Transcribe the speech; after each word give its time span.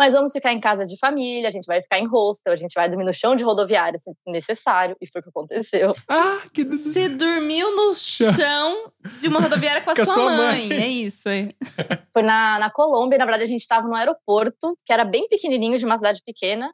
mas 0.00 0.14
vamos 0.14 0.32
ficar 0.32 0.50
em 0.50 0.58
casa 0.58 0.86
de 0.86 0.96
família, 0.96 1.46
a 1.50 1.52
gente 1.52 1.66
vai 1.66 1.82
ficar 1.82 1.98
em 1.98 2.06
hostel, 2.06 2.54
a 2.54 2.56
gente 2.56 2.72
vai 2.72 2.88
dormir 2.88 3.04
no 3.04 3.12
chão 3.12 3.36
de 3.36 3.44
rodoviária 3.44 3.98
se 3.98 4.10
necessário. 4.26 4.96
E 4.98 5.06
foi 5.06 5.20
o 5.20 5.22
que 5.24 5.28
aconteceu. 5.28 5.92
Ah, 6.08 6.38
que 6.54 6.64
Você 6.64 7.06
dormiu 7.06 7.76
no 7.76 7.92
chão 7.92 8.90
de 9.20 9.28
uma 9.28 9.40
rodoviária 9.40 9.82
com 9.82 9.90
a, 9.90 9.94
Com 9.94 10.00
a 10.00 10.04
sua, 10.06 10.14
sua 10.14 10.32
mãe. 10.32 10.68
mãe. 10.68 10.72
É 10.72 10.86
isso. 10.88 11.28
é. 11.28 11.50
Foi 12.14 12.22
na, 12.22 12.58
na 12.58 12.70
Colômbia, 12.70 13.18
na 13.18 13.26
verdade 13.26 13.44
a 13.44 13.46
gente 13.46 13.60
estava 13.60 13.86
no 13.86 13.94
aeroporto, 13.94 14.74
que 14.86 14.92
era 14.92 15.04
bem 15.04 15.28
pequenininho, 15.28 15.76
de 15.76 15.84
uma 15.84 15.98
cidade 15.98 16.22
pequena. 16.24 16.72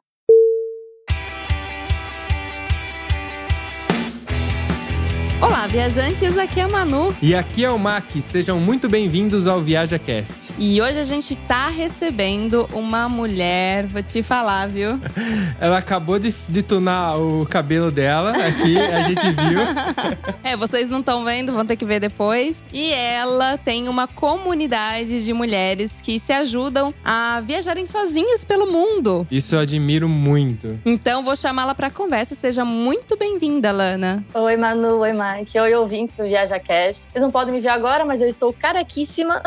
Olá, 5.39 5.67
viajantes, 5.67 6.35
aqui 6.35 6.59
é 6.59 6.63
a 6.63 6.67
Manu. 6.67 7.15
E 7.21 7.35
aqui 7.35 7.63
é 7.63 7.69
o 7.69 7.77
Mac, 7.77 8.05
sejam 8.23 8.59
muito 8.59 8.89
bem-vindos 8.89 9.47
ao 9.47 9.61
ViajaCast. 9.61 10.51
E 10.57 10.81
hoje 10.81 10.97
a 10.97 11.03
gente 11.03 11.35
tá 11.35 11.69
recebendo 11.69 12.67
uma 12.73 13.07
mulher, 13.07 13.85
vou 13.85 14.01
te 14.01 14.23
falar, 14.23 14.67
viu? 14.67 14.99
Ela 15.61 15.77
acabou 15.77 16.17
de, 16.17 16.33
de 16.49 16.63
tunar 16.63 17.17
o 17.19 17.45
cabelo 17.45 17.91
dela 17.91 18.31
aqui, 18.31 18.79
a 18.79 19.03
gente 19.03 19.21
viu. 19.21 19.59
É, 20.43 20.55
vocês 20.55 20.89
não 20.89 21.01
estão 21.01 21.25
vendo, 21.25 21.51
vão 21.51 21.65
ter 21.65 21.75
que 21.75 21.83
ver 21.83 21.99
depois. 21.99 22.63
E 22.71 22.93
ela 22.93 23.57
tem 23.57 23.89
uma 23.89 24.07
comunidade 24.07 25.23
de 25.25 25.33
mulheres 25.33 25.99
que 26.01 26.19
se 26.19 26.31
ajudam 26.31 26.93
a 27.03 27.41
viajarem 27.45 27.85
sozinhas 27.85 28.45
pelo 28.45 28.71
mundo. 28.71 29.27
Isso 29.29 29.55
eu 29.55 29.59
admiro 29.59 30.07
muito. 30.07 30.79
Então 30.85 31.21
vou 31.21 31.35
chamá-la 31.35 31.75
pra 31.75 31.89
conversa. 31.89 32.33
Seja 32.33 32.63
muito 32.63 33.17
bem-vinda, 33.17 33.73
Lana. 33.73 34.23
Oi, 34.33 34.55
Manu, 34.55 34.99
oi, 34.99 35.11
Mike. 35.35 35.59
Oi, 35.59 35.73
ouvintes 35.75 36.15
do 36.15 36.23
Viaja 36.23 36.59
Cash. 36.59 37.07
Vocês 37.11 37.21
não 37.21 37.31
podem 37.31 37.53
me 37.53 37.59
ver 37.59 37.69
agora, 37.69 38.05
mas 38.05 38.21
eu 38.21 38.27
estou 38.27 38.53
carequíssima. 38.53 39.41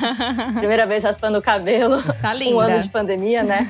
Primeira 0.56 0.86
vez 0.86 1.02
raspando 1.02 1.38
o 1.38 1.42
cabelo. 1.42 2.02
Tá 2.22 2.34
Um 2.34 2.60
ano 2.60 2.70
linda. 2.70 2.80
de 2.80 2.88
pandemia, 2.88 3.42
né? 3.42 3.68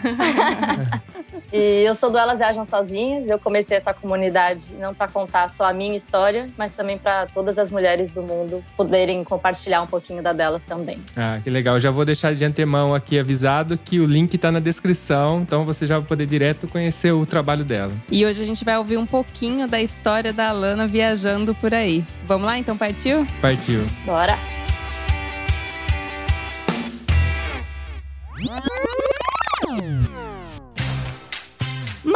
e 1.52 1.82
eu 1.84 1.94
sou 1.94 2.10
do 2.10 2.18
Elas 2.18 2.38
Viajam 2.38 2.64
Sozinhas. 2.64 3.28
Eu 3.28 3.38
comecei 3.38 3.76
essa 3.76 3.92
comunidade 3.92 4.74
não 4.78 4.94
para 4.94 5.08
contar 5.08 5.48
só 5.50 5.68
a 5.68 5.72
minha 5.72 5.96
história, 5.96 6.48
mas 6.56 6.72
também 6.72 6.98
para 6.98 7.26
todas 7.26 7.58
as 7.58 7.70
mulheres 7.70 8.10
do 8.12 8.22
mundo 8.22 8.62
poderem 8.76 9.24
compartilhar 9.24 9.82
um 9.82 9.86
pouquinho 9.86 10.22
da 10.22 10.32
delas 10.32 10.62
também. 10.62 10.98
Ah, 11.16 11.40
que 11.42 11.50
legal. 11.50 11.80
Já 11.80 11.90
vou 11.90 12.04
deixar 12.04 12.34
de 12.34 12.44
antemão 12.44 12.94
aqui 12.94 13.18
avisado 13.18 13.78
que 13.78 13.98
o 13.98 14.06
link 14.06 14.36
tá 14.38 14.52
na 14.52 14.60
descrição, 14.60 15.40
então 15.40 15.64
você 15.64 15.86
já 15.86 15.98
vai 15.98 16.06
poder 16.06 16.26
direto 16.26 16.68
conhecer 16.68 17.12
o 17.12 17.24
trabalho 17.26 17.64
dela. 17.64 17.92
E 18.10 18.24
hoje 18.24 18.42
a 18.42 18.46
gente 18.46 18.64
vai 18.64 18.76
ouvir 18.76 18.98
um 18.98 19.06
pouquinho 19.06 19.66
da 19.66 19.80
história 19.80 20.32
da 20.32 20.52
Lana 20.52 20.86
viajando 20.86 21.55
por 21.60 21.74
aí. 21.74 22.04
Vamos 22.26 22.46
lá, 22.46 22.58
então 22.58 22.76
partiu? 22.76 23.26
Partiu. 23.40 23.80
Bora! 24.04 24.38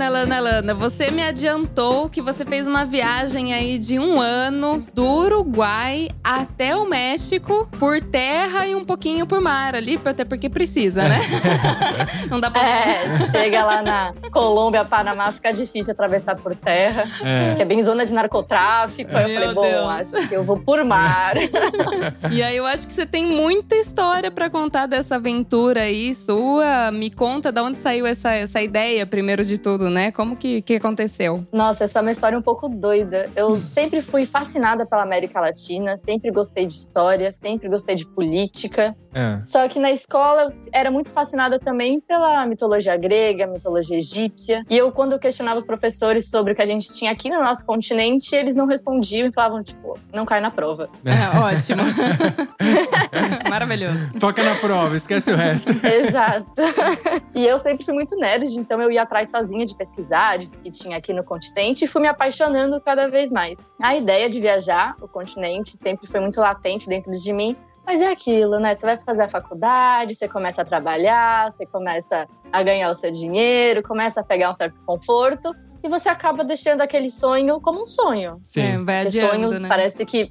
Lana, 0.00 0.08
Lana, 0.08 0.40
Lana, 0.40 0.74
você 0.74 1.10
me 1.10 1.22
adiantou 1.22 2.08
que 2.08 2.22
você 2.22 2.42
fez 2.42 2.66
uma 2.66 2.86
viagem 2.86 3.52
aí 3.52 3.78
de 3.78 3.98
um 3.98 4.18
ano 4.18 4.82
do 4.94 5.04
Uruguai 5.04 6.08
até 6.24 6.74
o 6.74 6.86
México 6.88 7.68
por 7.78 8.00
terra 8.00 8.66
e 8.66 8.74
um 8.74 8.82
pouquinho 8.82 9.26
por 9.26 9.42
mar 9.42 9.74
ali, 9.74 10.00
até 10.02 10.24
porque 10.24 10.48
precisa, 10.48 11.02
né? 11.06 11.18
Não 12.30 12.40
dá 12.40 12.50
pra. 12.50 12.62
É, 12.62 13.02
chega 13.30 13.62
lá 13.62 13.82
na 13.82 14.14
Colômbia, 14.32 14.86
Panamá, 14.86 15.32
fica 15.32 15.52
difícil 15.52 15.92
atravessar 15.92 16.34
por 16.36 16.54
terra, 16.54 17.04
É. 17.22 17.54
que 17.56 17.62
é 17.62 17.64
bem 17.66 17.82
zona 17.82 18.06
de 18.06 18.12
narcotráfico. 18.14 19.10
Aí 19.14 19.24
eu 19.24 19.28
Meu 19.28 19.40
falei, 19.40 19.54
bom, 19.54 19.62
Deus. 19.62 20.14
acho 20.14 20.28
que 20.28 20.34
eu 20.34 20.44
vou 20.44 20.58
por 20.58 20.82
mar. 20.84 21.34
E 22.30 22.42
aí 22.42 22.56
eu 22.56 22.64
acho 22.66 22.86
que 22.86 22.92
você 22.92 23.04
tem 23.04 23.26
muita 23.26 23.74
história 23.74 24.30
pra 24.30 24.48
contar 24.48 24.86
dessa 24.86 25.16
aventura 25.16 25.82
aí 25.82 26.14
sua. 26.14 26.90
Me 26.92 27.10
conta 27.10 27.50
de 27.50 27.60
onde 27.60 27.78
saiu 27.78 28.06
essa, 28.06 28.30
essa 28.32 28.62
ideia, 28.62 29.04
primeiro 29.04 29.44
de 29.44 29.58
tudo, 29.58 29.89
né? 29.90 30.10
Como 30.10 30.36
que, 30.36 30.62
que 30.62 30.76
aconteceu? 30.76 31.44
Nossa, 31.52 31.84
essa 31.84 31.98
é 31.98 32.02
uma 32.02 32.12
história 32.12 32.38
um 32.38 32.42
pouco 32.42 32.68
doida. 32.68 33.28
Eu 33.34 33.56
sempre 33.58 34.00
fui 34.00 34.24
fascinada 34.24 34.86
pela 34.86 35.02
América 35.02 35.40
Latina, 35.40 35.98
sempre 35.98 36.30
gostei 36.30 36.66
de 36.66 36.74
história, 36.74 37.32
sempre 37.32 37.68
gostei 37.68 37.94
de 37.94 38.06
política. 38.06 38.96
É. 39.12 39.40
Só 39.44 39.68
que 39.68 39.78
na 39.78 39.90
escola 39.90 40.42
eu 40.42 40.52
era 40.72 40.90
muito 40.90 41.10
fascinada 41.10 41.58
também 41.58 42.00
pela 42.00 42.46
mitologia 42.46 42.96
grega, 42.96 43.46
mitologia 43.46 43.98
egípcia. 43.98 44.64
E 44.70 44.76
eu, 44.76 44.92
quando 44.92 45.12
eu 45.12 45.18
questionava 45.18 45.58
os 45.58 45.64
professores 45.64 46.30
sobre 46.30 46.52
o 46.52 46.56
que 46.56 46.62
a 46.62 46.66
gente 46.66 46.92
tinha 46.92 47.10
aqui 47.10 47.28
no 47.28 47.42
nosso 47.42 47.66
continente, 47.66 48.34
eles 48.34 48.54
não 48.54 48.66
respondiam 48.66 49.26
e 49.28 49.32
falavam, 49.32 49.62
tipo, 49.62 49.98
não 50.12 50.24
cai 50.24 50.40
na 50.40 50.50
prova. 50.50 50.88
É, 51.10 51.38
ótimo. 51.38 51.82
Maravilhoso. 53.50 54.12
Foca 54.20 54.44
na 54.44 54.54
prova, 54.54 54.94
esquece 54.96 55.32
o 55.32 55.36
resto. 55.36 55.72
Exato. 55.84 56.46
e 57.34 57.44
eu 57.44 57.58
sempre 57.58 57.84
fui 57.84 57.92
muito 57.92 58.16
nerd, 58.16 58.56
então 58.56 58.80
eu 58.80 58.90
ia 58.90 59.02
atrás 59.02 59.28
sozinha 59.30 59.66
de 59.66 59.74
pesquisar, 59.80 60.36
de 60.36 60.50
que 60.50 60.70
tinha 60.70 60.98
aqui 60.98 61.10
no 61.14 61.24
continente, 61.24 61.86
e 61.86 61.88
fui 61.88 62.02
me 62.02 62.08
apaixonando 62.08 62.78
cada 62.82 63.08
vez 63.08 63.32
mais. 63.32 63.72
A 63.80 63.96
ideia 63.96 64.28
de 64.28 64.38
viajar 64.38 64.94
o 65.00 65.08
continente 65.08 65.74
sempre 65.74 66.06
foi 66.06 66.20
muito 66.20 66.38
latente 66.38 66.86
dentro 66.86 67.10
de 67.10 67.32
mim, 67.32 67.56
mas 67.86 68.02
é 68.02 68.08
aquilo, 68.08 68.60
né? 68.60 68.76
Você 68.76 68.84
vai 68.84 68.98
fazer 68.98 69.22
a 69.22 69.28
faculdade, 69.28 70.14
você 70.14 70.28
começa 70.28 70.60
a 70.60 70.64
trabalhar, 70.66 71.50
você 71.50 71.64
começa 71.64 72.28
a 72.52 72.62
ganhar 72.62 72.90
o 72.90 72.94
seu 72.94 73.10
dinheiro, 73.10 73.82
começa 73.82 74.20
a 74.20 74.24
pegar 74.24 74.50
um 74.50 74.54
certo 74.54 74.78
conforto, 74.84 75.50
e 75.82 75.88
você 75.88 76.10
acaba 76.10 76.44
deixando 76.44 76.82
aquele 76.82 77.10
sonho 77.10 77.58
como 77.58 77.84
um 77.84 77.86
sonho. 77.86 78.38
Sim. 78.42 78.60
É, 78.60 78.78
vai 78.78 79.00
adiando, 79.06 79.48
sonho 79.48 79.60
né? 79.60 79.68
parece 79.68 80.04
que. 80.04 80.30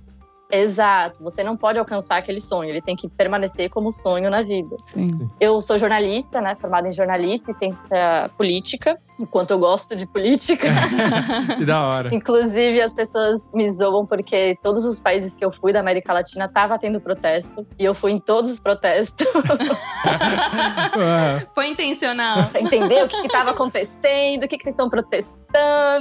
Exato, 0.52 1.24
você 1.24 1.44
não 1.44 1.56
pode 1.56 1.78
alcançar 1.78 2.18
aquele 2.18 2.42
sonho, 2.42 2.72
ele 2.72 2.82
tem 2.82 2.96
que 2.96 3.08
permanecer 3.08 3.70
como 3.70 3.92
sonho 3.92 4.32
na 4.32 4.42
vida. 4.42 4.76
Sim. 4.86 5.28
Eu 5.40 5.62
sou 5.62 5.78
jornalista, 5.78 6.42
né? 6.42 6.56
Formada 6.56 6.88
em 6.88 6.92
jornalista 6.92 7.52
e 7.52 7.54
ciência 7.54 8.32
política, 8.36 8.98
enquanto 9.20 9.52
eu 9.52 9.60
gosto 9.60 9.96
de 9.96 10.08
política. 10.08 10.68
Que 11.58 11.66
da 11.66 11.86
hora. 11.86 12.14
Inclusive, 12.14 12.82
as 12.82 12.94
pessoas 12.94 13.42
me 13.54 13.70
zoam 13.72 14.06
porque 14.06 14.58
todos 14.64 14.86
os 14.86 15.00
países 15.00 15.36
que 15.36 15.44
eu 15.44 15.52
fui 15.52 15.74
da 15.74 15.80
América 15.80 16.14
Latina 16.14 16.48
tava 16.48 16.78
tendo 16.80 17.00
protesto. 17.00 17.66
E 17.78 17.86
eu 17.86 17.94
fui 17.94 18.12
em 18.12 18.20
todos 18.20 18.52
os 18.52 18.60
protestos 18.60 19.28
Foi 21.54 21.68
intencional. 21.68 22.46
pra 22.48 22.62
entender 22.62 23.04
o 23.04 23.08
que 23.08 23.18
estava 23.18 23.52
acontecendo, 23.52 24.46
o 24.46 24.48
que, 24.48 24.58
que 24.58 24.64
vocês 24.64 24.74
estão 24.74 24.90
protestando. 24.90 25.39
Ah. 25.54 26.00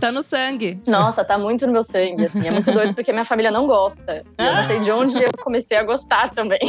Tá 0.00 0.12
no 0.12 0.22
sangue. 0.22 0.80
Nossa, 0.86 1.24
tá 1.24 1.38
muito 1.38 1.66
no 1.66 1.72
meu 1.72 1.82
sangue, 1.84 2.26
assim. 2.26 2.46
É 2.46 2.50
muito 2.50 2.70
doido 2.70 2.94
porque 2.94 3.12
minha 3.12 3.24
família 3.24 3.50
não 3.50 3.66
gosta. 3.66 4.24
E 4.38 4.44
eu 4.44 4.54
não 4.54 4.64
sei 4.64 4.80
de 4.80 4.90
onde 4.90 5.22
eu 5.22 5.30
comecei 5.42 5.76
a 5.76 5.82
gostar 5.82 6.30
também. 6.30 6.60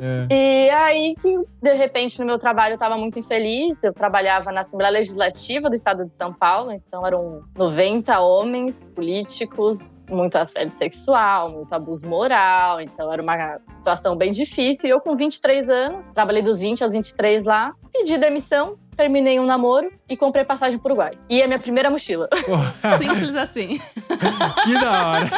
É. 0.00 0.34
E 0.34 0.70
aí 0.70 1.14
que, 1.20 1.38
de 1.62 1.72
repente, 1.74 2.18
no 2.20 2.26
meu 2.26 2.38
trabalho 2.38 2.74
eu 2.74 2.78
tava 2.78 2.96
muito 2.96 3.18
infeliz. 3.18 3.82
Eu 3.82 3.92
trabalhava 3.92 4.52
na 4.52 4.60
Assembleia 4.60 4.92
Legislativa 4.92 5.68
do 5.68 5.74
Estado 5.74 6.04
de 6.04 6.16
São 6.16 6.32
Paulo, 6.32 6.72
então 6.72 7.06
eram 7.06 7.42
90 7.56 8.20
homens 8.20 8.92
políticos, 8.94 10.06
muito 10.08 10.36
assédio 10.36 10.72
sexual, 10.72 11.50
muito 11.50 11.72
abuso 11.72 12.06
moral. 12.06 12.80
Então 12.80 13.12
era 13.12 13.22
uma 13.22 13.58
situação 13.70 14.16
bem 14.16 14.30
difícil. 14.30 14.88
E 14.88 14.90
eu, 14.90 15.00
com 15.00 15.16
23 15.16 15.68
anos, 15.68 16.12
trabalhei 16.12 16.42
dos 16.42 16.60
20 16.60 16.84
aos 16.84 16.92
23 16.92 17.44
lá, 17.44 17.72
pedi 17.92 18.16
demissão. 18.16 18.76
Terminei 18.98 19.38
um 19.38 19.46
namoro 19.46 19.92
e 20.08 20.16
comprei 20.16 20.44
passagem 20.44 20.76
pro 20.76 20.88
Uruguai. 20.88 21.12
E 21.30 21.40
é 21.40 21.46
minha 21.46 21.60
primeira 21.60 21.88
mochila. 21.88 22.28
Simples 22.98 23.36
assim. 23.36 23.78
que 24.64 24.74
da 24.74 25.08
hora. 25.08 25.30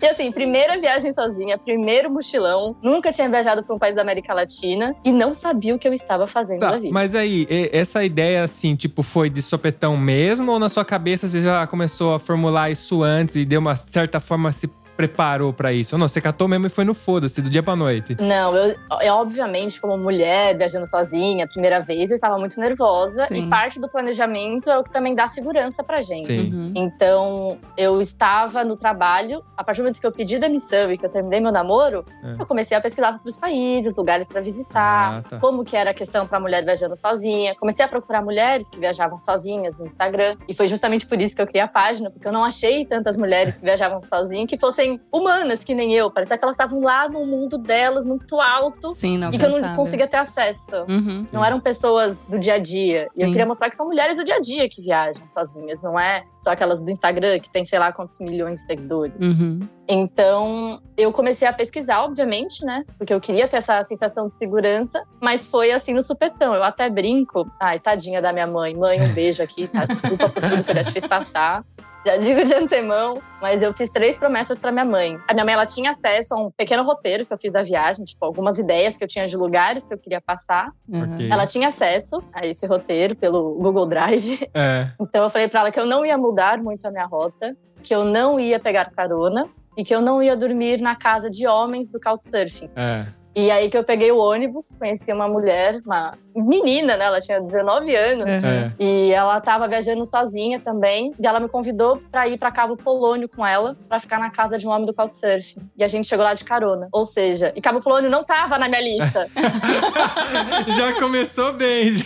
E 0.00 0.06
assim, 0.06 0.30
primeira 0.30 0.78
viagem 0.80 1.12
sozinha, 1.12 1.58
primeiro 1.58 2.08
mochilão. 2.08 2.76
Nunca 2.80 3.10
tinha 3.10 3.28
viajado 3.28 3.64
para 3.64 3.74
um 3.74 3.78
país 3.78 3.96
da 3.96 4.02
América 4.02 4.32
Latina 4.32 4.94
e 5.04 5.10
não 5.10 5.34
sabia 5.34 5.74
o 5.74 5.78
que 5.80 5.88
eu 5.88 5.92
estava 5.92 6.28
fazendo 6.28 6.60
Tá, 6.60 6.70
da 6.70 6.78
vida. 6.78 6.92
mas 6.92 7.16
aí, 7.16 7.44
essa 7.72 8.04
ideia, 8.04 8.44
assim, 8.44 8.76
tipo, 8.76 9.02
foi 9.02 9.28
de 9.28 9.42
sopetão 9.42 9.96
mesmo? 9.96 10.52
Ou 10.52 10.60
na 10.60 10.68
sua 10.68 10.84
cabeça 10.84 11.26
você 11.28 11.42
já 11.42 11.66
começou 11.66 12.14
a 12.14 12.20
formular 12.20 12.70
isso 12.70 13.02
antes 13.02 13.34
e 13.34 13.44
deu 13.44 13.58
uma 13.60 13.74
certa 13.74 14.20
forma 14.20 14.52
se 14.52 14.70
preparou 14.98 15.52
pra 15.52 15.72
isso? 15.72 15.94
Ou 15.94 15.98
não, 15.98 16.08
você 16.08 16.20
catou 16.20 16.48
mesmo 16.48 16.66
e 16.66 16.68
foi 16.68 16.84
no 16.84 16.92
foda-se, 16.92 17.40
do 17.40 17.48
dia 17.48 17.62
pra 17.62 17.76
noite. 17.76 18.16
Não, 18.20 18.54
eu, 18.56 18.76
eu, 19.00 19.14
obviamente, 19.14 19.80
como 19.80 19.96
mulher 19.96 20.58
viajando 20.58 20.88
sozinha, 20.88 21.46
primeira 21.46 21.78
vez, 21.78 22.10
eu 22.10 22.16
estava 22.16 22.36
muito 22.36 22.58
nervosa. 22.60 23.24
Sim. 23.26 23.44
E 23.44 23.48
parte 23.48 23.78
do 23.78 23.88
planejamento 23.88 24.68
é 24.68 24.76
o 24.76 24.82
que 24.82 24.90
também 24.90 25.14
dá 25.14 25.28
segurança 25.28 25.84
pra 25.84 26.02
gente. 26.02 26.26
Sim. 26.26 26.52
Uhum. 26.52 26.72
Então, 26.74 27.58
eu 27.76 28.00
estava 28.02 28.64
no 28.64 28.74
trabalho, 28.76 29.44
a 29.56 29.62
partir 29.62 29.82
do 29.82 29.84
momento 29.84 30.00
que 30.00 30.06
eu 30.06 30.10
pedi 30.10 30.36
demissão 30.36 30.90
e 30.90 30.98
que 30.98 31.06
eu 31.06 31.10
terminei 31.10 31.38
meu 31.38 31.52
namoro, 31.52 32.04
É. 32.24 32.42
eu 32.42 32.44
comecei 32.46 32.76
a 32.76 32.80
pesquisar 32.80 33.12
sobre 33.12 33.28
os 33.30 33.36
países, 33.36 33.94
lugares 33.94 34.26
para 34.26 34.40
visitar, 34.40 35.18
Ah, 35.18 35.22
tá. 35.22 35.38
como 35.38 35.64
que 35.64 35.76
era 35.76 35.90
a 35.90 35.94
questão 35.94 36.26
para 36.26 36.40
mulher 36.40 36.64
viajando 36.64 36.96
sozinha. 36.96 37.54
Comecei 37.54 37.84
a 37.84 37.88
procurar 37.88 38.20
mulheres 38.20 38.68
que 38.68 38.80
viajavam 38.80 39.16
sozinhas 39.16 39.78
no 39.78 39.86
Instagram, 39.86 40.36
e 40.48 40.54
foi 40.54 40.66
justamente 40.66 41.06
por 41.06 41.20
isso 41.22 41.36
que 41.36 41.42
eu 41.42 41.46
criei 41.46 41.62
a 41.62 41.68
página, 41.68 42.10
porque 42.10 42.26
eu 42.26 42.32
não 42.32 42.42
achei 42.42 42.84
tantas 42.84 43.16
mulheres 43.16 43.56
que 43.56 43.64
viajavam 43.64 44.00
sozinhas 44.00 44.48
que 44.48 44.58
fossem 44.58 44.87
humanas 45.12 45.64
que 45.64 45.74
nem 45.74 45.92
eu, 45.92 46.10
parecia 46.10 46.38
que 46.38 46.44
elas 46.44 46.54
estavam 46.54 46.80
lá 46.80 47.08
no 47.08 47.26
mundo 47.26 47.58
delas 47.58 48.06
muito 48.06 48.40
alto 48.40 48.92
Sim, 48.94 49.18
não 49.18 49.30
e 49.30 49.38
que 49.38 49.44
eu 49.44 49.60
não 49.60 49.76
conseguia 49.76 50.06
ter 50.06 50.18
acesso. 50.18 50.84
Uhum. 50.88 51.26
Não 51.32 51.44
eram 51.44 51.60
pessoas 51.60 52.22
do 52.22 52.38
dia 52.38 52.54
a 52.54 52.58
dia. 52.58 53.08
E 53.16 53.22
eu 53.22 53.26
Sim. 53.26 53.32
queria 53.32 53.46
mostrar 53.46 53.68
que 53.70 53.76
são 53.76 53.86
mulheres 53.86 54.16
do 54.16 54.24
dia 54.24 54.36
a 54.36 54.40
dia 54.40 54.68
que 54.68 54.80
viajam 54.80 55.28
sozinhas, 55.28 55.82
não 55.82 55.98
é 55.98 56.24
só 56.38 56.50
aquelas 56.50 56.80
do 56.80 56.90
Instagram 56.90 57.38
que 57.40 57.50
tem 57.50 57.64
sei 57.64 57.78
lá 57.78 57.92
quantos 57.92 58.18
milhões 58.20 58.60
de 58.60 58.66
seguidores. 58.66 59.20
Uhum. 59.20 59.60
Então, 59.90 60.82
eu 60.98 61.10
comecei 61.10 61.48
a 61.48 61.52
pesquisar, 61.52 62.04
obviamente, 62.04 62.62
né? 62.62 62.84
Porque 62.98 63.12
eu 63.12 63.20
queria 63.20 63.48
ter 63.48 63.56
essa 63.56 63.82
sensação 63.84 64.28
de 64.28 64.34
segurança, 64.34 65.02
mas 65.18 65.46
foi 65.46 65.72
assim 65.72 65.94
no 65.94 66.02
supetão. 66.02 66.54
Eu 66.54 66.62
até 66.62 66.90
brinco. 66.90 67.50
Ai, 67.58 67.80
tadinha 67.80 68.20
da 68.20 68.30
minha 68.30 68.46
mãe. 68.46 68.74
Mãe, 68.74 69.00
um 69.00 69.08
beijo 69.14 69.42
aqui, 69.42 69.66
tá? 69.66 69.86
Desculpa 69.86 70.28
por 70.28 70.42
tudo 70.42 70.62
que 70.62 70.70
eu 70.70 70.74
já 70.74 70.84
te 70.84 70.92
fiz 70.92 71.06
passar. 71.06 71.64
Já 72.06 72.16
digo 72.16 72.44
de 72.44 72.54
antemão, 72.54 73.20
mas 73.40 73.60
eu 73.60 73.74
fiz 73.74 73.90
três 73.90 74.16
promessas 74.16 74.58
para 74.58 74.70
minha 74.70 74.84
mãe. 74.84 75.18
A 75.28 75.34
minha 75.34 75.44
mãe 75.44 75.54
ela 75.54 75.66
tinha 75.66 75.90
acesso 75.90 76.34
a 76.34 76.38
um 76.38 76.50
pequeno 76.50 76.82
roteiro 76.82 77.26
que 77.26 77.32
eu 77.32 77.38
fiz 77.38 77.52
da 77.52 77.62
viagem, 77.62 78.04
tipo 78.04 78.24
algumas 78.24 78.58
ideias 78.58 78.96
que 78.96 79.04
eu 79.04 79.08
tinha 79.08 79.26
de 79.26 79.36
lugares 79.36 79.86
que 79.86 79.94
eu 79.94 79.98
queria 79.98 80.20
passar. 80.20 80.72
Uhum. 80.88 81.28
Ela 81.30 81.46
tinha 81.46 81.68
acesso 81.68 82.22
a 82.32 82.46
esse 82.46 82.66
roteiro 82.66 83.16
pelo 83.16 83.54
Google 83.54 83.86
Drive. 83.86 84.48
É. 84.54 84.88
Então 85.08 85.24
eu 85.24 85.30
falei 85.30 85.48
para 85.48 85.60
ela 85.60 85.70
que 85.72 85.80
eu 85.80 85.86
não 85.86 86.04
ia 86.04 86.18
mudar 86.18 86.58
muito 86.58 86.86
a 86.86 86.90
minha 86.90 87.06
rota, 87.06 87.56
que 87.82 87.94
eu 87.94 88.04
não 88.04 88.38
ia 88.38 88.60
pegar 88.60 88.90
carona 88.90 89.48
e 89.76 89.82
que 89.82 89.94
eu 89.94 90.00
não 90.00 90.22
ia 90.22 90.36
dormir 90.36 90.80
na 90.80 90.94
casa 90.94 91.30
de 91.30 91.46
homens 91.46 91.90
do 91.90 91.98
Couchsurfing. 91.98 92.70
É. 92.76 93.06
E 93.34 93.50
aí 93.50 93.70
que 93.70 93.78
eu 93.78 93.84
peguei 93.84 94.10
o 94.10 94.18
ônibus, 94.18 94.74
conheci 94.78 95.12
uma 95.12 95.28
mulher, 95.28 95.80
uma 95.84 96.18
menina, 96.42 96.96
né? 96.96 97.04
Ela 97.04 97.20
tinha 97.20 97.40
19 97.40 97.94
anos. 97.94 98.28
Uhum. 98.28 98.48
É. 98.48 98.72
E 98.78 99.12
ela 99.12 99.40
tava 99.40 99.68
viajando 99.68 100.04
sozinha 100.06 100.60
também. 100.60 101.14
E 101.18 101.26
ela 101.26 101.40
me 101.40 101.48
convidou 101.48 102.00
para 102.10 102.28
ir 102.28 102.38
para 102.38 102.50
Cabo 102.50 102.76
Polônio 102.76 103.28
com 103.28 103.46
ela, 103.46 103.76
para 103.88 104.00
ficar 104.00 104.18
na 104.18 104.30
casa 104.30 104.58
de 104.58 104.66
um 104.66 104.70
homem 104.70 104.86
do 104.86 104.94
Couchsurfing. 104.94 105.68
E 105.76 105.84
a 105.84 105.88
gente 105.88 106.08
chegou 106.08 106.24
lá 106.24 106.34
de 106.34 106.44
carona. 106.44 106.88
Ou 106.92 107.04
seja, 107.04 107.52
e 107.54 107.60
Cabo 107.60 107.80
Polônio 107.80 108.10
não 108.10 108.24
tava 108.24 108.58
na 108.58 108.68
minha 108.68 108.80
lista. 108.80 109.26
Já 110.76 110.92
começou 110.98 111.52
bem. 111.52 111.92
já. 111.92 112.04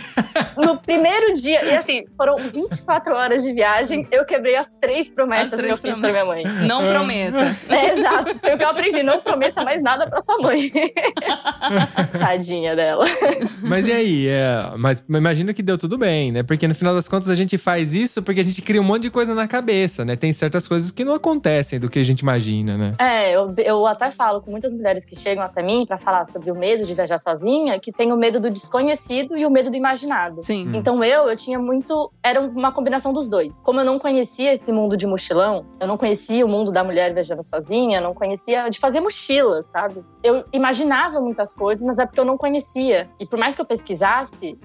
no 0.57 0.77
primeiro 0.77 1.33
dia, 1.33 1.63
e 1.65 1.75
assim, 1.75 2.05
foram 2.17 2.35
24 2.35 3.13
horas 3.13 3.43
de 3.43 3.53
viagem, 3.53 4.07
eu 4.11 4.25
quebrei 4.25 4.55
as 4.55 4.71
três 4.81 5.09
promessas 5.09 5.53
As 5.53 5.59
três 5.59 5.79
que 5.79 5.87
eu 5.87 5.93
fiz 5.93 6.01
pra 6.01 6.11
minha 6.11 6.25
mãe. 6.25 6.43
Não 6.67 6.87
prometa. 6.87 7.37
É, 7.69 7.93
exato. 7.93 8.37
Foi 8.39 8.55
o 8.55 8.57
que 8.57 8.63
eu 8.63 8.69
aprendi. 8.69 9.03
Não 9.03 9.19
prometa 9.19 9.63
mais 9.63 9.81
nada 9.81 10.07
pra 10.07 10.21
sua 10.23 10.37
mãe. 10.39 10.71
Tadinha 12.19 12.75
dela. 12.75 13.05
Mas 13.61 13.87
e 13.87 13.91
aí? 13.91 14.22
É, 14.27 14.71
mas 14.77 15.03
imagina 15.09 15.53
que 15.53 15.61
deu 15.61 15.77
tudo 15.77 15.97
bem, 15.97 16.31
né? 16.31 16.43
Porque 16.43 16.67
no 16.67 16.75
final 16.75 16.93
das 16.93 17.07
contas 17.07 17.29
a 17.29 17.35
gente 17.35 17.57
faz 17.57 17.93
isso 17.93 18.21
porque 18.21 18.39
a 18.39 18.43
gente 18.43 18.61
cria 18.61 18.81
um 18.81 18.83
monte 18.83 19.03
de 19.03 19.09
coisa 19.09 19.33
na 19.33 19.47
cabeça, 19.47 20.03
né? 20.05 20.15
Tem 20.15 20.31
certas 20.31 20.67
coisas 20.67 20.91
que 20.91 21.03
não 21.03 21.13
acontecem 21.13 21.79
do 21.79 21.89
que 21.89 21.99
a 21.99 22.03
gente 22.03 22.21
imagina, 22.21 22.77
né? 22.77 22.95
É, 22.99 23.31
eu, 23.35 23.53
eu 23.57 23.85
até 23.85 24.11
falo 24.11 24.41
com 24.41 24.51
muitas 24.51 24.73
mulheres 24.73 25.05
que 25.05 25.15
chegam 25.15 25.43
até 25.43 25.63
mim 25.63 25.85
pra 25.85 25.97
falar 25.97 26.25
sobre 26.25 26.51
o 26.51 26.55
medo 26.55 26.85
de 26.85 26.93
viajar 26.93 27.17
sozinha, 27.17 27.79
que 27.79 27.91
tem 27.91 28.11
o 28.11 28.17
medo 28.17 28.39
do 28.39 28.49
desconhecido 28.49 29.37
e 29.37 29.45
o 29.45 29.49
medo 29.49 29.69
do 29.69 29.77
imaginado. 29.77 30.41
Sim. 30.41 30.67
Hum. 30.67 30.75
Então 30.75 31.03
eu, 31.03 31.29
eu 31.29 31.35
tinha 31.35 31.59
muito. 31.59 32.11
Era 32.21 32.41
uma 32.41 32.71
combinação 32.71 33.13
dos 33.13 33.27
dois. 33.27 33.59
Como 33.61 33.79
eu 33.79 33.85
não 33.85 33.99
conhecia 33.99 34.53
esse 34.53 34.71
mundo 34.71 34.95
de 34.97 35.07
mochilão, 35.07 35.65
eu 35.79 35.87
não 35.87 35.97
conhecia 35.97 36.45
o 36.45 36.49
mundo 36.49 36.71
da 36.71 36.83
mulher 36.83 37.13
viajando 37.13 37.43
sozinha, 37.43 38.01
não 38.01 38.13
conhecia 38.13 38.69
de 38.69 38.79
fazer 38.79 38.99
mochila, 38.99 39.63
sabe? 39.71 40.03
Eu 40.23 40.43
imaginava 40.51 41.19
muitas 41.19 41.53
coisas, 41.53 41.85
mas 41.85 41.99
é 41.99 42.05
porque 42.05 42.19
eu 42.19 42.25
não 42.25 42.37
conhecia. 42.37 43.09
E 43.19 43.25
por 43.25 43.37
mais 43.39 43.55
que 43.55 43.61
eu 43.61 43.65
pesquisasse, 43.65 44.12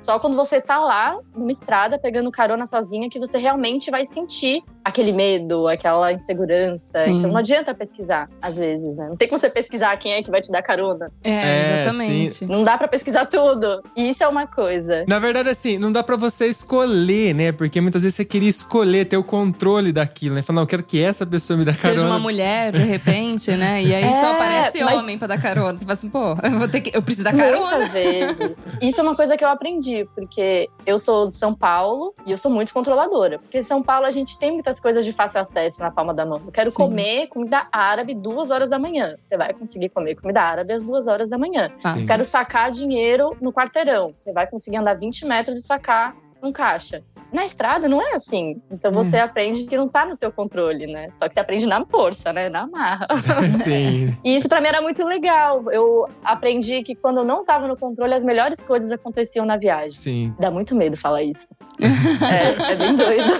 só 0.02 0.18
quando 0.18 0.36
você 0.36 0.60
tá 0.60 0.78
lá 0.78 1.16
numa 1.34 1.50
estrada 1.52 1.98
pegando 1.98 2.30
carona 2.30 2.66
sozinha 2.66 3.08
que 3.08 3.18
você 3.18 3.38
realmente 3.38 3.90
vai 3.90 4.06
sentir 4.06 4.62
aquele 4.84 5.12
medo, 5.12 5.66
aquela 5.68 6.12
insegurança. 6.12 6.98
Sim. 7.04 7.18
Então 7.18 7.30
não 7.30 7.36
adianta 7.38 7.74
pesquisar, 7.74 8.28
às 8.40 8.56
vezes, 8.56 8.96
né? 8.96 9.06
Não 9.08 9.16
tem 9.16 9.28
como 9.28 9.38
você 9.40 9.50
pesquisar 9.50 9.96
quem 9.98 10.12
é 10.14 10.22
que 10.22 10.30
vai 10.30 10.40
te 10.40 10.50
dar 10.50 10.62
carona. 10.62 11.10
É, 11.22 11.30
É, 11.30 11.82
exatamente. 11.82 12.46
Não 12.46 12.64
dá 12.64 12.78
pra 12.78 12.88
pesquisar 12.88 13.26
tudo. 13.26 13.82
E 13.96 14.10
isso 14.10 14.22
é 14.22 14.28
uma 14.28 14.46
coisa. 14.46 15.04
Na 15.06 15.18
verdade, 15.18 15.48
assim, 15.50 15.76
não 15.78 15.92
dá 15.92 16.02
pra 16.02 16.16
você 16.16 16.46
escolher, 16.46 17.34
né? 17.34 17.52
Porque 17.52 17.80
muitas 17.80 18.02
vezes 18.02 18.16
você 18.16 18.24
queria 18.24 18.48
escolher, 18.48 19.04
ter 19.06 19.16
o 19.16 19.24
controle 19.24 19.92
daquilo, 19.92 20.34
né? 20.36 20.42
Falar, 20.42 20.56
não, 20.56 20.62
eu 20.62 20.66
quero 20.66 20.82
que 20.82 21.02
essa 21.02 21.26
pessoa 21.26 21.56
me 21.58 21.64
dê 21.64 21.72
carona. 21.72 21.94
Seja 22.00 22.06
uma 22.06 22.18
mulher, 22.18 22.72
de 22.72 22.82
repente, 22.82 23.50
né? 23.52 23.82
E 23.82 23.94
aí 23.94 24.04
É, 24.08 24.20
só 24.20 24.32
aparece 24.32 24.82
mas- 24.82 24.94
homem 24.98 25.18
pra 25.18 25.26
dar 25.28 25.40
carona. 25.40 25.76
Você 25.76 25.84
fala 25.84 25.92
assim, 25.94 26.08
pô, 26.08 26.36
eu 26.42 26.58
vou 26.58 26.68
ter 26.68 26.80
que. 26.80 26.96
Eu 26.96 27.02
preciso 27.02 27.24
dar 27.24 27.36
carona. 27.36 27.76
Muitas 27.76 27.88
vezes. 27.92 28.68
Isso 28.80 29.00
é 29.00 29.02
uma 29.02 29.14
coisa 29.14 29.27
que 29.36 29.44
eu 29.44 29.48
aprendi, 29.48 30.08
porque 30.14 30.68
eu 30.86 30.98
sou 30.98 31.30
de 31.30 31.36
São 31.36 31.54
Paulo 31.54 32.14
e 32.26 32.32
eu 32.32 32.38
sou 32.38 32.50
muito 32.50 32.72
controladora. 32.72 33.38
Porque 33.38 33.58
em 33.58 33.64
São 33.64 33.82
Paulo 33.82 34.06
a 34.06 34.10
gente 34.10 34.38
tem 34.38 34.52
muitas 34.52 34.80
coisas 34.80 35.04
de 35.04 35.12
fácil 35.12 35.40
acesso 35.40 35.80
na 35.80 35.90
palma 35.90 36.14
da 36.14 36.24
mão. 36.24 36.42
Eu 36.44 36.52
quero 36.52 36.70
Sim. 36.70 36.76
comer 36.76 37.26
comida 37.28 37.66
árabe 37.72 38.14
duas 38.14 38.50
horas 38.50 38.68
da 38.68 38.78
manhã. 38.78 39.16
Você 39.20 39.36
vai 39.36 39.52
conseguir 39.52 39.88
comer 39.90 40.14
comida 40.14 40.42
árabe 40.42 40.72
às 40.72 40.82
duas 40.82 41.06
horas 41.06 41.28
da 41.28 41.38
manhã. 41.38 41.70
Sim. 41.92 42.06
Quero 42.06 42.24
sacar 42.24 42.70
dinheiro 42.70 43.36
no 43.40 43.52
quarteirão. 43.52 44.12
Você 44.16 44.32
vai 44.32 44.46
conseguir 44.46 44.76
andar 44.76 44.94
20 44.94 45.26
metros 45.26 45.58
e 45.58 45.62
sacar 45.62 46.16
um 46.42 46.52
caixa. 46.52 47.02
Na 47.32 47.44
estrada 47.44 47.88
não 47.88 48.00
é 48.00 48.14
assim. 48.14 48.60
Então 48.70 48.92
você 48.92 49.18
aprende 49.18 49.64
que 49.64 49.76
não 49.76 49.88
tá 49.88 50.06
no 50.06 50.16
teu 50.16 50.32
controle, 50.32 50.86
né? 50.86 51.10
Só 51.18 51.28
que 51.28 51.34
você 51.34 51.40
aprende 51.40 51.66
na 51.66 51.84
força, 51.84 52.32
né? 52.32 52.48
Na 52.48 52.66
marra. 52.66 53.06
Sim. 53.62 54.16
E 54.24 54.36
isso 54.36 54.48
pra 54.48 54.60
mim 54.60 54.68
era 54.68 54.80
muito 54.80 55.04
legal. 55.04 55.70
Eu 55.70 56.08
aprendi 56.24 56.82
que 56.82 56.94
quando 56.94 57.18
eu 57.18 57.24
não 57.24 57.44
tava 57.44 57.68
no 57.68 57.76
controle, 57.76 58.14
as 58.14 58.24
melhores 58.24 58.64
coisas 58.64 58.90
aconteciam 58.90 59.44
na 59.44 59.56
viagem. 59.56 59.94
Sim. 59.94 60.34
Dá 60.38 60.50
muito 60.50 60.74
medo 60.74 60.96
falar 60.96 61.22
isso. 61.22 61.46
é, 61.80 62.72
é 62.72 62.76
bem 62.76 62.96
doido. 62.96 63.24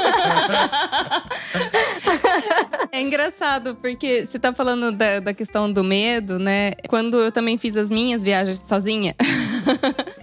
É 2.90 3.00
engraçado, 3.00 3.74
porque 3.76 4.26
você 4.26 4.38
tá 4.38 4.52
falando 4.52 4.90
da, 4.90 5.20
da 5.20 5.34
questão 5.34 5.70
do 5.70 5.84
medo, 5.84 6.38
né? 6.38 6.72
Quando 6.88 7.20
eu 7.20 7.30
também 7.30 7.58
fiz 7.58 7.76
as 7.76 7.90
minhas 7.90 8.22
viagens 8.22 8.60
sozinha, 8.60 9.14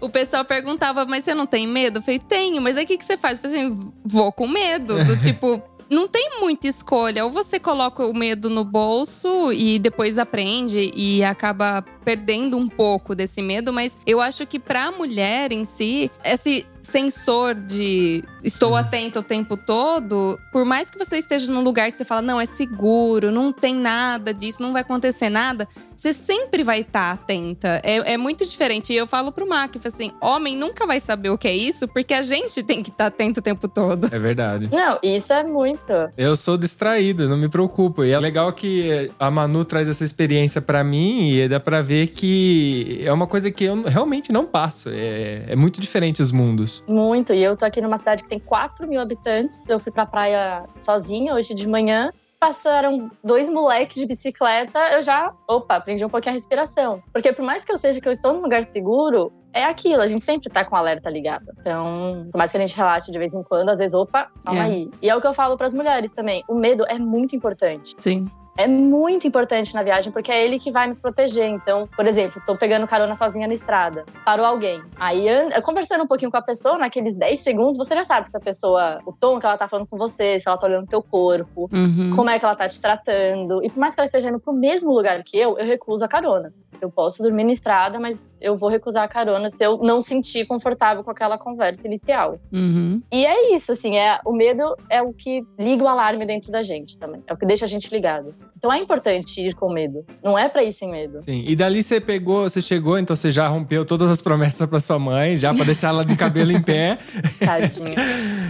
o 0.06 0.10
pessoal 0.10 0.46
perguntava, 0.46 1.06
mas 1.06 1.24
você 1.24 1.34
não 1.34 1.46
tem 1.46 1.68
medo? 1.68 2.00
Eu 2.00 2.04
falei, 2.04 2.20
tenho, 2.20 2.62
mas 2.62 2.78
aí 2.78 2.84
o 2.84 2.88
que, 2.88 2.98
que 2.98 3.04
você 3.04 3.18
faz? 3.18 3.38
Eu 3.38 3.44
falei 3.44 3.58
assim, 3.58 3.92
vou 4.04 4.32
com 4.32 4.48
medo. 4.48 5.04
Do 5.04 5.18
tipo. 5.22 5.62
Não 5.88 6.08
tem 6.08 6.40
muita 6.40 6.68
escolha. 6.68 7.24
Ou 7.24 7.30
você 7.30 7.60
coloca 7.60 8.04
o 8.08 8.14
medo 8.14 8.50
no 8.50 8.64
bolso 8.64 9.54
e 9.54 9.78
depois 9.78 10.18
aprende 10.18 10.92
e 10.96 11.24
acaba 11.24 11.84
perdendo 12.04 12.58
um 12.58 12.68
pouco 12.68 13.14
desse 13.14 13.40
medo, 13.40 13.72
mas 13.72 13.96
eu 14.04 14.20
acho 14.20 14.48
que 14.48 14.58
pra 14.58 14.92
mulher 14.92 15.52
em 15.52 15.64
si, 15.64 16.10
esse 16.24 16.66
sensor 16.86 17.56
de 17.56 18.24
estou 18.44 18.76
atenta 18.76 19.20
o 19.20 19.24
tempo 19.24 19.58
todo, 19.58 20.40
por 20.52 20.64
mais 20.64 20.90
que 20.90 20.98
você 20.98 21.18
esteja 21.18 21.52
num 21.52 21.62
lugar 21.62 21.90
que 21.90 21.98
você 21.98 22.06
fala, 22.06 22.22
não, 22.22 22.40
é 22.40 22.46
seguro, 22.46 23.32
não 23.32 23.52
tem 23.52 23.76
nada 23.76 24.34
disso, 24.34 24.62
não 24.62 24.72
vai 24.72 24.84
acontecer 24.84 25.30
nada, 25.30 25.68
você 25.96 26.14
sempre 26.14 26.64
vai 26.64 26.82
estar 26.82 27.12
atenta. 27.12 27.82
É, 27.84 28.14
é 28.14 28.18
muito 28.18 28.46
diferente. 28.46 28.94
E 28.94 28.96
eu 28.96 29.08
falo 29.08 29.32
pro 29.32 29.48
Mac, 29.48 29.76
assim, 29.84 30.12
homem 30.22 30.56
nunca 30.56 30.86
vai 30.86 31.00
saber 31.00 31.30
o 31.30 31.38
que 31.38 31.48
é 31.48 31.56
isso, 31.56 31.88
porque 31.88 32.14
a 32.14 32.22
gente 32.22 32.62
tem 32.62 32.84
que 32.84 32.90
estar 32.90 33.08
atento 33.08 33.40
o 33.40 33.44
tempo 33.44 33.68
todo. 33.68 34.08
É 34.14 34.20
verdade. 34.20 34.70
Não, 34.72 35.00
isso 35.02 35.34
é 35.34 35.44
muito. 35.44 35.92
Eu 36.18 36.38
sou 36.38 36.58
distraído, 36.58 37.28
não 37.28 37.38
me 37.38 37.50
preocupo. 37.50 38.04
E 38.04 38.12
é 38.12 38.20
legal 38.20 38.52
que 38.54 39.12
a 39.20 39.32
Manu 39.32 39.66
traz 39.66 39.90
essa 39.90 40.04
experiência 40.04 40.62
pra 40.62 40.84
mim 40.84 41.32
e 41.32 41.48
dá 41.48 41.60
pra 41.60 41.82
ver 41.82 42.08
que 42.08 43.02
é 43.04 43.12
uma 43.12 43.26
coisa 43.26 43.50
que 43.50 43.64
eu 43.64 43.84
realmente 43.84 44.32
não 44.32 44.46
passo. 44.46 44.90
É, 44.90 45.46
é 45.48 45.56
muito 45.56 45.82
diferente 45.82 46.22
os 46.22 46.32
mundos. 46.32 46.75
Muito. 46.88 47.34
E 47.34 47.44
eu 47.44 47.56
tô 47.56 47.66
aqui 47.66 47.82
numa 47.82 47.98
cidade 47.98 48.24
que 48.24 48.30
tem 48.30 48.40
4 48.40 48.88
mil 48.88 49.00
habitantes. 49.02 49.68
Eu 49.70 49.80
fui 49.80 49.92
pra 49.92 50.06
praia 50.06 50.66
sozinha 50.80 51.34
hoje 51.34 51.54
de 51.54 51.68
manhã. 51.68 52.12
passaram 52.40 53.10
dois 53.24 53.50
moleques 53.50 53.96
de 53.96 54.06
bicicleta, 54.06 54.78
eu 54.92 55.02
já, 55.02 55.34
opa, 55.50 55.78
aprendi 55.78 56.06
um 56.06 56.10
pouquinho 56.10 56.34
a 56.34 56.36
respiração. 56.36 57.02
Porque 57.12 57.32
por 57.34 57.44
mais 57.44 57.66
que 57.66 57.72
eu 57.72 57.78
seja 57.78 58.00
que 58.00 58.08
eu 58.08 58.12
estou 58.12 58.34
num 58.34 58.42
lugar 58.42 58.64
seguro, 58.66 59.32
é 59.52 59.64
aquilo, 59.64 60.02
a 60.02 60.08
gente 60.08 60.24
sempre 60.24 60.50
tá 60.50 60.64
com 60.64 60.76
o 60.76 60.78
alerta 60.78 61.10
ligado. 61.10 61.46
Então, 61.60 62.28
por 62.32 62.38
mais 62.38 62.52
que 62.52 62.58
a 62.58 62.60
gente 62.60 62.76
relaxe 62.76 63.12
de 63.12 63.18
vez 63.18 63.34
em 63.34 63.42
quando, 63.42 63.70
às 63.70 63.78
vezes, 63.78 63.96
opa, 63.96 64.30
calma 64.46 64.62
É. 64.62 64.66
aí. 64.66 64.92
E 65.02 65.10
é 65.10 65.16
o 65.16 65.22
que 65.22 65.26
eu 65.26 65.34
falo 65.34 65.58
pras 65.58 65.74
mulheres 65.74 66.12
também. 66.12 66.44
O 66.48 66.54
medo 66.54 66.86
é 66.88 67.00
muito 67.00 67.36
importante. 67.36 67.96
Sim. 67.98 68.28
É 68.58 68.68
muito 68.68 69.28
importante 69.28 69.74
na 69.76 69.84
viagem, 69.84 70.12
porque 70.14 70.32
é 70.32 70.42
ele 70.44 70.58
que 70.58 70.72
vai 70.72 70.88
nos 70.88 71.00
proteger. 71.00 71.46
Então, 71.50 71.88
por 71.96 72.08
exemplo, 72.08 72.42
tô 72.46 72.56
pegando 72.58 72.88
carona 72.88 73.14
sozinha 73.14 73.48
na 73.48 73.54
estrada. 73.54 74.06
Parou 74.24 74.46
alguém. 74.46 74.82
Aí, 74.98 75.28
an- 75.28 75.50
conversando 75.62 76.06
um 76.06 76.08
pouquinho 76.08 76.32
com 76.32 76.38
a 76.38 76.42
pessoa, 76.42 76.78
naqueles 76.78 77.16
10 77.18 77.42
segundos, 77.42 77.78
você 77.78 77.94
já 77.96 78.04
sabe 78.06 78.30
se 78.32 78.38
a 78.38 78.40
pessoa, 78.40 79.00
o 79.06 79.12
tom 79.12 79.40
que 79.40 79.46
ela 79.46 79.58
tá 79.58 79.68
falando 79.68 79.88
com 79.88 79.98
você, 79.98 80.40
se 80.40 80.48
ela 80.48 80.58
tá 80.58 80.68
olhando 80.68 80.86
o 80.86 80.88
teu 80.88 81.04
corpo, 81.04 81.70
Uhum. 81.74 82.14
como 82.16 82.30
é 82.30 82.40
que 82.40 82.46
ela 82.46 82.56
tá 82.56 82.70
te 82.70 82.80
tratando. 82.80 83.62
E 83.64 83.70
por 83.70 83.80
mais 83.80 83.94
que 83.94 84.00
ela 84.00 84.06
esteja 84.06 84.30
indo 84.30 84.40
pro 84.40 84.54
mesmo 84.54 84.92
lugar 84.94 85.22
que 85.24 85.38
eu, 85.38 85.58
eu 85.58 85.66
recuso 85.66 86.06
a 86.06 86.08
carona. 86.08 86.54
Eu 86.82 86.92
posso 86.92 87.24
dormir 87.24 87.46
na 87.46 87.54
estrada, 87.54 87.98
mas 88.00 88.34
eu 88.42 88.58
vou 88.58 88.70
recusar 88.70 89.04
a 89.04 89.08
carona 89.08 89.50
se 89.50 89.64
eu 89.64 89.78
não 89.78 90.02
sentir 90.02 90.46
confortável 90.46 91.04
com 91.06 91.10
aquela 91.12 91.38
conversa 91.38 91.88
inicial. 91.88 92.38
Uhum. 92.52 93.02
E 93.12 93.26
é 93.26 93.54
isso, 93.56 93.72
assim, 93.72 93.98
é, 93.98 94.20
o 94.26 94.34
medo 94.34 94.76
é 94.90 95.02
o 95.02 95.14
que 95.14 95.46
liga 95.58 95.84
o 95.86 95.88
alarme 95.88 96.26
dentro 96.26 96.52
da 96.52 96.62
gente 96.64 97.00
também. 97.00 97.24
É 97.28 97.34
o 97.34 97.38
que 97.38 97.46
deixa 97.46 97.64
a 97.64 97.68
gente 97.68 97.90
ligado. 97.94 98.36
Então 98.58 98.72
é 98.74 98.80
importante 98.80 99.40
ir 99.42 99.54
com 99.56 99.72
medo. 99.72 100.04
Não 100.24 100.38
é 100.38 100.50
pra 100.50 100.64
ir 100.64 100.74
sem 100.74 100.90
medo. 100.90 101.20
Sim. 101.24 101.44
E 101.48 101.56
dali 101.56 101.84
você 101.84 102.00
pegou, 102.02 102.44
você 102.50 102.62
chegou, 102.62 102.98
então 102.98 103.16
você 103.16 103.30
já 103.32 103.48
rompeu 103.48 103.86
todas 103.86 104.10
as 104.10 104.22
promessas 104.22 104.68
pra 104.68 104.80
sua 104.80 104.98
mãe, 104.98 105.36
já 105.38 105.54
pra 105.54 105.64
deixar 105.66 105.90
ela 105.90 106.04
de 106.06 106.16
cabelo 106.16 106.52
em 106.52 106.62
pé. 106.62 106.98
Tadinho. 107.44 107.96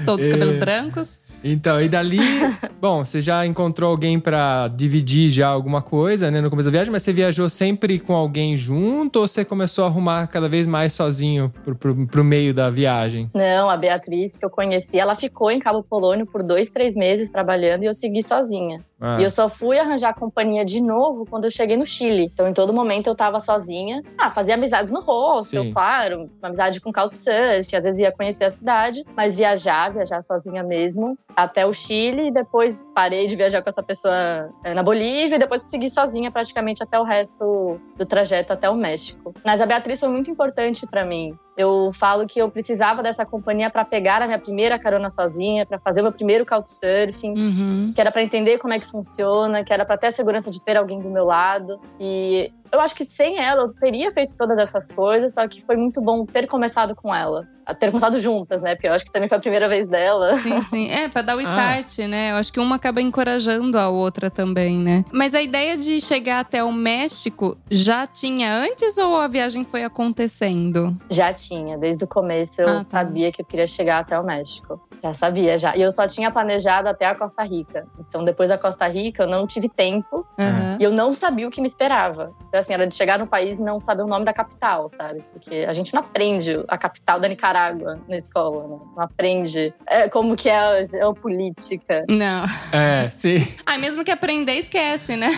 Todos 0.05 0.23
os 0.25 0.29
É. 0.29 0.33
cabelos 0.33 0.55
brancos. 0.55 1.19
Então, 1.47 1.79
e 1.79 1.87
dali, 1.87 2.17
bom, 2.81 3.05
você 3.05 3.21
já 3.21 3.45
encontrou 3.45 3.91
alguém 3.91 4.19
pra 4.19 4.67
dividir 4.67 5.29
já 5.29 5.47
alguma 5.47 5.79
coisa, 5.79 6.31
né, 6.31 6.41
no 6.41 6.49
começo 6.49 6.67
da 6.69 6.71
viagem, 6.71 6.91
mas 6.91 7.03
você 7.03 7.13
viajou 7.13 7.47
sempre 7.51 7.99
com 7.99 8.15
alguém 8.15 8.57
junto 8.57 9.19
ou 9.19 9.27
você 9.27 9.45
começou 9.45 9.83
a 9.85 9.87
arrumar 9.87 10.25
cada 10.27 10.49
vez 10.49 10.65
mais 10.65 10.93
sozinho 10.93 11.53
pro, 11.63 11.75
pro, 11.75 12.07
pro 12.07 12.23
meio 12.23 12.51
da 12.51 12.69
viagem? 12.71 13.29
Não, 13.31 13.69
a 13.69 13.77
Beatriz, 13.77 14.37
que 14.37 14.45
eu 14.45 14.49
conheci, 14.49 14.97
ela 14.97 15.13
ficou 15.13 15.51
em 15.51 15.59
Cabo 15.59 15.83
Polônio 15.83 16.25
por 16.25 16.41
dois, 16.41 16.69
três 16.71 16.95
meses 16.95 17.29
trabalhando 17.29 17.83
e 17.83 17.85
eu 17.85 17.93
segui 17.93 18.23
sozinha. 18.23 18.83
Ah, 18.99 19.17
E 19.19 19.23
eu 19.23 19.31
só 19.31 19.49
fui 19.49 19.77
arranjar 19.77 20.13
companhia 20.13 20.63
de 20.63 20.81
novo 20.81 21.25
quando 21.29 21.45
eu 21.45 21.51
cheguei 21.51 21.75
no 21.75 21.85
Chile. 21.85 22.29
Então, 22.33 22.47
em 22.47 22.53
todo 22.53 22.71
momento, 22.73 23.07
eu 23.07 23.15
tava 23.15 23.39
sozinha. 23.39 24.01
Ah, 24.17 24.31
fazia 24.31 24.53
amizades 24.55 24.91
no 24.91 25.01
hostel, 25.01 25.63
Sim. 25.63 25.73
claro. 25.73 26.29
Uma 26.41 26.49
amizade 26.49 26.79
com 26.79 26.91
couchsurf, 26.93 27.75
às 27.75 27.83
vezes 27.83 27.99
ia 27.99 28.11
conhecer 28.11 28.45
a 28.45 28.51
cidade. 28.51 29.03
Mas 29.15 29.35
viajar, 29.35 29.91
viajar 29.91 30.21
sozinha 30.21 30.63
mesmo, 30.63 31.17
até 31.35 31.65
o 31.65 31.73
Chile. 31.73 32.27
E 32.27 32.31
depois 32.31 32.85
parei 32.95 33.27
de 33.27 33.35
viajar 33.35 33.61
com 33.61 33.69
essa 33.69 33.83
pessoa 33.83 34.49
eh, 34.63 34.73
na 34.73 34.83
Bolívia. 34.83 35.35
E 35.35 35.39
depois 35.39 35.63
segui 35.63 35.89
sozinha 35.89 36.31
praticamente 36.31 36.81
até 36.81 36.99
o 36.99 37.03
resto 37.03 37.79
do 37.97 38.05
trajeto 38.05 38.53
até 38.53 38.69
o 38.69 38.75
México. 38.75 39.33
Mas 39.43 39.59
a 39.61 39.65
Beatriz 39.65 39.99
foi 39.99 40.09
muito 40.09 40.31
importante 40.31 40.87
pra 40.87 41.03
mim. 41.05 41.37
Eu 41.57 41.91
falo 41.93 42.27
que 42.27 42.39
eu 42.39 42.49
precisava 42.51 43.01
dessa 43.01 43.25
companhia 43.25 43.69
para 43.69 43.85
pegar 43.85 44.21
a 44.21 44.25
minha 44.27 44.39
primeira 44.39 44.77
carona 44.77 45.09
sozinha, 45.09 45.65
para 45.65 45.79
fazer 45.79 46.01
o 46.01 46.03
meu 46.03 46.11
primeiro 46.11 46.45
couchsurfing 46.45 47.33
Uhum. 47.35 47.91
que 47.95 48.01
era 48.01 48.11
para 48.11 48.21
entender 48.21 48.57
como 48.57 48.73
é 48.73 48.79
que 48.79 48.85
funciona, 48.85 49.63
que 49.63 49.71
era 49.71 49.85
para 49.85 49.97
ter 49.97 50.07
a 50.07 50.11
segurança 50.11 50.51
de 50.51 50.61
ter 50.61 50.75
alguém 50.75 50.99
do 50.99 51.09
meu 51.09 51.25
lado. 51.25 51.79
E 51.99 52.51
eu 52.71 52.79
acho 52.81 52.95
que 52.95 53.05
sem 53.05 53.37
ela 53.39 53.63
eu 53.63 53.73
teria 53.79 54.11
feito 54.11 54.35
todas 54.37 54.57
essas 54.57 54.91
coisas, 54.93 55.33
só 55.33 55.47
que 55.47 55.61
foi 55.65 55.75
muito 55.77 56.01
bom 56.01 56.25
ter 56.25 56.47
começado 56.47 56.95
com 56.95 57.13
ela. 57.13 57.43
Ter 57.79 57.87
começado 57.89 58.19
juntas, 58.19 58.61
né? 58.61 58.75
Porque 58.75 58.87
eu 58.87 58.93
acho 58.93 59.03
que 59.05 59.11
também 59.11 59.27
foi 59.27 59.39
a 59.39 59.41
primeira 59.41 59.67
vez 59.67 59.87
dela. 59.87 60.37
Sim, 60.37 60.63
sim. 60.63 60.87
É, 60.91 61.09
pra 61.09 61.23
dar 61.23 61.35
o 61.35 61.39
Ah. 61.41 61.79
start, 61.79 62.07
né? 62.07 62.29
Eu 62.31 62.35
acho 62.35 62.53
que 62.53 62.59
uma 62.59 62.75
acaba 62.75 63.01
encorajando 63.01 63.79
a 63.79 63.89
outra 63.89 64.29
também, 64.29 64.77
né? 64.77 65.03
Mas 65.11 65.33
a 65.33 65.41
ideia 65.41 65.75
de 65.75 65.99
chegar 65.99 66.41
até 66.41 66.63
o 66.63 66.71
México 66.71 67.57
já 67.71 68.05
tinha 68.05 68.53
antes 68.55 68.97
ou 68.99 69.17
a 69.19 69.27
viagem 69.27 69.65
foi 69.65 69.83
acontecendo? 69.83 70.95
Já 71.09 71.33
tinha, 71.33 71.75
desde 71.77 72.03
o 72.03 72.07
começo 72.07 72.61
eu 72.61 72.69
Ah, 72.69 72.77
tá. 72.79 72.85
sabia 72.85 73.31
que 73.31 73.41
eu 73.41 73.45
queria 73.45 73.67
chegar 73.67 73.99
até 73.99 74.19
o 74.19 74.23
México. 74.23 74.79
Já 75.03 75.13
sabia, 75.13 75.57
já. 75.59 75.75
E 75.75 75.81
eu 75.81 75.91
só 75.91 76.07
tinha 76.07 76.31
planejado 76.31 76.87
até 76.87 77.05
a 77.05 77.15
Costa 77.15 77.43
Rica. 77.43 77.85
Então, 77.99 78.23
depois 78.23 78.49
da 78.49 78.57
Costa 78.57 78.87
Rica, 78.87 79.23
eu 79.23 79.27
não 79.27 79.45
tive 79.45 79.69
tempo 79.69 80.25
Aham. 80.39 80.77
E 80.79 80.83
eu 80.83 80.91
não 80.91 81.13
sabia 81.13 81.47
o 81.47 81.51
que 81.51 81.61
me 81.61 81.67
esperava. 81.67 82.31
Então, 82.55 82.61
assim, 82.61 82.73
era 82.73 82.87
de 82.87 82.95
chegar 82.95 83.19
no 83.19 83.27
país 83.27 83.59
e 83.59 83.61
não 83.61 83.81
saber 83.81 84.03
o 84.03 84.07
nome 84.07 84.23
da 84.23 84.31
capital, 84.31 84.87
sabe? 84.87 85.21
Porque 85.33 85.65
a 85.67 85.73
gente 85.73 85.93
não 85.93 85.99
aprende 85.99 86.63
a 86.69 86.77
capital 86.77 87.19
da 87.19 87.27
Nicarágua 87.27 87.99
na 88.07 88.17
escola, 88.17 88.65
né? 88.65 88.79
Não 88.95 89.03
aprende 89.03 89.73
é, 89.85 90.07
como 90.07 90.37
que 90.37 90.47
é 90.47 90.57
a 90.57 90.81
geopolítica. 90.81 92.05
Não. 92.07 92.45
É, 92.71 93.07
sim. 93.11 93.45
Ah, 93.65 93.77
mesmo 93.77 94.05
que 94.05 94.11
aprender, 94.11 94.53
esquece, 94.53 95.17
né? 95.17 95.31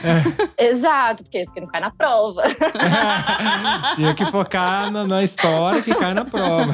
Exato, 0.59 1.24
porque, 1.24 1.45
porque 1.45 1.59
não 1.59 1.67
cai 1.67 1.81
na 1.81 1.89
prova. 1.89 2.43
Tinha 3.95 4.13
que 4.13 4.25
focar 4.25 4.91
na, 4.91 5.03
na 5.03 5.24
história 5.24 5.81
que 5.81 5.95
cai 5.95 6.13
na 6.13 6.24
prova. 6.24 6.71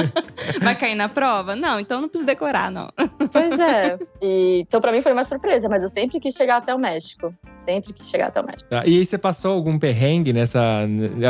Vai 0.64 0.74
cair 0.76 0.94
na 0.94 1.10
prova? 1.10 1.54
Não, 1.54 1.78
então 1.78 2.00
não 2.00 2.08
precisa 2.08 2.26
decorar, 2.26 2.70
não. 2.70 2.88
pois 3.30 3.58
é. 3.58 3.98
E, 4.22 4.60
então, 4.66 4.80
pra 4.80 4.92
mim 4.92 5.02
foi 5.02 5.12
uma 5.12 5.24
surpresa, 5.24 5.68
mas 5.68 5.82
eu 5.82 5.90
sempre 5.90 6.18
quis 6.20 6.34
chegar 6.34 6.56
até 6.56 6.74
o 6.74 6.78
México. 6.78 7.34
Sempre 7.64 7.92
quis 7.92 8.08
chegar 8.08 8.28
até 8.28 8.40
o 8.40 8.46
México. 8.46 8.68
Tá, 8.68 8.86
E 8.86 8.98
aí 8.98 9.06
você 9.06 9.16
passou 9.16 9.52
algum 9.54 9.78
perrengue 9.78 10.32
nessa. 10.32 10.60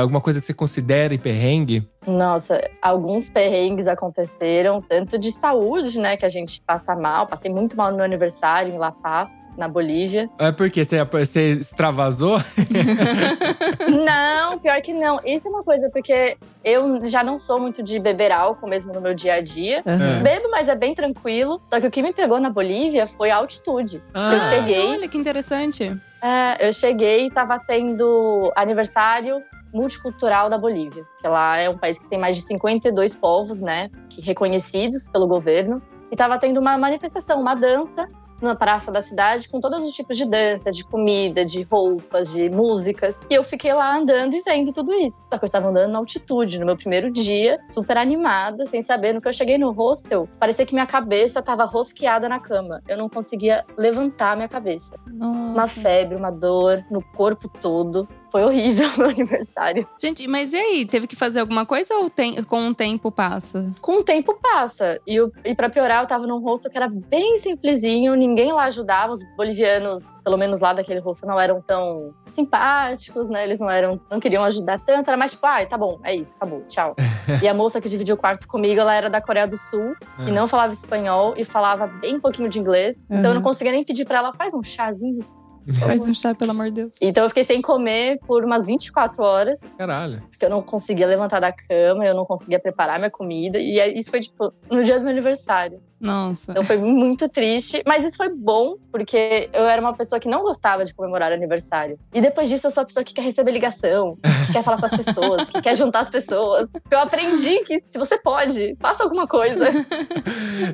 Alguma 0.01 0.21
coisa 0.21 0.41
que 0.41 0.47
você 0.47 0.55
considere 0.55 1.17
perrengue? 1.17 1.87
Nossa, 2.07 2.61
alguns 2.83 3.29
perrengues 3.29 3.87
aconteceram, 3.87 4.81
tanto 4.83 5.19
de 5.19 5.33
saúde, 5.33 5.99
né? 5.99 6.17
Que 6.17 6.25
a 6.27 6.29
gente 6.29 6.61
passa 6.63 6.95
mal. 6.95 7.27
Passei 7.27 7.51
muito 7.51 7.77
mal 7.77 7.91
no 7.91 7.97
meu 7.97 8.05
aniversário 8.05 8.73
em 8.75 8.79
La 8.79 8.93
Paz, 8.93 9.31
na 9.57 9.69
Bolívia. 9.69 10.29
É 10.39 10.53
porque 10.53 10.85
você, 10.85 11.03
você 11.05 11.53
extravasou? 11.53 12.39
Não, 14.05 14.59
pior 14.59 14.81
que 14.81 14.93
não. 14.93 15.21
Isso 15.25 15.47
é 15.49 15.51
uma 15.51 15.63
coisa, 15.63 15.91
porque 15.91 16.37
eu 16.65 17.03
já 17.09 17.23
não 17.23 17.39
sou 17.39 17.61
muito 17.61 17.83
de 17.83 17.99
beber 17.99 18.33
álcool 18.33 18.69
mesmo 18.69 18.93
no 18.93 19.01
meu 19.01 19.15
dia 19.15 19.35
a 19.35 19.41
dia. 19.41 19.83
Aham. 19.87 20.23
Bebo, 20.23 20.51
mas 20.51 20.69
é 20.69 20.75
bem 20.75 20.95
tranquilo. 20.95 21.61
Só 21.69 21.81
que 21.81 21.87
o 21.87 21.91
que 21.91 22.03
me 22.03 22.13
pegou 22.13 22.41
na 22.41 22.51
Bolívia 22.51 23.07
foi 23.07 23.31
a 23.31 23.37
altitude. 23.37 24.03
Ah. 24.13 24.35
eu 24.35 24.41
cheguei, 24.51 24.89
Olha 24.89 25.09
que 25.09 25.19
interessante. 25.19 25.97
é, 26.23 26.69
eu 26.69 26.73
cheguei 26.73 27.27
e 27.27 27.31
tava 27.31 27.59
tendo 27.59 28.53
aniversário 28.57 29.43
multicultural 29.75 30.49
da 30.49 30.57
Bolívia, 30.57 31.05
que 31.21 31.29
lá 31.29 31.59
é 31.59 31.69
um 31.69 31.77
país 31.77 31.99
que 31.99 32.07
tem 32.07 32.19
mais 32.19 32.37
de 32.37 32.43
52 32.43 33.17
povos, 33.17 33.61
né, 33.61 33.91
que 34.09 34.21
reconhecidos 34.21 35.09
pelo 35.09 35.27
governo, 35.27 35.83
e 36.11 36.17
tava 36.17 36.39
tendo 36.39 36.61
uma 36.61 36.79
manifestação, 36.79 37.41
uma 37.41 37.55
dança 37.55 38.09
na 38.41 38.55
praça 38.55 38.93
da 38.93 39.03
cidade 39.03 39.49
com 39.49 39.61
todos 39.61 39.83
os 39.83 39.95
tipos 39.95 40.17
de 40.17 40.25
dança, 40.25 40.71
de 40.71 40.85
comida, 40.85 41.45
de 41.45 41.63
roupas, 41.63 42.33
de 42.33 42.51
músicas. 42.51 43.27
E 43.31 43.35
eu 43.35 43.43
fiquei 43.43 43.73
lá 43.73 43.97
andando 43.97 44.35
e 44.35 44.43
vendo 44.43 44.73
tudo 44.73 44.93
isso. 44.93 45.27
Só 45.29 45.39
que 45.39 45.45
eu 45.45 45.47
estava 45.47 45.69
andando 45.69 45.91
na 45.91 45.99
altitude, 45.99 46.59
no 46.59 46.67
meu 46.67 46.77
primeiro 46.77 47.11
dia, 47.11 47.59
super 47.67 47.97
animada, 47.97 48.67
sem 48.67 48.83
saber. 48.83 49.13
No 49.13 49.21
que 49.21 49.29
eu 49.29 49.33
cheguei 49.33 49.59
no 49.59 49.71
hostel, 49.73 50.29
parecia 50.39 50.67
que 50.67 50.75
minha 50.75 50.87
cabeça 50.87 51.41
estava 51.41 51.65
rosqueada 51.65 52.29
na 52.29 52.39
cama. 52.39 52.83
Eu 52.87 52.99
não 52.99 53.09
conseguia 53.09 53.65
levantar 53.77 54.37
minha 54.37 54.49
cabeça. 54.49 54.95
Uma 55.07 55.53
Nossa. 55.53 55.81
febre, 55.81 56.17
uma 56.17 56.31
dor 56.31 56.85
no 56.91 57.03
corpo 57.03 57.49
todo. 57.49 58.07
Foi 58.35 58.43
horrível 58.43 58.91
meu 58.99 59.11
aniversário. 59.11 59.87
Gente, 59.97 60.27
mas 60.27 60.53
e 60.53 60.57
aí? 60.57 60.85
Teve 60.85 61.07
que 61.07 61.15
fazer 61.15 61.39
alguma 61.39 61.65
coisa 61.65 61.95
ou 61.95 62.11
tem- 62.11 62.43
com 62.43 62.67
o 62.67 62.75
tempo 62.75 63.13
passa? 63.13 63.71
Com 63.81 63.99
o 64.01 64.03
tempo 64.03 64.37
passa. 64.43 65.01
E, 65.07 65.19
e 65.45 65.55
para 65.55 65.71
piorar, 65.71 66.03
eu 66.03 66.09
tava 66.09 66.27
num 66.27 66.41
hostel 66.41 66.69
que 66.69 66.77
era 66.77 66.89
bem 66.89 67.39
simplesinho, 67.39 68.17
ninguém 68.17 68.53
lá 68.53 68.65
ajudava. 68.65 69.13
Os 69.13 69.21
bolivianos, 69.37 70.21
pelo 70.25 70.37
menos 70.37 70.61
lá 70.61 70.73
daquele 70.73 70.99
hostel, 70.99 71.29
não 71.29 71.39
eram 71.39 71.63
tão 71.63 72.13
simpáticos, 72.33 73.29
né? 73.29 73.45
Eles 73.45 73.61
não 73.61 73.71
eram, 73.71 74.01
não 74.11 74.19
queriam 74.19 74.43
ajudar 74.43 74.81
tanto. 74.85 75.07
Era 75.07 75.17
mais 75.17 75.31
tipo, 75.31 75.47
ai, 75.47 75.69
tá 75.69 75.79
bom, 75.79 76.01
é 76.03 76.17
isso, 76.17 76.35
acabou, 76.37 76.63
tchau. 76.67 76.97
e 77.41 77.47
a 77.47 77.55
moça 77.55 77.81
que 77.81 77.89
dividiu 77.89 78.17
o 78.17 78.19
quarto 78.19 78.49
comigo, 78.49 78.81
ela 78.81 78.95
era 78.95 79.09
da 79.09 79.21
Coreia 79.21 79.47
do 79.47 79.57
Sul 79.57 79.95
Ah. 80.19 80.25
e 80.29 80.33
não 80.33 80.49
falava 80.49 80.73
espanhol 80.73 81.35
e 81.37 81.45
falava 81.45 81.87
bem 81.87 82.19
pouquinho 82.19 82.49
de 82.49 82.59
inglês. 82.59 83.05
Então 83.13 83.27
eu 83.27 83.29
Uhum. 83.29 83.35
não 83.35 83.43
conseguia 83.43 83.71
nem 83.73 83.85
pedir 83.85 84.05
pra 84.05 84.19
ela, 84.19 84.33
faz 84.35 84.53
um 84.55 84.63
chazinho. 84.65 85.25
Faz 85.73 86.05
um 86.05 86.15
chá, 86.15 86.35
pelo 86.35 86.51
amor 86.51 86.67
de 86.67 86.73
Deus. 86.73 86.97
Então 87.01 87.25
eu 87.25 87.29
fiquei 87.29 87.45
sem 87.45 87.63
comer 87.63 88.19
por 88.27 88.45
umas 88.45 88.67
24 88.67 89.23
horas. 89.23 89.61
Caralho. 89.77 90.23
porque 90.31 90.45
eu 90.45 90.51
não 90.51 90.63
conseguia 90.63 91.07
levantar 91.07 91.41
da 91.41 91.53
cama, 91.53 92.05
eu 92.05 92.15
não 92.15 92.25
conseguia 92.25 92.59
preparar 92.59 92.99
minha 92.99 93.11
comida. 93.11 93.59
E 93.59 93.79
isso 93.99 94.11
foi, 94.11 94.21
tipo, 94.21 94.53
no 94.71 94.85
dia 94.85 94.99
do 94.99 95.03
meu 95.03 95.13
aniversário. 95.13 95.81
Nossa. 96.01 96.51
Então 96.53 96.63
foi 96.63 96.77
muito 96.77 97.29
triste. 97.29 97.83
Mas 97.87 98.05
isso 98.05 98.17
foi 98.17 98.29
bom, 98.29 98.77
porque 98.93 99.49
eu 99.53 99.65
era 99.65 99.81
uma 99.81 99.95
pessoa 99.95 100.21
que 100.21 100.29
não 100.29 100.43
gostava 100.43 100.85
de 100.85 100.93
comemorar 100.95 101.33
aniversário. 101.33 101.99
E 102.13 102.21
depois 102.21 102.49
disso, 102.49 102.67
eu 102.67 102.71
sou 102.71 102.83
a 102.83 102.87
pessoa 102.87 103.03
que 103.05 103.15
quer 103.15 103.23
receber 103.23 103.53
ligação, 103.53 104.17
que 104.47 104.53
quer 104.53 104.63
falar 104.63 104.79
com 104.79 104.87
as 104.87 104.97
pessoas, 104.97 105.45
que 105.47 105.63
quer 105.63 105.77
juntar 105.77 106.01
as 106.01 106.11
pessoas. 106.11 106.69
Eu 106.91 106.99
aprendi 106.99 107.61
que 107.65 107.83
se 107.91 107.99
você 107.99 108.19
pode, 108.19 108.77
faça 108.81 109.03
alguma 109.03 109.27
coisa. 109.27 109.65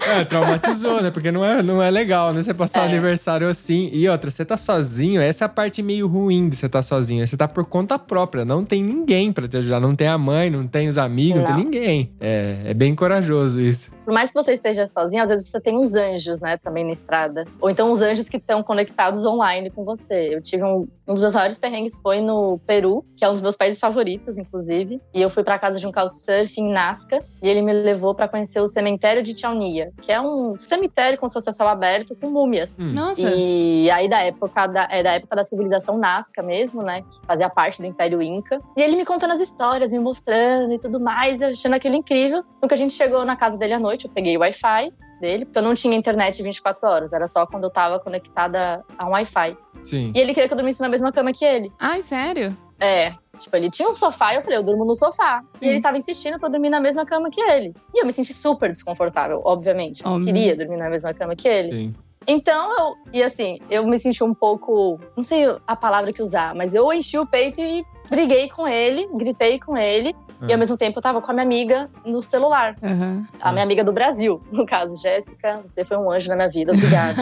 É, 0.08 0.24
traumatizou, 0.24 1.00
né? 1.02 1.10
Porque 1.10 1.30
não 1.30 1.44
é, 1.44 1.62
não 1.62 1.82
é 1.82 1.90
legal, 1.90 2.32
né? 2.32 2.42
Você 2.42 2.52
passar 2.54 2.82
o 2.82 2.84
É. 2.84 2.88
aniversário 2.88 3.48
assim. 3.48 3.88
E 3.92 4.08
outra, 4.08 4.30
você 4.30 4.44
tá 4.44 4.56
sozinho, 4.56 5.20
essa 5.20 5.44
é 5.44 5.46
a 5.46 5.48
parte 5.48 5.82
meio 5.82 6.06
ruim 6.06 6.48
de 6.48 6.56
você 6.56 6.66
estar 6.66 6.82
sozinho. 6.82 7.26
Você 7.26 7.36
tá 7.36 7.46
por 7.48 7.64
conta 7.64 7.98
própria, 7.98 8.44
não 8.44 8.64
tem 8.64 8.82
ninguém 8.82 9.32
pra 9.32 9.46
te 9.48 9.56
ajudar. 9.56 9.80
Não 9.80 9.94
tem 9.94 10.08
a 10.08 10.18
mãe, 10.18 10.50
não 10.50 10.66
tem 10.66 10.88
os 10.88 10.98
amigos, 10.98 11.40
não, 11.40 11.48
Não. 11.48 11.54
tem 11.54 11.64
ninguém. 11.64 12.12
É, 12.20 12.56
é 12.66 12.74
bem 12.74 12.94
corajoso 12.94 13.60
isso. 13.60 13.90
Por 14.04 14.12
mais 14.14 14.30
que 14.30 14.34
você 14.34 14.52
esteja 14.54 14.86
sozinho, 14.86 15.09
sozinho, 15.10 15.22
às 15.22 15.28
vezes 15.28 15.50
você 15.50 15.60
tem 15.60 15.76
uns 15.76 15.94
anjos, 15.94 16.40
né, 16.40 16.56
também 16.56 16.84
na 16.84 16.92
estrada. 16.92 17.44
Ou 17.60 17.68
então 17.68 17.90
os 17.92 18.00
anjos 18.00 18.28
que 18.28 18.36
estão 18.36 18.62
conectados 18.62 19.26
online 19.26 19.70
com 19.70 19.84
você. 19.84 20.34
Eu 20.34 20.40
tive 20.40 20.62
um, 20.62 20.88
um 21.06 21.14
dos 21.14 21.20
meus 21.20 21.34
maiores 21.34 21.58
perrengues 21.58 21.98
foi 22.00 22.20
no 22.20 22.58
Peru, 22.66 23.04
que 23.16 23.24
é 23.24 23.28
um 23.28 23.32
dos 23.32 23.42
meus 23.42 23.56
países 23.56 23.80
favoritos, 23.80 24.38
inclusive. 24.38 25.00
E 25.12 25.20
eu 25.20 25.28
fui 25.28 25.42
para 25.42 25.58
casa 25.58 25.78
de 25.78 25.86
um 25.86 25.92
couchsurfing 25.92 26.68
em 26.68 26.72
Nazca, 26.72 27.18
e 27.42 27.48
ele 27.48 27.62
me 27.62 27.72
levou 27.72 28.14
para 28.14 28.28
conhecer 28.28 28.60
o 28.60 28.68
cemitério 28.68 29.22
de 29.22 29.38
Chaunia, 29.38 29.92
que 30.00 30.12
é 30.12 30.20
um 30.20 30.56
cemitério 30.58 31.18
com 31.18 31.28
seu 31.28 31.40
céu 31.40 31.68
aberto 31.68 32.14
com 32.16 32.30
múmias. 32.30 32.76
Hum. 32.78 32.92
Nossa. 32.92 33.22
E 33.22 33.90
aí 33.90 34.08
da 34.08 34.20
época 34.20 34.66
da, 34.66 34.88
é 34.90 35.02
da 35.02 35.12
época 35.12 35.36
da 35.36 35.44
civilização 35.44 35.98
Nazca 35.98 36.42
mesmo, 36.42 36.82
né? 36.82 37.02
Que 37.02 37.26
fazia 37.26 37.48
parte 37.48 37.80
do 37.80 37.86
Império 37.86 38.22
Inca. 38.22 38.60
E 38.76 38.82
ele 38.82 38.96
me 38.96 39.04
contando 39.04 39.32
as 39.32 39.40
histórias, 39.40 39.90
me 39.90 39.98
mostrando 39.98 40.72
e 40.72 40.78
tudo 40.78 41.00
mais, 41.00 41.40
eu 41.40 41.48
achando 41.48 41.74
aquilo 41.74 41.96
incrível. 41.96 42.44
Nunca 42.62 42.74
a 42.74 42.78
gente 42.78 42.94
chegou 42.94 43.24
na 43.24 43.36
casa 43.36 43.56
dele 43.56 43.74
à 43.74 43.78
noite, 43.78 44.06
eu 44.06 44.10
peguei 44.10 44.36
o 44.36 44.40
Wi-Fi 44.40 44.92
dele, 45.20 45.44
porque 45.44 45.58
eu 45.58 45.62
não 45.62 45.74
tinha 45.74 45.94
internet 45.96 46.42
24 46.42 46.88
horas, 46.88 47.12
era 47.12 47.28
só 47.28 47.46
quando 47.46 47.64
eu 47.64 47.70
tava 47.70 47.98
conectada 48.00 48.84
a 48.98 49.06
um 49.06 49.10
Wi-Fi. 49.10 49.56
Sim. 49.84 50.12
E 50.14 50.18
ele 50.18 50.32
queria 50.32 50.48
que 50.48 50.54
eu 50.54 50.58
dormisse 50.58 50.80
na 50.80 50.88
mesma 50.88 51.12
cama 51.12 51.32
que 51.32 51.44
ele. 51.44 51.70
Ai, 51.78 52.02
sério? 52.02 52.56
É. 52.78 53.14
Tipo, 53.38 53.56
ele 53.56 53.70
tinha 53.70 53.88
um 53.88 53.94
sofá 53.94 54.32
e 54.32 54.36
eu 54.36 54.42
falei, 54.42 54.58
eu 54.58 54.62
durmo 54.62 54.84
no 54.84 54.94
sofá. 54.94 55.42
Sim. 55.54 55.66
E 55.66 55.68
ele 55.68 55.80
tava 55.80 55.96
insistindo 55.96 56.38
pra 56.38 56.48
eu 56.48 56.52
dormir 56.52 56.68
na 56.68 56.80
mesma 56.80 57.06
cama 57.06 57.30
que 57.30 57.40
ele. 57.40 57.74
E 57.94 58.00
eu 58.02 58.06
me 58.06 58.12
senti 58.12 58.34
super 58.34 58.70
desconfortável, 58.70 59.40
obviamente. 59.44 60.04
Eu 60.04 60.12
Óbvio. 60.12 60.26
queria 60.26 60.56
dormir 60.56 60.76
na 60.76 60.90
mesma 60.90 61.14
cama 61.14 61.34
que 61.34 61.48
ele. 61.48 61.72
Sim. 61.72 61.94
Então, 62.26 62.70
eu, 62.78 62.94
e 63.14 63.22
assim, 63.22 63.58
eu 63.70 63.86
me 63.86 63.98
senti 63.98 64.22
um 64.22 64.34
pouco, 64.34 65.00
não 65.16 65.22
sei 65.22 65.44
a 65.66 65.74
palavra 65.74 66.12
que 66.12 66.22
usar, 66.22 66.54
mas 66.54 66.74
eu 66.74 66.92
enchi 66.92 67.18
o 67.18 67.26
peito 67.26 67.60
e 67.60 67.82
briguei 68.10 68.48
com 68.48 68.66
ele, 68.66 69.08
gritei 69.14 69.58
com 69.60 69.76
ele, 69.76 70.14
e 70.42 70.50
Ah. 70.50 70.54
ao 70.54 70.58
mesmo 70.58 70.76
tempo 70.76 70.98
eu 70.98 71.02
tava 71.02 71.20
com 71.22 71.30
a 71.30 71.34
minha 71.34 71.44
amiga 71.44 71.88
no 72.04 72.20
celular. 72.22 72.74
Aham. 72.82 73.26
A 73.40 73.52
minha 73.52 73.62
amiga 73.64 73.84
do 73.84 73.92
Brasil, 73.92 74.42
no 74.50 74.66
caso, 74.66 75.00
Jéssica, 75.00 75.60
você 75.66 75.84
foi 75.84 75.96
um 75.96 76.10
anjo 76.10 76.28
na 76.28 76.36
minha 76.36 76.48
vida, 76.48 76.72
obrigada. 76.72 77.14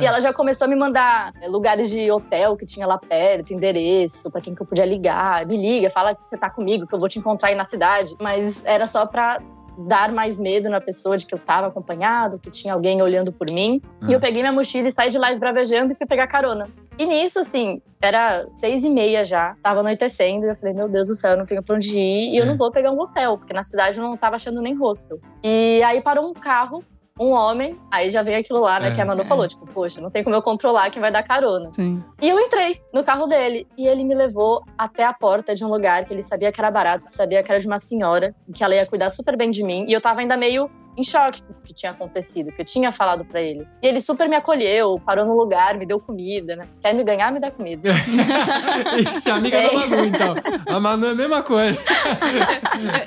E 0.00 0.04
ela 0.06 0.20
já 0.20 0.32
começou 0.32 0.64
a 0.64 0.68
me 0.68 0.76
mandar 0.76 1.32
é, 1.40 1.48
lugares 1.48 1.90
de 1.90 2.10
hotel 2.10 2.56
que 2.56 2.64
tinha 2.66 2.86
lá 2.86 2.98
perto, 2.98 3.52
endereço, 3.52 4.30
pra 4.30 4.40
quem 4.40 4.54
que 4.54 4.62
eu 4.62 4.66
podia 4.66 4.84
ligar. 4.84 5.44
Me 5.46 5.56
liga, 5.56 5.90
fala 5.90 6.14
que 6.14 6.24
você 6.24 6.36
tá 6.36 6.48
comigo, 6.50 6.86
que 6.86 6.94
eu 6.94 6.98
vou 6.98 7.08
te 7.08 7.18
encontrar 7.18 7.48
aí 7.48 7.54
na 7.54 7.64
cidade. 7.64 8.14
Mas 8.20 8.60
era 8.64 8.86
só 8.86 9.06
pra 9.06 9.40
dar 9.86 10.10
mais 10.12 10.36
medo 10.36 10.68
na 10.68 10.80
pessoa 10.80 11.16
de 11.16 11.26
que 11.26 11.34
eu 11.34 11.38
tava 11.38 11.68
acompanhado, 11.68 12.38
que 12.38 12.50
tinha 12.50 12.74
alguém 12.74 13.00
olhando 13.02 13.32
por 13.32 13.48
mim. 13.50 13.80
E 14.08 14.12
eu 14.12 14.20
peguei 14.20 14.42
minha 14.42 14.52
mochila 14.52 14.88
e 14.88 14.92
saí 14.92 15.10
de 15.10 15.18
lá 15.18 15.32
esbravejando 15.32 15.92
e 15.92 15.96
fui 15.96 16.06
pegar 16.06 16.26
carona. 16.26 16.66
E 16.98 17.06
nisso, 17.06 17.38
assim, 17.38 17.80
era 18.02 18.46
seis 18.56 18.82
e 18.84 18.90
meia 18.90 19.24
já, 19.24 19.54
tava 19.62 19.80
anoitecendo, 19.80 20.46
e 20.46 20.48
eu 20.50 20.56
falei, 20.56 20.74
meu 20.74 20.88
Deus 20.88 21.08
do 21.08 21.14
céu, 21.14 21.32
eu 21.32 21.36
não 21.38 21.46
tenho 21.46 21.62
pra 21.62 21.76
onde 21.76 21.96
ir, 21.98 22.34
e 22.34 22.36
eu 22.38 22.42
É. 22.44 22.46
não 22.46 22.56
vou 22.56 22.70
pegar 22.72 22.90
um 22.90 22.98
hotel, 23.00 23.38
porque 23.38 23.52
na 23.52 23.62
cidade 23.62 23.98
eu 23.98 24.04
não 24.04 24.16
tava 24.16 24.36
achando 24.36 24.60
nem 24.60 24.74
hostel. 24.74 25.18
E 25.42 25.80
aí 25.84 26.00
parou 26.00 26.28
um 26.28 26.34
carro, 26.34 26.82
um 27.20 27.30
homem, 27.30 27.76
aí 27.90 28.10
já 28.10 28.22
veio 28.22 28.38
aquilo 28.38 28.60
lá, 28.60 28.78
né, 28.78 28.88
É. 28.88 28.94
que 28.94 29.00
a 29.00 29.04
Manu 29.04 29.24
falou, 29.24 29.46
tipo, 29.48 29.66
poxa, 29.66 30.00
não 30.00 30.10
tem 30.10 30.22
como 30.24 30.36
eu 30.36 30.42
controlar 30.42 30.90
quem 30.90 31.00
vai 31.00 31.10
dar 31.10 31.22
carona. 31.22 31.70
Sim. 31.72 32.02
E 32.22 32.28
eu 32.28 32.38
entrei 32.38 32.80
no 32.92 33.02
carro 33.04 33.26
dele, 33.26 33.66
e 33.76 33.86
ele 33.86 34.04
me 34.04 34.14
levou 34.14 34.62
até 34.76 35.04
a 35.04 35.12
porta 35.12 35.54
de 35.54 35.64
um 35.64 35.68
lugar 35.68 36.04
que 36.04 36.12
ele 36.12 36.22
sabia 36.22 36.50
que 36.52 36.60
era 36.60 36.70
barato, 36.70 37.04
sabia 37.08 37.42
que 37.42 37.50
era 37.50 37.60
de 37.60 37.66
uma 37.66 37.80
senhora, 37.80 38.34
que 38.54 38.62
ela 38.62 38.74
ia 38.74 38.86
cuidar 38.86 39.10
super 39.10 39.36
bem 39.36 39.50
de 39.50 39.62
mim, 39.64 39.84
e 39.88 39.92
eu 39.92 40.00
tava 40.00 40.20
ainda 40.20 40.36
meio 40.36 40.70
em 40.98 41.04
choque 41.04 41.42
com 41.42 41.52
o 41.52 41.56
que 41.62 41.72
tinha 41.72 41.92
acontecido, 41.92 42.50
que 42.52 42.60
eu 42.60 42.64
tinha 42.64 42.90
falado 42.90 43.24
pra 43.24 43.40
ele. 43.40 43.66
E 43.82 43.86
ele 43.86 44.00
super 44.00 44.28
me 44.28 44.34
acolheu, 44.36 45.00
parou 45.06 45.24
no 45.24 45.34
lugar, 45.36 45.76
me 45.76 45.86
deu 45.86 46.00
comida, 46.00 46.56
né? 46.56 46.66
Quer 46.82 46.92
me 46.94 47.04
ganhar, 47.04 47.30
me 47.32 47.38
dá 47.40 47.50
comida. 47.50 47.90
Ixi, 49.16 49.30
amiga 49.30 49.62
da 49.62 49.72
Manu, 49.72 50.04
então. 50.04 50.34
A 50.66 50.80
Manu 50.80 51.06
é 51.06 51.10
a 51.10 51.14
mesma 51.14 51.42
coisa. 51.42 51.80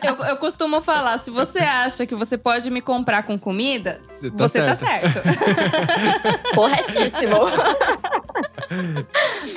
Eu, 0.04 0.16
eu- 0.16 0.26
eu 0.32 0.38
costumo 0.38 0.82
falar, 0.82 1.18
se 1.20 1.30
você 1.30 1.60
acha 1.60 2.06
que 2.06 2.16
você 2.16 2.38
pode 2.38 2.70
me 2.72 2.80
comprar 2.82 3.24
com 3.24 3.38
comida, 3.38 4.00
Você 4.04 4.32
tá 4.32 4.48
você 4.48 4.62
tá 4.64 4.76
certa. 4.76 5.22
certo. 5.24 6.56
Corretíssimo. 6.56 7.38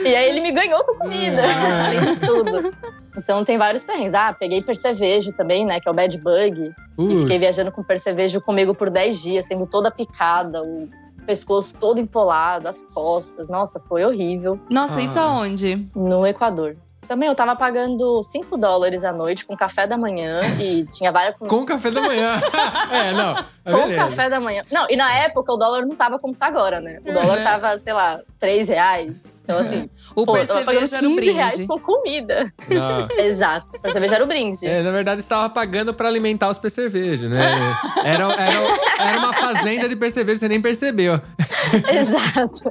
e 0.05 0.15
aí 0.15 0.29
ele 0.31 0.41
me 0.41 0.51
ganhou 0.53 0.83
com 0.85 0.95
comida, 0.99 1.41
É. 1.43 1.87
além 1.87 2.01
de 2.15 2.17
tudo. 2.17 2.75
Então 3.17 3.45
tem 3.45 3.57
vários 3.59 3.85
perrengues. 3.85 4.15
Ah, 4.15 4.33
peguei 4.39 4.63
percevejo 4.63 5.33
também, 5.33 5.65
né? 5.65 5.79
Que 5.81 5.89
é 5.89 5.93
o 5.93 5.95
bad 5.95 6.17
bug. 6.19 6.73
E 6.99 7.21
fiquei 7.21 7.39
viajando 7.39 7.73
com 7.73 7.83
percevejo 7.83 8.41
comigo 8.41 8.75
por 8.75 8.91
10 8.91 9.21
dias, 9.23 9.47
sendo 9.47 9.67
toda 9.67 9.91
picada, 9.91 10.63
o 10.63 10.89
pescoço 11.27 11.75
todo 11.79 11.99
empolado, 12.01 12.69
as 12.69 12.83
costas. 12.93 13.49
Nossa, 13.49 13.81
foi 13.89 14.05
horrível. 14.05 14.59
Nossa, 14.71 15.01
isso 15.01 15.19
Nossa. 15.19 15.21
aonde? 15.43 15.89
No 15.95 16.27
Equador. 16.27 16.77
Também 17.09 17.29
eu 17.29 17.35
tava 17.35 17.55
pagando 17.55 18.23
5 18.25 18.57
dólares 18.57 19.05
à 19.05 19.13
noite 19.13 19.45
com 19.45 19.55
café 19.55 19.87
da 19.87 19.97
manhã 19.97 20.41
e 20.59 20.87
tinha 20.87 21.13
várias 21.13 21.37
com, 21.37 21.47
Com 21.47 21.67
café 21.67 21.91
da 21.91 22.01
manhã. 22.01 22.33
é, 22.91 23.13
não. 23.13 23.35
É 23.65 23.73
com 23.73 23.83
beleza. 23.83 23.97
café 24.05 24.31
da 24.31 24.41
manhã. 24.41 24.63
Não, 24.73 24.87
e 24.89 24.97
na 24.97 25.13
época 25.17 25.53
o 25.53 25.57
dólar 25.59 25.85
não 25.85 25.95
tava 25.95 26.19
como 26.19 26.35
tá 26.35 26.47
agora, 26.47 26.81
né? 26.81 27.01
O 27.07 27.13
dólar 27.13 27.39
Uhum. 27.39 27.45
tava, 27.45 27.79
sei 27.79 27.93
lá, 27.93 28.21
3 28.41 28.69
reais. 28.69 29.19
Então, 29.45 29.59
assim, 29.59 29.91
O 30.17 30.25
pô, 30.25 30.33
percevejo 30.35 30.97
era 30.97 31.07
o 31.09 31.15
15 31.17 31.31
reais 31.33 31.55
brinde. 31.57 31.69
com 31.69 31.79
comida. 31.81 32.53
Não. 32.71 33.09
Exato. 33.25 33.79
Pra 33.81 33.93
cerveja 33.93 34.15
era 34.17 34.25
o 34.25 34.27
brinde. 34.27 34.67
É, 34.67 34.83
na 34.83 34.91
verdade, 34.91 35.21
estava 35.21 35.49
pagando 35.51 35.93
pra 35.93 36.09
alimentar 36.09 36.49
os 36.49 36.59
percevejos, 36.59 37.29
né? 37.31 37.39
Era, 38.05 38.25
era, 38.35 38.79
era 38.99 39.19
uma 39.19 39.33
fazenda 39.33 39.89
de 39.89 39.97
percevejo, 39.97 40.39
você 40.39 40.47
nem 40.49 40.61
percebeu. 40.61 41.15
Exato. 41.89 42.71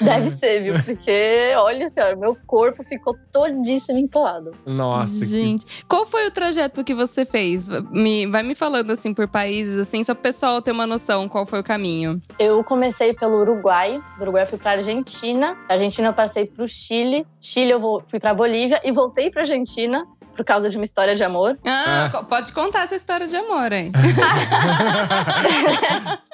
Deve 0.00 0.30
ser, 0.32 0.62
viu? 0.62 0.74
Porque, 0.84 1.52
olha 1.56 1.88
senhora, 1.88 2.14
meu 2.16 2.36
corpo 2.46 2.82
ficou 2.84 3.16
todíssimo 3.32 3.98
empolado. 3.98 4.52
Nossa, 4.66 5.20
que- 5.20 5.26
Gente, 5.26 5.66
qual 5.88 6.04
foi 6.06 6.26
o 6.26 6.30
trajeto 6.30 6.84
que 6.84 6.94
você 6.94 7.24
fez? 7.24 7.66
Me, 7.90 8.26
vai 8.26 8.42
me 8.42 8.54
falando 8.54 8.90
assim 8.90 9.14
por 9.14 9.26
países, 9.28 9.78
assim, 9.78 10.04
só 10.04 10.14
pro 10.14 10.22
pessoal 10.22 10.60
ter 10.60 10.72
uma 10.72 10.86
noção 10.86 11.28
qual 11.28 11.46
foi 11.46 11.60
o 11.60 11.64
caminho. 11.64 12.20
Eu 12.38 12.62
comecei 12.62 13.14
pelo 13.14 13.40
Uruguai. 13.40 14.00
Do 14.18 14.22
Uruguai 14.22 14.42
eu 14.44 14.46
fui 14.46 14.58
pra 14.58 14.72
Argentina. 14.72 15.56
Argentina 15.74 16.08
eu 16.08 16.12
passei 16.12 16.46
pro 16.46 16.66
Chile. 16.68 17.26
Chile 17.40 17.70
eu 17.70 17.80
vou- 17.80 18.02
fui 18.08 18.18
pra 18.18 18.32
Bolívia 18.34 18.80
e 18.84 18.90
voltei 18.92 19.30
pra 19.30 19.42
Argentina 19.42 20.04
por 20.36 20.44
causa 20.44 20.68
de 20.68 20.76
uma 20.76 20.84
história 20.84 21.14
de 21.14 21.22
amor. 21.22 21.56
Ah, 21.64 22.10
Ah. 22.12 22.22
pode 22.24 22.50
contar 22.52 22.82
essa 22.84 22.96
história 22.96 23.26
de 23.28 23.36
amor, 23.36 23.72
hein? 23.72 23.92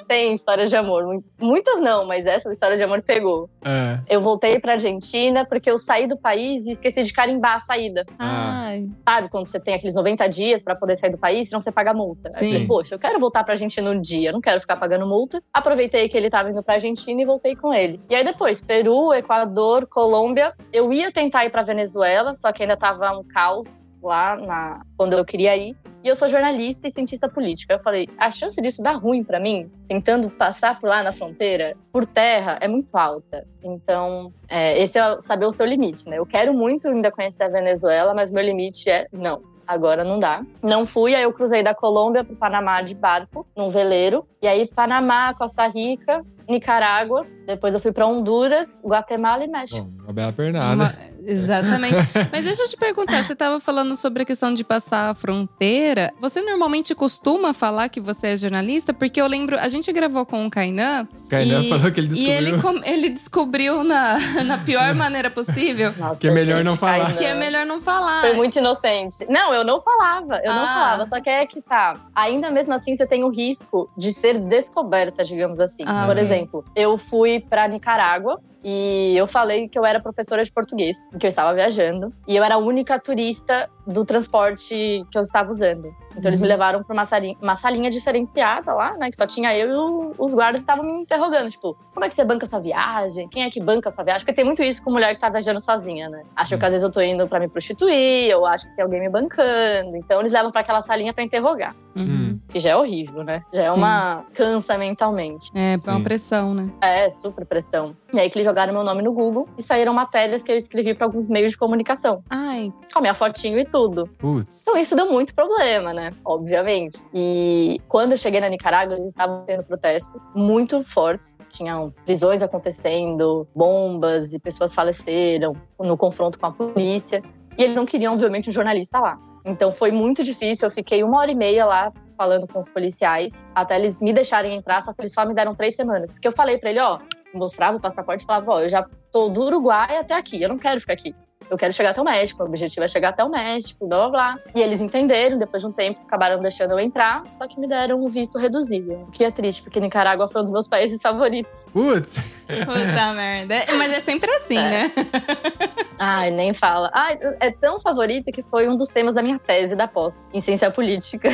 Tem 0.11 0.33
histórias 0.33 0.69
de 0.69 0.75
amor. 0.75 1.05
mu- 1.05 1.23
Muitas 1.39 1.79
não, 1.79 2.05
mas 2.05 2.25
essa 2.25 2.51
história 2.51 2.75
de 2.75 2.83
amor 2.83 3.01
pegou. 3.01 3.49
É. 3.63 3.97
Eu 4.13 4.21
voltei 4.21 4.59
pra 4.59 4.73
Argentina 4.73 5.45
porque 5.45 5.71
eu 5.71 5.77
saí 5.77 6.05
do 6.05 6.17
país 6.17 6.65
e 6.65 6.71
esqueci 6.73 7.01
de 7.03 7.13
carimbar 7.13 7.55
a 7.55 7.59
saída. 7.61 8.05
Ah. 8.19 8.49
Ai. 8.71 8.89
Sabe, 9.07 9.29
quando 9.29 9.45
você 9.47 9.57
tem 9.57 9.73
aqueles 9.73 9.95
90 9.95 10.27
dias 10.27 10.63
pra 10.65 10.75
poder 10.75 10.97
sair 10.97 11.11
do 11.11 11.17
país, 11.17 11.47
senão 11.47 11.61
você 11.61 11.71
paga 11.71 11.93
multa. 11.93 12.29
Aí 12.29 12.33
eu 12.33 12.39
Sim. 12.39 12.51
falei, 12.51 12.67
poxa, 12.67 12.95
eu 12.95 12.99
quero 12.99 13.19
voltar 13.21 13.45
pra 13.45 13.53
Argentina 13.53 13.89
um 13.89 14.01
dia, 14.01 14.29
eu 14.29 14.33
não 14.33 14.41
quero 14.41 14.59
ficar 14.59 14.75
pagando 14.75 15.05
multa. 15.07 15.41
Aproveitei 15.53 16.09
que 16.09 16.17
ele 16.17 16.29
tava 16.29 16.49
indo 16.49 16.61
pra 16.61 16.73
Argentina 16.73 17.21
e 17.21 17.25
voltei 17.25 17.55
com 17.55 17.73
ele. 17.73 18.01
E 18.09 18.15
aí 18.15 18.23
depois, 18.25 18.61
Peru, 18.61 19.13
Equador, 19.13 19.87
Colômbia. 19.87 20.53
Eu 20.73 20.91
ia 20.91 21.09
tentar 21.09 21.45
ir 21.45 21.51
pra 21.51 21.61
Venezuela, 21.61 22.35
só 22.35 22.51
que 22.51 22.63
ainda 22.63 22.75
tava 22.75 23.17
um 23.17 23.23
caos 23.23 23.85
lá 24.01 24.35
na 24.35 24.81
quando 24.97 25.13
eu 25.13 25.25
queria 25.25 25.55
ir. 25.55 25.75
E 26.03 26.07
eu 26.07 26.15
sou 26.15 26.27
jornalista 26.27 26.87
e 26.87 26.91
cientista 26.91 27.29
política. 27.29 27.75
Eu 27.75 27.79
falei, 27.79 28.09
a 28.17 28.31
chance 28.31 28.59
disso 28.59 28.81
dar 28.81 28.93
ruim 28.93 29.23
pra 29.23 29.39
mim, 29.39 29.69
tentando 29.87 30.31
passar 30.31 30.79
por 30.79 30.89
lá 30.89 31.03
na 31.03 31.11
fronteira, 31.11 31.77
por 31.91 32.07
terra, 32.07 32.57
é 32.59 32.67
muito 32.67 32.97
alta. 32.97 33.45
Então, 33.63 34.33
é, 34.49 34.81
esse 34.81 34.97
é 34.97 35.21
saber 35.21 35.45
o 35.45 35.51
seu 35.51 35.65
limite, 35.65 36.09
né? 36.09 36.17
Eu 36.17 36.25
quero 36.25 36.53
muito 36.55 36.87
ainda 36.87 37.11
conhecer 37.11 37.43
a 37.43 37.49
Venezuela, 37.49 38.15
mas 38.15 38.31
meu 38.31 38.43
limite 38.43 38.89
é 38.89 39.07
não. 39.11 39.43
Agora 39.67 40.03
não 40.03 40.19
dá. 40.19 40.43
Não 40.61 40.85
fui, 40.87 41.13
aí 41.15 41.21
eu 41.23 41.31
cruzei 41.31 41.61
da 41.61 41.73
Colômbia 41.73 42.23
pro 42.23 42.35
Panamá 42.35 42.81
de 42.81 42.95
barco, 42.95 43.47
num 43.55 43.69
veleiro. 43.69 44.27
E 44.41 44.47
aí, 44.47 44.67
Panamá, 44.67 45.33
Costa 45.35 45.65
Rica, 45.67 46.23
Nicarágua. 46.49 47.25
Depois 47.45 47.73
eu 47.73 47.79
fui 47.79 47.91
pra 47.91 48.05
Honduras, 48.07 48.81
Guatemala 48.83 49.45
e 49.45 49.47
México. 49.47 49.83
Bom, 49.87 50.03
uma 50.03 50.13
bela 50.13 50.33
pernada. 50.33 50.73
Uma- 50.75 51.10
Exatamente. 51.25 51.95
Mas 52.31 52.43
deixa 52.45 52.63
eu 52.63 52.69
te 52.69 52.77
perguntar, 52.77 53.23
você 53.23 53.33
estava 53.33 53.59
falando 53.59 53.95
sobre 53.95 54.23
a 54.23 54.25
questão 54.25 54.53
de 54.53 54.63
passar 54.63 55.09
a 55.09 55.13
fronteira. 55.15 56.11
Você 56.19 56.41
normalmente 56.41 56.93
costuma 56.95 57.53
falar 57.53 57.89
que 57.89 57.99
você 57.99 58.27
é 58.27 58.37
jornalista? 58.37 58.93
Porque 58.93 59.21
eu 59.21 59.27
lembro, 59.27 59.57
a 59.59 59.67
gente 59.67 59.91
gravou 59.91 60.25
com 60.25 60.45
o 60.45 60.49
Kainan 60.49 61.07
Kainan 61.29 61.61
e, 61.63 61.69
falou 61.69 61.91
que 61.91 61.99
ele 61.99 62.07
e 62.07 62.09
descobriu. 62.09 62.33
ele, 62.35 62.61
com- 62.61 62.81
ele 62.83 63.09
descobriu 63.09 63.83
na, 63.83 64.17
na 64.45 64.57
pior 64.57 64.93
maneira 64.95 65.29
possível 65.29 65.93
Nossa, 65.97 66.19
Que 66.19 66.27
é 66.27 66.31
melhor 66.31 66.57
gente, 66.57 66.65
não 66.65 66.75
falar. 66.77 66.99
Kainan. 67.05 67.17
que 67.17 67.25
é 67.25 67.33
melhor 67.35 67.65
não 67.65 67.81
falar. 67.81 68.21
Foi 68.21 68.33
muito 68.33 68.57
inocente. 68.59 69.25
Não, 69.29 69.53
eu 69.53 69.63
não 69.63 69.79
falava, 69.79 70.41
eu 70.43 70.53
não 70.53 70.63
Ah. 70.63 70.73
falava. 70.73 71.07
Só 71.07 71.19
que 71.21 71.29
é 71.29 71.45
que 71.45 71.61
tá. 71.61 71.95
Ainda 72.15 72.49
mesmo 72.51 72.73
assim, 72.73 72.95
você 72.95 73.05
tem 73.05 73.23
o 73.23 73.29
risco 73.29 73.89
de 73.97 74.11
ser 74.11 74.39
descoberta, 74.39 75.23
digamos 75.23 75.59
assim. 75.59 75.83
Ah, 75.85 76.03
Por 76.05 76.11
ok. 76.13 76.23
exemplo, 76.23 76.65
eu 76.75 76.97
fui 76.97 77.39
pra 77.39 77.67
Nicarágua 77.67 78.39
e 78.63 79.15
eu 79.17 79.25
falei 79.25 79.67
que 79.67 79.77
eu 79.77 79.85
era 79.85 79.99
professora 79.99 80.43
de 80.43 80.51
português, 80.51 80.97
que 81.19 81.25
eu 81.25 81.29
estava 81.29 81.53
viajando. 81.53 82.13
E 82.27 82.35
eu 82.35 82.43
era 82.43 82.55
a 82.55 82.57
única 82.59 82.99
turista 82.99 83.69
do 83.87 84.05
transporte 84.05 85.05
que 85.11 85.17
eu 85.17 85.21
estava 85.21 85.49
usando. 85.49 85.93
Então 86.15 86.29
eles 86.29 86.39
me 86.39 86.45
Uhum. 86.45 86.51
levaram 86.51 86.83
pra 86.83 86.93
uma 86.93 87.05
salinha, 87.05 87.35
uma 87.41 87.55
salinha 87.55 87.89
diferenciada 87.89 88.73
lá, 88.73 88.95
né? 88.97 89.09
Que 89.09 89.15
só 89.15 89.25
tinha 89.25 89.55
eu 89.57 89.69
e 89.69 89.73
o- 89.73 90.13
os 90.17 90.33
guardas 90.33 90.61
estavam 90.61 90.83
me 90.85 91.01
interrogando. 91.01 91.49
Tipo, 91.49 91.77
como 91.93 92.05
é 92.05 92.09
que 92.09 92.15
você 92.15 92.23
banca 92.25 92.45
a 92.45 92.49
sua 92.49 92.59
viagem? 92.59 93.27
Quem 93.29 93.43
é 93.43 93.49
que 93.49 93.61
banca 93.61 93.87
a 93.89 93.91
sua 93.91 94.03
viagem? 94.03 94.21
Porque 94.21 94.33
tem 94.33 94.43
muito 94.45 94.61
isso 94.61 94.83
com 94.83 94.91
mulher 94.91 95.15
que 95.15 95.21
tá 95.21 95.29
viajando 95.29 95.61
sozinha, 95.61 96.09
né? 96.09 96.23
Acham 96.35 96.57
que 96.59 96.65
às 96.65 96.71
vezes 96.71 96.83
eu 96.83 96.91
tô 96.91 97.01
indo 97.01 97.27
pra 97.27 97.39
me 97.39 97.47
prostituir, 97.47 98.35
ou 98.35 98.45
acho 98.45 98.67
que 98.69 98.75
tem 98.75 98.83
alguém 98.83 98.99
me 98.99 99.09
bancando. 99.09 99.95
Então 99.97 100.19
eles 100.19 100.33
levam 100.33 100.51
pra 100.51 100.61
aquela 100.61 100.81
salinha 100.81 101.13
pra 101.13 101.23
interrogar. 101.23 101.75
Uhum. 101.93 102.39
que 102.47 102.57
já 102.61 102.69
é 102.69 102.75
horrível, 102.77 103.21
né? 103.21 103.41
Já 103.53 103.63
é 103.63 103.69
Sim. 103.69 103.77
uma 103.77 104.23
cansa 104.33 104.77
mentalmente. 104.77 105.49
É, 105.53 105.77
foi 105.81 105.91
uma 105.93 106.01
pressão, 106.01 106.53
né? 106.53 106.69
É, 106.81 107.09
super 107.09 107.45
pressão. 107.45 107.95
E 108.13 108.19
aí 108.19 108.29
que 108.29 108.37
eles 108.37 108.45
jogaram 108.45 108.71
meu 108.73 108.81
nome 108.83 109.01
no 109.01 109.11
Google 109.11 109.47
e 109.57 109.63
saíram 109.63 109.93
matérias 109.93 110.41
que 110.41 110.49
eu 110.51 110.55
escrevi 110.57 110.93
para 110.93 111.05
alguns 111.05 111.27
meios 111.27 111.51
de 111.51 111.57
comunicação, 111.57 112.23
Ai, 112.29 112.71
com 112.93 112.99
a 112.99 113.01
minha 113.01 113.13
fotinho 113.13 113.59
e 113.59 113.65
tudo. 113.71 114.07
Putz. 114.19 114.61
Então 114.61 114.77
isso 114.77 114.95
deu 114.95 115.09
muito 115.09 115.33
problema, 115.33 115.93
né? 115.93 116.13
Obviamente. 116.25 116.99
E 117.13 117.81
quando 117.87 118.11
eu 118.11 118.17
cheguei 118.17 118.39
na 118.39 118.49
Nicarágua, 118.49 118.95
eles 118.95 119.07
estavam 119.07 119.43
tendo 119.45 119.63
protestos 119.63 120.21
muito 120.35 120.83
fortes. 120.83 121.37
Tinham 121.49 121.91
prisões 122.05 122.41
acontecendo, 122.41 123.47
bombas 123.55 124.33
e 124.33 124.39
pessoas 124.39 124.75
faleceram 124.75 125.55
no 125.79 125.97
confronto 125.97 126.37
com 126.37 126.45
a 126.45 126.51
polícia. 126.51 127.23
E 127.57 127.63
eles 127.63 127.75
não 127.75 127.85
queriam, 127.85 128.13
obviamente, 128.13 128.49
um 128.49 128.53
jornalista 128.53 128.99
lá. 128.99 129.19
Então 129.45 129.71
foi 129.71 129.91
muito 129.91 130.23
difícil. 130.23 130.67
Eu 130.67 130.71
fiquei 130.71 131.03
uma 131.03 131.19
hora 131.19 131.31
e 131.31 131.35
meia 131.35 131.65
lá 131.65 131.91
falando 132.17 132.47
com 132.47 132.59
os 132.59 132.69
policiais 132.69 133.49
até 133.55 133.77
eles 133.79 133.99
me 133.99 134.13
deixarem 134.13 134.55
entrar, 134.55 134.83
só 134.83 134.93
que 134.93 135.01
eles 135.01 135.11
só 135.11 135.25
me 135.25 135.33
deram 135.33 135.55
três 135.55 135.75
semanas. 135.75 136.11
Porque 136.11 136.27
eu 136.27 136.31
falei 136.31 136.59
pra 136.59 136.69
ele, 136.69 136.79
ó, 136.79 136.99
mostrava 137.33 137.77
o 137.77 137.79
passaporte 137.79 138.23
e 138.23 138.27
falava, 138.27 138.51
ó, 138.51 138.59
eu 138.61 138.69
já 138.69 138.85
tô 139.11 139.27
do 139.29 139.41
Uruguai 139.41 139.97
até 139.97 140.13
aqui, 140.13 140.39
eu 140.39 140.49
não 140.49 140.59
quero 140.59 140.79
ficar 140.79 140.93
aqui. 140.93 141.15
Eu 141.51 141.57
quero 141.57 141.73
chegar 141.73 141.89
até 141.89 141.99
o 141.99 142.05
México, 142.05 142.41
o 142.41 142.45
objetivo 142.45 142.85
é 142.85 142.87
chegar 142.87 143.09
até 143.09 143.21
o 143.25 143.29
México, 143.29 143.85
blá 143.85 144.07
blá 144.07 144.09
blá. 144.09 144.39
E 144.55 144.61
eles 144.61 144.79
entenderam, 144.79 145.37
depois 145.37 145.61
de 145.61 145.67
um 145.67 145.71
tempo 145.73 145.99
acabaram 146.07 146.39
deixando 146.41 146.71
eu 146.71 146.79
entrar, 146.79 147.23
só 147.29 147.45
que 147.45 147.59
me 147.59 147.67
deram 147.67 148.01
um 148.01 148.07
visto 148.07 148.37
reduzido. 148.37 148.93
O 148.93 149.07
que 149.11 149.25
é 149.25 149.29
triste, 149.31 149.61
porque 149.61 149.77
Nicarágua 149.81 150.29
foi 150.29 150.39
um 150.39 150.45
dos 150.45 150.51
meus 150.53 150.67
países 150.69 151.01
favoritos. 151.01 151.65
Putz. 151.73 152.45
puta 152.47 153.13
merda. 153.13 153.55
Mas 153.77 153.93
é 153.93 153.99
sempre 153.99 154.31
assim, 154.31 154.57
É. 154.57 154.69
né? 154.69 154.91
Ai, 156.03 156.31
nem 156.31 156.51
fala. 156.51 156.89
Ai, 156.95 157.19
é 157.39 157.51
tão 157.51 157.79
favorito 157.79 158.31
que 158.31 158.41
foi 158.41 158.67
um 158.67 158.75
dos 158.75 158.89
temas 158.89 159.13
da 159.13 159.21
minha 159.21 159.37
tese 159.37 159.75
da 159.75 159.87
pós, 159.87 160.27
em 160.33 160.41
ciência 160.41 160.71
política. 160.71 161.29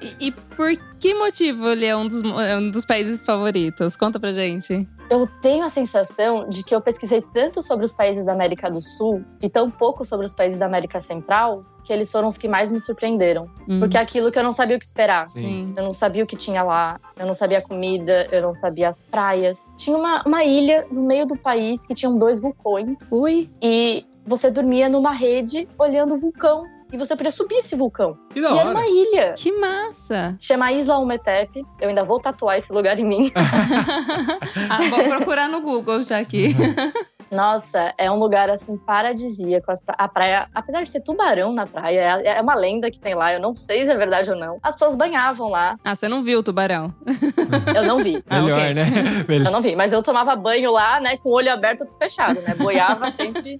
E, 0.00 0.26
e 0.26 0.32
por 0.32 0.72
que 0.98 1.14
motivo 1.14 1.68
ele 1.70 1.86
é 1.86 1.96
um 1.96 2.08
dos, 2.08 2.20
é 2.20 2.56
um 2.56 2.68
dos 2.68 2.84
países 2.84 3.22
favoritos? 3.22 3.96
Conta 3.96 4.18
pra 4.18 4.32
gente. 4.32 4.88
Eu 5.08 5.28
tenho 5.40 5.64
a 5.64 5.70
sensação 5.70 6.48
de 6.48 6.64
que 6.64 6.74
eu 6.74 6.80
pesquisei 6.80 7.22
tanto 7.32 7.62
sobre 7.62 7.84
os 7.84 7.92
países 7.92 8.24
da 8.24 8.32
América 8.32 8.68
do 8.68 8.82
Sul 8.82 9.24
e 9.40 9.48
tão 9.48 9.70
pouco 9.70 10.04
sobre 10.04 10.26
os 10.26 10.34
países 10.34 10.58
da 10.58 10.66
América 10.66 11.00
Central 11.00 11.64
que 11.84 11.92
eles 11.92 12.10
foram 12.10 12.28
os 12.28 12.38
que 12.38 12.48
mais 12.48 12.70
me 12.72 12.80
surpreenderam. 12.80 13.48
Hum, 13.68 13.80
Porque 13.80 13.96
é 13.96 14.00
aquilo 14.00 14.30
que 14.30 14.38
eu 14.38 14.42
não 14.42 14.52
sabia 14.52 14.76
o 14.76 14.78
que 14.78 14.84
esperar. 14.84 15.28
Sim. 15.28 15.72
Eu 15.76 15.82
não 15.84 15.94
sabia 15.94 16.22
o 16.24 16.26
que 16.26 16.36
tinha 16.36 16.62
lá, 16.62 17.00
eu 17.16 17.26
não 17.26 17.34
sabia 17.34 17.58
a 17.58 17.62
comida, 17.62 18.28
eu 18.30 18.42
não 18.42 18.54
sabia 18.54 18.88
as 18.88 19.00
praias. 19.00 19.70
Tinha 19.76 19.96
uma, 19.96 20.22
uma 20.24 20.44
ilha 20.44 20.86
no 20.90 21.02
meio 21.02 21.26
do 21.26 21.36
país 21.36 21.86
que 21.86 21.94
tinham 21.94 22.16
dois 22.16 22.40
vulcões 22.40 23.10
Ui, 23.12 23.50
e 23.60 24.06
você 24.26 24.50
dormia 24.50 24.88
numa 24.88 25.12
rede 25.12 25.68
olhando 25.78 26.14
o 26.14 26.18
vulcão. 26.18 26.64
E 26.92 26.98
você 26.98 27.16
podia 27.16 27.30
subir 27.30 27.54
esse 27.54 27.74
vulcão. 27.74 28.18
Que 28.28 28.38
da 28.42 28.50
e 28.50 28.58
era 28.58 28.68
hora. 28.68 28.78
uma 28.78 28.86
ilha. 28.86 29.34
que 29.38 29.50
massa! 29.50 30.36
Chama 30.38 30.70
Isla 30.72 30.98
Umetep. 30.98 31.64
Eu 31.80 31.88
ainda 31.88 32.04
vou 32.04 32.20
tatuar 32.20 32.58
esse 32.58 32.70
lugar 32.70 32.98
em 32.98 33.04
mim. 33.06 33.32
ah, 34.68 34.88
vou 34.90 35.04
procurar 35.04 35.48
no 35.48 35.62
Google 35.62 36.02
já 36.02 36.18
aqui. 36.18 36.54
Nossa, 37.32 37.94
é 37.96 38.10
um 38.10 38.18
lugar 38.18 38.50
assim 38.50 38.76
paradisíaco. 38.76 39.72
A 39.88 40.06
praia, 40.06 40.48
apesar 40.54 40.82
de 40.82 40.92
ter 40.92 41.00
tubarão 41.00 41.50
na 41.52 41.66
praia, 41.66 42.20
é 42.22 42.36
é 42.36 42.40
uma 42.40 42.54
lenda 42.54 42.90
que 42.90 43.00
tem 43.00 43.14
lá. 43.14 43.32
Eu 43.32 43.40
não 43.40 43.54
sei 43.54 43.84
se 43.86 43.90
é 43.90 43.96
verdade 43.96 44.30
ou 44.30 44.36
não. 44.36 44.58
As 44.62 44.74
pessoas 44.74 44.94
banhavam 44.96 45.48
lá. 45.48 45.76
Ah, 45.82 45.94
você 45.94 46.08
não 46.08 46.22
viu 46.22 46.40
o 46.40 46.42
tubarão? 46.42 46.94
Eu 47.74 47.84
não 47.84 47.98
vi. 47.98 48.22
Ah, 48.28 48.42
Melhor, 48.42 48.58
ok. 48.58 48.74
né? 48.74 48.82
Eu 49.22 49.28
Melhor. 49.28 49.50
não 49.52 49.62
vi, 49.62 49.74
mas 49.76 49.92
eu 49.92 50.02
tomava 50.02 50.34
banho 50.36 50.70
lá, 50.72 51.00
né, 51.00 51.16
com 51.16 51.30
o 51.30 51.32
olho 51.32 51.52
aberto, 51.52 51.84
tudo 51.86 51.98
fechado, 51.98 52.40
né? 52.42 52.54
Boiava 52.54 53.10
sempre 53.12 53.58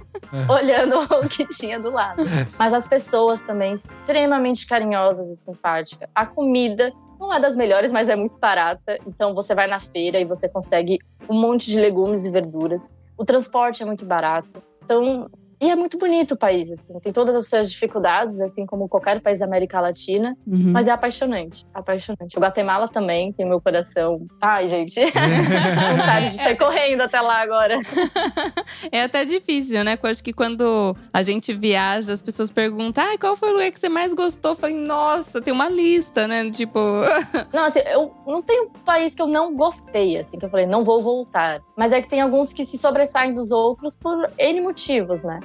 olhando 0.49 0.99
o 1.01 1.29
que 1.29 1.47
tinha 1.47 1.79
do 1.81 1.91
lado. 1.91 2.23
Mas 2.59 2.73
as 2.73 2.87
pessoas 2.87 3.41
também 3.43 3.73
extremamente 3.75 4.67
carinhosas 4.67 5.29
e 5.29 5.37
simpáticas. 5.37 6.09
A 6.15 6.27
comida 6.27 6.93
não 7.19 7.33
é 7.33 7.41
das 7.41 7.57
melhores, 7.57 7.93
mas 7.93 8.09
é 8.09 8.17
muito 8.17 8.39
barata. 8.39 8.99
Então 9.07 9.35
você 9.35 9.55
vai 9.55 9.67
na 9.67 9.81
feira 9.81 10.19
e 10.19 10.25
você 10.25 10.49
consegue 10.49 10.99
um 11.29 11.39
monte 11.41 11.71
de 11.71 11.79
legumes 11.79 12.25
e 12.25 12.31
verduras. 12.31 12.95
O 13.17 13.25
transporte 13.25 13.83
é 13.83 13.87
muito 13.87 14.05
barato. 14.05 14.63
Então, 14.85 15.31
e 15.63 15.71
é 15.71 15.77
muito 15.77 15.97
bonito 15.99 16.33
o 16.33 16.37
país, 16.37 16.71
assim. 16.71 16.99
Tem 17.01 17.13
todas 17.13 17.35
as 17.35 17.49
suas 17.49 17.71
dificuldades, 17.71 18.41
assim 18.41 18.67
como 18.67 18.89
qualquer 18.89 19.21
país 19.21 19.39
da 19.39 19.45
América 19.47 19.81
Latina, 19.81 20.37
Uhum. 20.47 20.73
mas 20.73 20.89
é 20.89 20.91
apaixonante, 20.91 21.65
apaixonante. 21.73 22.37
O 22.37 22.41
Guatemala 22.41 22.89
também 22.89 23.33
tem 23.33 23.47
meu 23.49 23.61
coração. 23.61 24.27
Ai, 24.41 24.69
gente, 24.69 25.01
vontade 25.07 26.31
de 26.31 26.37
sair 26.37 26.57
correndo 26.57 27.03
até 27.03 27.21
lá 27.21 27.41
agora. 27.43 27.79
É 28.91 29.03
até 29.05 29.25
difícil, 29.25 29.85
né? 29.85 29.97
Eu 30.03 30.11
acho 30.11 30.23
que 30.25 30.33
quando 30.33 30.97
a 31.13 31.23
gente 31.23 31.53
viaja, 31.53 32.13
as 32.13 32.21
pessoas 32.21 32.51
perguntam: 32.51 33.05
ah, 33.05 33.17
qual 33.19 33.37
foi 33.37 33.51
o 33.51 33.53
lugar 33.53 33.71
que 33.71 33.79
você 33.79 33.89
mais 33.89 34.13
gostou? 34.13 34.53
Eu 34.53 34.57
falei, 34.57 34.77
nossa, 34.77 35.41
tem 35.41 35.53
uma 35.55 35.69
lista, 35.69 36.27
né? 36.27 36.51
Tipo, 36.51 36.79
Não, 37.55 37.65
assim, 37.67 37.79
eu 37.91 38.13
não 38.27 38.43
tenho 38.43 38.71
país 38.85 39.15
que 39.15 39.23
eu 39.23 39.27
não 39.29 39.55
gostei, 39.55 40.19
assim, 40.19 40.39
que 40.39 40.45
eu 40.45 40.51
falei, 40.51 40.67
não 40.67 40.83
vou 40.85 41.03
voltar. 41.03 41.63
Mas 41.77 41.93
é 41.93 42.03
que 42.03 42.09
tem 42.09 42.21
alguns 42.21 42.53
que 42.53 42.65
se 42.67 42.77
sobressaem 42.77 43.35
dos 43.35 43.51
outros 43.53 43.95
por 43.95 44.31
N 44.39 44.61
motivos, 44.61 45.23
né? 45.23 45.39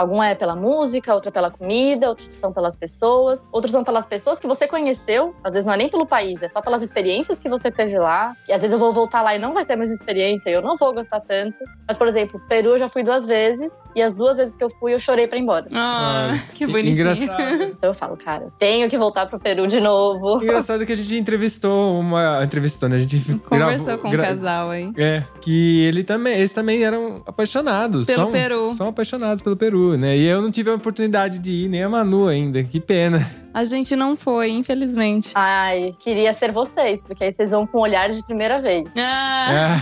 Algum 0.00 0.22
é 0.22 0.34
pela 0.34 0.56
música, 0.56 1.12
outro 1.14 1.28
é 1.28 1.32
pela 1.32 1.50
comida, 1.50 2.08
outros 2.08 2.26
são 2.28 2.50
pelas 2.54 2.74
pessoas, 2.74 3.48
outros 3.52 3.70
são 3.70 3.84
pelas 3.84 4.06
pessoas 4.06 4.40
que 4.40 4.46
você 4.46 4.66
conheceu. 4.66 5.34
Às 5.44 5.52
vezes 5.52 5.66
não 5.66 5.74
é 5.74 5.76
nem 5.76 5.90
pelo 5.90 6.06
país, 6.06 6.42
é 6.42 6.48
só 6.48 6.62
pelas 6.62 6.82
experiências 6.82 7.38
que 7.38 7.50
você 7.50 7.70
teve 7.70 7.98
lá. 7.98 8.34
E 8.48 8.52
às 8.52 8.62
vezes 8.62 8.72
eu 8.72 8.78
vou 8.78 8.94
voltar 8.94 9.20
lá 9.20 9.36
e 9.36 9.38
não 9.38 9.52
vai 9.52 9.62
ser 9.62 9.74
a 9.74 9.76
mesma 9.76 9.94
experiência, 9.94 10.48
e 10.48 10.54
eu 10.54 10.62
não 10.62 10.74
vou 10.78 10.94
gostar 10.94 11.20
tanto. 11.20 11.62
Mas, 11.86 11.98
por 11.98 12.08
exemplo, 12.08 12.40
Peru 12.48 12.70
eu 12.70 12.78
já 12.78 12.88
fui 12.88 13.02
duas 13.02 13.26
vezes, 13.26 13.90
e 13.94 14.00
as 14.00 14.14
duas 14.14 14.38
vezes 14.38 14.56
que 14.56 14.64
eu 14.64 14.70
fui, 14.80 14.94
eu 14.94 14.98
chorei 14.98 15.28
pra 15.28 15.36
ir 15.36 15.42
embora. 15.42 15.66
ah, 15.74 16.30
que 16.54 16.66
bonitinho. 16.66 16.92
Engraçado. 16.92 17.62
Então 17.64 17.90
eu 17.90 17.94
falo, 17.94 18.16
cara, 18.16 18.48
tenho 18.58 18.88
que 18.88 18.96
voltar 18.96 19.26
pro 19.26 19.38
Peru 19.38 19.66
de 19.66 19.80
novo. 19.80 20.42
Engraçado 20.42 20.86
que 20.86 20.92
a 20.92 20.96
gente 20.96 21.14
entrevistou 21.16 22.00
uma. 22.00 22.42
Entrevistou, 22.42 22.88
né? 22.88 22.96
A 22.96 23.00
gente 23.00 23.20
Conversou 23.40 23.84
gravou- 23.84 23.98
com 23.98 24.08
um 24.08 24.10
gra- 24.12 24.22
casal 24.28 24.70
aí. 24.70 24.90
É, 24.96 25.22
que 25.42 25.84
ele 25.84 26.02
também, 26.04 26.38
eles 26.38 26.52
também 26.52 26.82
eram 26.84 27.22
apaixonados. 27.26 28.06
Pelo 28.06 28.22
são, 28.22 28.30
Peru. 28.30 28.72
São 28.74 28.88
apaixonados 28.88 29.42
pelo 29.42 29.56
Peru, 29.56 29.89
né? 29.96 30.16
E 30.16 30.26
eu 30.26 30.40
não 30.42 30.50
tive 30.50 30.70
a 30.70 30.74
oportunidade 30.74 31.38
de 31.38 31.52
ir, 31.52 31.68
nem 31.68 31.82
a 31.82 31.88
Manu 31.88 32.28
ainda. 32.28 32.62
Que 32.62 32.80
pena. 32.80 33.24
A 33.52 33.64
gente 33.64 33.96
não 33.96 34.16
foi, 34.16 34.50
infelizmente. 34.50 35.32
Ai, 35.34 35.92
queria 35.98 36.32
ser 36.32 36.52
vocês, 36.52 37.02
porque 37.02 37.24
aí 37.24 37.32
vocês 37.32 37.50
vão 37.50 37.66
com 37.66 37.78
um 37.78 37.80
olhar 37.80 38.08
de 38.08 38.22
primeira 38.24 38.62
vez. 38.62 38.84
Ah, 38.96 39.80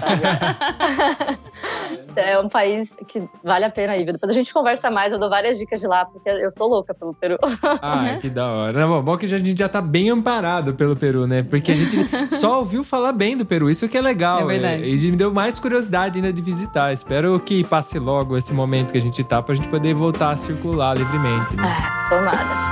É 2.17 2.39
um 2.39 2.49
país 2.49 2.97
que 3.07 3.23
vale 3.45 3.65
a 3.65 3.71
pena 3.71 3.97
ir. 3.97 4.05
Depois 4.07 4.31
a 4.31 4.35
gente 4.35 4.53
conversa 4.53 4.91
mais, 4.91 5.13
eu 5.13 5.19
dou 5.19 5.31
várias 5.31 5.59
dicas 5.59 5.81
de 5.81 5.87
lá, 5.87 6.05
porque 6.05 6.29
eu 6.29 6.51
sou 6.51 6.69
louca 6.69 6.93
pelo 6.95 7.13
Peru. 7.15 7.39
Ai, 7.81 8.19
que 8.19 8.29
da 8.29 8.47
hora. 8.49 8.87
Bom, 8.87 9.03
bom 9.03 9.17
que 9.17 9.27
já- 9.27 9.37
a 9.37 9.39
gente 9.39 9.57
já 9.59 9.69
tá 9.69 9.81
bem 9.81 10.11
amparado 10.11 10.75
pelo 10.75 10.97
Peru, 10.97 11.27
né? 11.29 11.43
Porque 11.45 11.71
a 11.71 11.75
gente 11.77 11.97
só 12.41 12.59
ouviu 12.59 12.83
falar 12.83 13.13
bem 13.13 13.37
do 13.37 13.47
Peru. 13.47 13.71
Isso 13.71 13.89
que 13.89 13.97
é 13.97 14.01
legal. 14.01 14.41
É 14.41 14.45
verdade. 14.45 14.93
E 14.95 15.11
me 15.11 15.17
deu 15.17 15.33
mais 15.33 15.61
curiosidade 15.61 16.19
ainda 16.19 16.33
de 16.33 16.43
visitar. 16.43 16.93
Espero 16.93 17.39
que 17.39 17.63
passe 17.65 17.99
logo 18.01 18.37
esse 18.37 18.53
momento 18.53 18.91
que 18.93 18.99
a 18.99 19.01
gente 19.01 19.23
tá 19.23 19.41
pra 19.43 19.55
gente 19.55 19.69
poder 19.89 19.95
voltar 19.95 20.31
a 20.31 20.37
circular 20.37 20.97
livremente. 20.97 21.57
Né? 21.57 21.63
Ah, 21.65 22.09
tomada. 22.09 22.68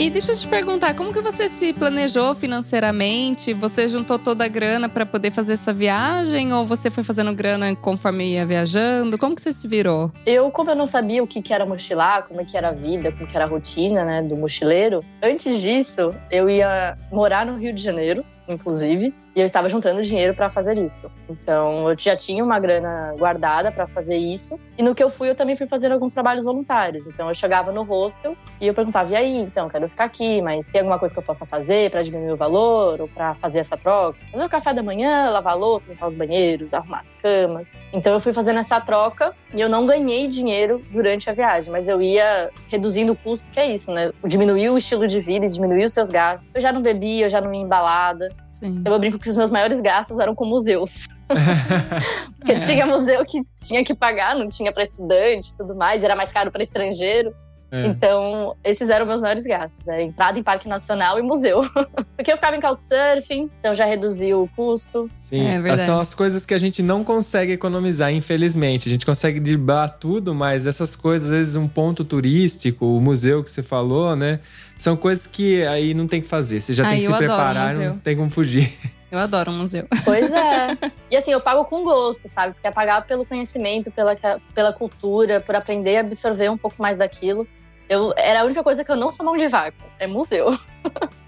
E 0.00 0.08
deixa 0.10 0.30
eu 0.30 0.36
te 0.36 0.46
perguntar, 0.46 0.94
como 0.94 1.12
que 1.12 1.20
você 1.20 1.48
se 1.48 1.72
planejou 1.72 2.32
financeiramente? 2.32 3.52
Você 3.52 3.88
juntou 3.88 4.16
toda 4.16 4.44
a 4.44 4.48
grana 4.48 4.88
para 4.88 5.04
poder 5.04 5.32
fazer 5.32 5.54
essa 5.54 5.72
viagem? 5.72 6.52
Ou 6.52 6.64
você 6.64 6.88
foi 6.88 7.02
fazendo 7.02 7.34
grana 7.34 7.74
conforme 7.74 8.34
ia 8.34 8.46
viajando? 8.46 9.18
Como 9.18 9.34
que 9.34 9.42
você 9.42 9.52
se 9.52 9.66
virou? 9.66 10.12
Eu, 10.24 10.52
como 10.52 10.70
eu 10.70 10.76
não 10.76 10.86
sabia 10.86 11.20
o 11.20 11.26
que, 11.26 11.42
que 11.42 11.52
era 11.52 11.66
mochilar, 11.66 12.28
como 12.28 12.40
é 12.40 12.44
que 12.44 12.56
era 12.56 12.68
a 12.68 12.72
vida, 12.72 13.10
como 13.10 13.26
que 13.26 13.34
era 13.34 13.44
a 13.44 13.48
rotina, 13.48 14.04
né, 14.04 14.22
do 14.22 14.36
mochileiro, 14.36 15.04
antes 15.20 15.60
disso, 15.60 16.14
eu 16.30 16.48
ia 16.48 16.96
morar 17.10 17.44
no 17.44 17.58
Rio 17.58 17.74
de 17.74 17.82
Janeiro, 17.82 18.24
inclusive, 18.48 19.14
e 19.34 19.40
eu 19.40 19.46
estava 19.46 19.68
juntando 19.68 20.02
dinheiro 20.02 20.34
para 20.34 20.50
fazer 20.50 20.78
isso. 20.78 21.10
Então, 21.28 21.88
eu 21.88 21.96
já 21.98 22.16
tinha 22.16 22.42
uma 22.44 22.58
grana 22.58 23.14
guardada 23.18 23.70
para 23.70 23.86
fazer 23.86 24.16
isso. 24.16 24.58
E 24.76 24.82
no 24.82 24.94
que 24.94 25.02
eu 25.02 25.10
fui, 25.10 25.28
eu 25.28 25.34
também 25.34 25.56
fui 25.56 25.66
fazendo 25.66 25.92
alguns 25.92 26.14
trabalhos 26.14 26.44
voluntários. 26.44 27.06
Então, 27.06 27.28
eu 27.28 27.34
chegava 27.34 27.70
no 27.72 27.82
hostel 27.82 28.36
e 28.60 28.66
eu 28.66 28.74
perguntava: 28.74 29.12
"E 29.12 29.16
aí, 29.16 29.36
então, 29.38 29.68
quero 29.68 29.88
ficar 29.88 30.04
aqui, 30.04 30.40
mas 30.42 30.66
tem 30.68 30.80
alguma 30.80 30.98
coisa 30.98 31.14
que 31.14 31.20
eu 31.20 31.24
possa 31.24 31.46
fazer 31.46 31.90
para 31.90 32.02
diminuir 32.02 32.32
o 32.32 32.36
valor 32.36 33.00
ou 33.00 33.08
para 33.08 33.34
fazer 33.34 33.60
essa 33.60 33.76
troca? 33.76 34.18
Fazer 34.32 34.44
o 34.44 34.48
café 34.48 34.74
da 34.74 34.82
manhã, 34.82 35.30
lavar 35.30 35.52
a 35.52 35.56
louça, 35.56 35.90
limpar 35.90 36.08
os 36.08 36.14
banheiros, 36.14 36.72
arrumar 36.72 37.00
as 37.00 37.22
camas". 37.22 37.78
Então, 37.92 38.12
eu 38.12 38.20
fui 38.20 38.32
fazendo 38.32 38.58
essa 38.58 38.80
troca 38.80 39.34
e 39.54 39.60
eu 39.60 39.68
não 39.68 39.86
ganhei 39.86 40.26
dinheiro 40.28 40.82
durante 40.90 41.28
a 41.30 41.32
viagem, 41.32 41.70
mas 41.72 41.88
eu 41.88 42.00
ia 42.00 42.50
reduzindo 42.68 43.12
o 43.12 43.16
custo, 43.16 43.48
que 43.50 43.60
é 43.60 43.66
isso, 43.66 43.92
né? 43.92 44.12
Diminuir 44.24 44.70
o 44.70 44.78
estilo 44.78 45.06
de 45.06 45.20
vida 45.20 45.46
e 45.46 45.48
diminuir 45.48 45.84
os 45.84 45.92
seus 45.92 46.10
gastos. 46.10 46.48
Eu 46.54 46.60
já 46.60 46.72
não 46.72 46.82
bebia, 46.82 47.26
eu 47.26 47.30
já 47.30 47.40
não 47.40 47.52
ia 47.52 47.60
embalada. 47.60 48.28
Sim. 48.52 48.82
Eu 48.84 48.98
brinco 48.98 49.18
que 49.18 49.28
os 49.28 49.36
meus 49.36 49.50
maiores 49.50 49.80
gastos 49.80 50.18
eram 50.18 50.34
com 50.34 50.44
museus. 50.44 51.06
Porque 52.38 52.52
É. 52.52 52.58
tinha 52.58 52.86
museu 52.86 53.24
que 53.24 53.42
tinha 53.62 53.84
que 53.84 53.94
pagar, 53.94 54.34
não 54.34 54.48
tinha 54.48 54.72
para 54.72 54.82
estudante 54.82 55.50
e 55.52 55.56
tudo 55.56 55.74
mais, 55.76 56.02
era 56.02 56.16
mais 56.16 56.32
caro 56.32 56.50
para 56.50 56.62
estrangeiro. 56.62 57.34
É. 57.70 57.86
Então, 57.86 58.56
esses 58.64 58.88
eram 58.88 59.04
meus 59.04 59.20
maiores 59.20 59.44
gastos, 59.44 59.84
né? 59.84 60.02
Entrada 60.02 60.38
em 60.38 60.42
parque 60.42 60.66
nacional 60.66 61.18
e 61.18 61.22
museu. 61.22 61.60
Porque 62.16 62.32
eu 62.32 62.36
ficava 62.36 62.56
em 62.56 62.60
couchsurfing, 62.60 63.50
então 63.60 63.74
já 63.74 63.84
reduziu 63.84 64.42
o 64.42 64.48
custo. 64.48 65.10
Sim, 65.18 65.46
É 65.46 65.60
verdade. 65.60 65.84
são 65.84 66.00
as 66.00 66.14
coisas 66.14 66.46
que 66.46 66.54
a 66.54 66.58
gente 66.58 66.82
não 66.82 67.04
consegue 67.04 67.52
economizar, 67.52 68.12
infelizmente. 68.12 68.88
A 68.88 68.92
gente 68.92 69.04
consegue 69.04 69.38
driblar 69.38 69.98
tudo, 69.98 70.34
mas 70.34 70.66
essas 70.66 70.96
coisas, 70.96 71.28
às 71.28 71.34
vezes, 71.36 71.56
um 71.56 71.68
ponto 71.68 72.04
turístico, 72.04 72.86
o 72.86 73.00
museu 73.00 73.44
que 73.44 73.50
você 73.50 73.62
falou, 73.62 74.16
né? 74.16 74.40
São 74.76 74.96
coisas 74.96 75.26
que 75.26 75.64
aí 75.66 75.92
não 75.92 76.06
tem 76.06 76.20
que 76.22 76.28
fazer. 76.28 76.60
Você 76.60 76.72
já 76.72 76.84
Ai, 76.84 76.92
tem 76.92 77.00
que 77.00 77.06
se 77.06 77.18
preparar, 77.18 77.74
não 77.74 77.98
tem 77.98 78.16
como 78.16 78.30
fugir. 78.30 78.72
Eu 79.10 79.18
adoro 79.18 79.50
um 79.50 79.58
museu. 79.58 79.86
Pois 80.04 80.30
é. 80.30 80.68
e 81.10 81.16
assim, 81.16 81.32
eu 81.32 81.40
pago 81.40 81.64
com 81.64 81.82
gosto, 81.82 82.28
sabe? 82.28 82.54
Porque 82.54 82.66
é 82.66 82.70
pagar 82.70 83.06
pelo 83.06 83.24
conhecimento, 83.24 83.90
pela, 83.90 84.16
pela 84.54 84.72
cultura, 84.72 85.40
por 85.40 85.54
aprender 85.54 85.96
a 85.96 86.00
absorver 86.00 86.50
um 86.50 86.58
pouco 86.58 86.80
mais 86.80 86.98
daquilo. 86.98 87.46
Eu, 87.88 88.12
era 88.16 88.42
a 88.42 88.44
única 88.44 88.62
coisa 88.62 88.84
que 88.84 88.90
eu 88.90 88.96
não 88.96 89.10
sou 89.10 89.24
mão 89.24 89.36
de 89.36 89.48
vaca, 89.48 89.76
é 89.98 90.06
museu. 90.06 90.50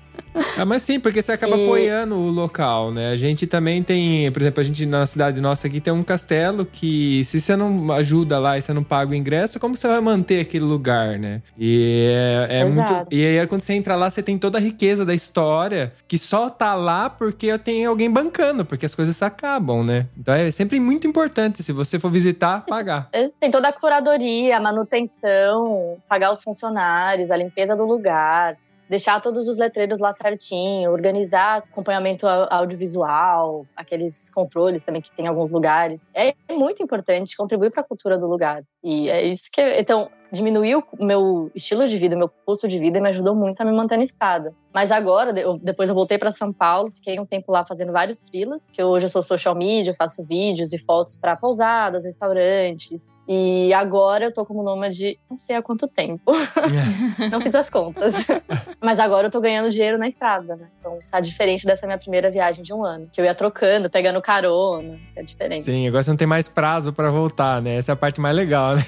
Ah, 0.57 0.65
mas 0.65 0.83
sim, 0.83 1.01
porque 1.01 1.23
você 1.23 1.33
acaba 1.33 1.57
E- 1.57 1.65
apoiando 1.65 2.17
o 2.17 2.29
local, 2.31 2.91
né? 2.91 3.11
A 3.11 3.17
gente 3.17 3.47
também 3.47 3.83
tem, 3.83 4.31
por 4.31 4.41
exemplo, 4.43 4.61
a 4.61 4.65
gente 4.65 4.85
na 4.87 5.07
cidade 5.07 5.41
nossa 5.41 5.67
aqui 5.67 5.81
tem 5.81 5.93
um 5.93 6.03
castelo 6.03 6.65
que 6.65 7.25
se 7.25 7.41
você 7.41 7.57
não 7.57 7.93
ajuda 7.93 8.39
lá 8.39 8.59
e 8.59 8.63
você 8.63 8.73
não 8.73 8.85
paga 8.85 9.11
o 9.13 9.15
ingresso, 9.15 9.59
como 9.59 9.77
você 9.77 9.89
vai 9.89 10.01
manter 10.01 10.41
aquele 10.41 10.65
lugar, 10.65 11.19
né? 11.19 11.43
E 11.59 12.11
é, 12.49 12.61
é 12.61 12.65
muito. 12.65 12.93
E 13.11 13.25
aí 13.39 13.47
quando 13.47 13.61
você 13.63 13.73
entra 13.75 13.97
lá, 13.97 14.11
você 14.11 14.23
tem 14.23 14.39
toda 14.39 14.59
a 14.59 14.61
riqueza 14.61 15.05
da 15.05 15.15
história 15.15 15.93
que 16.07 16.19
só 16.19 16.49
tá 16.51 16.75
lá 16.75 17.09
porque 17.11 17.57
tem 17.59 17.85
alguém 17.87 18.11
bancando, 18.11 18.65
porque 18.65 18.87
as 18.87 18.95
coisas 18.95 19.17
se 19.17 19.25
acabam, 19.25 19.83
né? 19.85 20.07
Então 20.17 20.35
é 20.35 20.51
sempre 20.51 20.79
muito 20.79 21.07
importante, 21.07 21.63
se 21.63 21.73
você 21.73 21.99
for 21.99 22.11
visitar, 22.11 22.65
pagar. 22.67 23.09
Tem 23.41 23.51
toda 23.51 23.69
a 23.69 23.73
curadoria, 23.73 24.57
a 24.57 24.61
manutenção, 24.61 25.97
pagar 26.09 26.33
os 26.33 26.43
funcionários, 26.43 27.31
a 27.31 27.37
limpeza 27.37 27.75
do 27.77 27.85
lugar, 27.85 28.57
deixar 28.91 29.23
todos 29.23 29.47
os 29.47 29.57
letreiros 29.57 30.01
lá 30.01 30.13
certinho, 30.13 30.91
organizar 30.91 31.59
acompanhamento 31.59 32.27
au- 32.27 32.49
audiovisual, 32.51 33.65
aqueles 33.77 34.29
controles 34.31 34.83
também 34.83 35.01
que 35.01 35.13
tem 35.13 35.27
em 35.27 35.29
alguns 35.29 35.53
lugares. 35.53 36.05
É 36.13 36.35
muito 36.51 36.83
importante 36.83 37.37
contribuir 37.37 37.71
para 37.71 37.83
a 37.83 37.85
cultura 37.85 38.19
do 38.19 38.27
lugar. 38.27 38.65
E 38.83 39.09
é 39.09 39.23
isso 39.23 39.49
que. 39.53 39.63
Então, 39.79 40.11
diminuiu 40.33 40.83
o 40.99 41.05
meu 41.05 41.51
estilo 41.55 41.87
de 41.87 41.97
vida, 41.99 42.17
meu 42.17 42.29
custo 42.45 42.67
de 42.67 42.81
vida 42.81 42.99
e 42.99 43.01
me 43.01 43.11
ajudou 43.11 43.35
muito 43.35 43.61
a 43.61 43.65
me 43.65 43.73
manter 43.73 43.97
na 43.97 44.05
escada. 44.05 44.53
Mas 44.73 44.91
agora, 44.93 45.39
eu- 45.41 45.59
depois 45.59 45.89
eu 45.89 45.95
voltei 45.95 46.17
para 46.17 46.31
São 46.31 46.53
Paulo, 46.53 46.93
fiquei 46.95 47.19
um 47.19 47.27
tempo 47.27 47.51
lá 47.51 47.65
fazendo 47.67 47.93
vários 47.93 48.29
freelas, 48.29 48.71
que 48.73 48.83
hoje 48.83 49.07
eu 49.07 49.11
sou 49.11 49.23
social 49.23 49.55
media, 49.55 49.95
faço 49.99 50.25
vídeos 50.25 50.73
e 50.73 50.79
fotos 50.79 51.17
para 51.17 51.35
pousadas, 51.37 52.05
restaurantes. 52.05 53.15
E 53.29 53.73
agora 53.75 54.25
eu 54.27 54.33
tô 54.33 54.47
como 54.47 54.63
nômade, 54.63 55.19
não 55.29 55.39
sei 55.39 55.57
há 55.57 55.63
quanto 55.63 55.89
tempo. 55.89 56.33
não 57.33 57.41
fiz 57.41 57.55
as 57.55 57.69
contas. 57.69 58.15
Mas 58.81 58.99
agora 59.01 59.27
eu 59.27 59.31
tô 59.31 59.41
ganhando 59.41 59.71
dinheiro 59.71 59.99
na 59.99 60.07
estrada, 60.09 60.55
né? 60.57 60.69
Então 60.79 60.99
tá 61.11 61.21
diferente 61.21 61.67
dessa 61.67 61.87
minha 61.87 61.99
primeira 61.99 62.31
viagem 62.31 62.63
de 62.63 62.73
um 62.73 62.85
ano, 62.85 63.09
que 63.13 63.21
eu 63.21 63.25
ia 63.25 63.35
trocando, 63.35 63.91
pegando 63.91 64.21
carona, 64.23 64.99
é 65.17 65.23
diferente. 65.23 65.63
Sim, 65.65 65.89
agora 65.89 66.03
você 66.05 66.11
não 66.11 66.17
tem 66.17 66.27
mais 66.27 66.49
prazo 66.49 66.93
pra 66.93 67.11
voltar, 67.11 67.61
né? 67.61 67.77
Essa 67.77 67.93
é 67.93 67.95
a 67.95 67.97
parte 67.97 68.21
mais 68.21 68.35
legal, 68.37 68.77
né? 68.77 68.83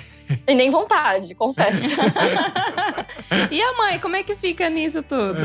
E 0.47 0.55
nem 0.55 0.71
vontade, 0.71 1.35
confesso. 1.35 1.77
E 3.51 3.61
a 3.61 3.73
mãe, 3.77 3.99
como 3.99 4.16
é 4.16 4.23
que 4.23 4.35
fica 4.35 4.68
nisso 4.68 5.03
tudo? 5.03 5.40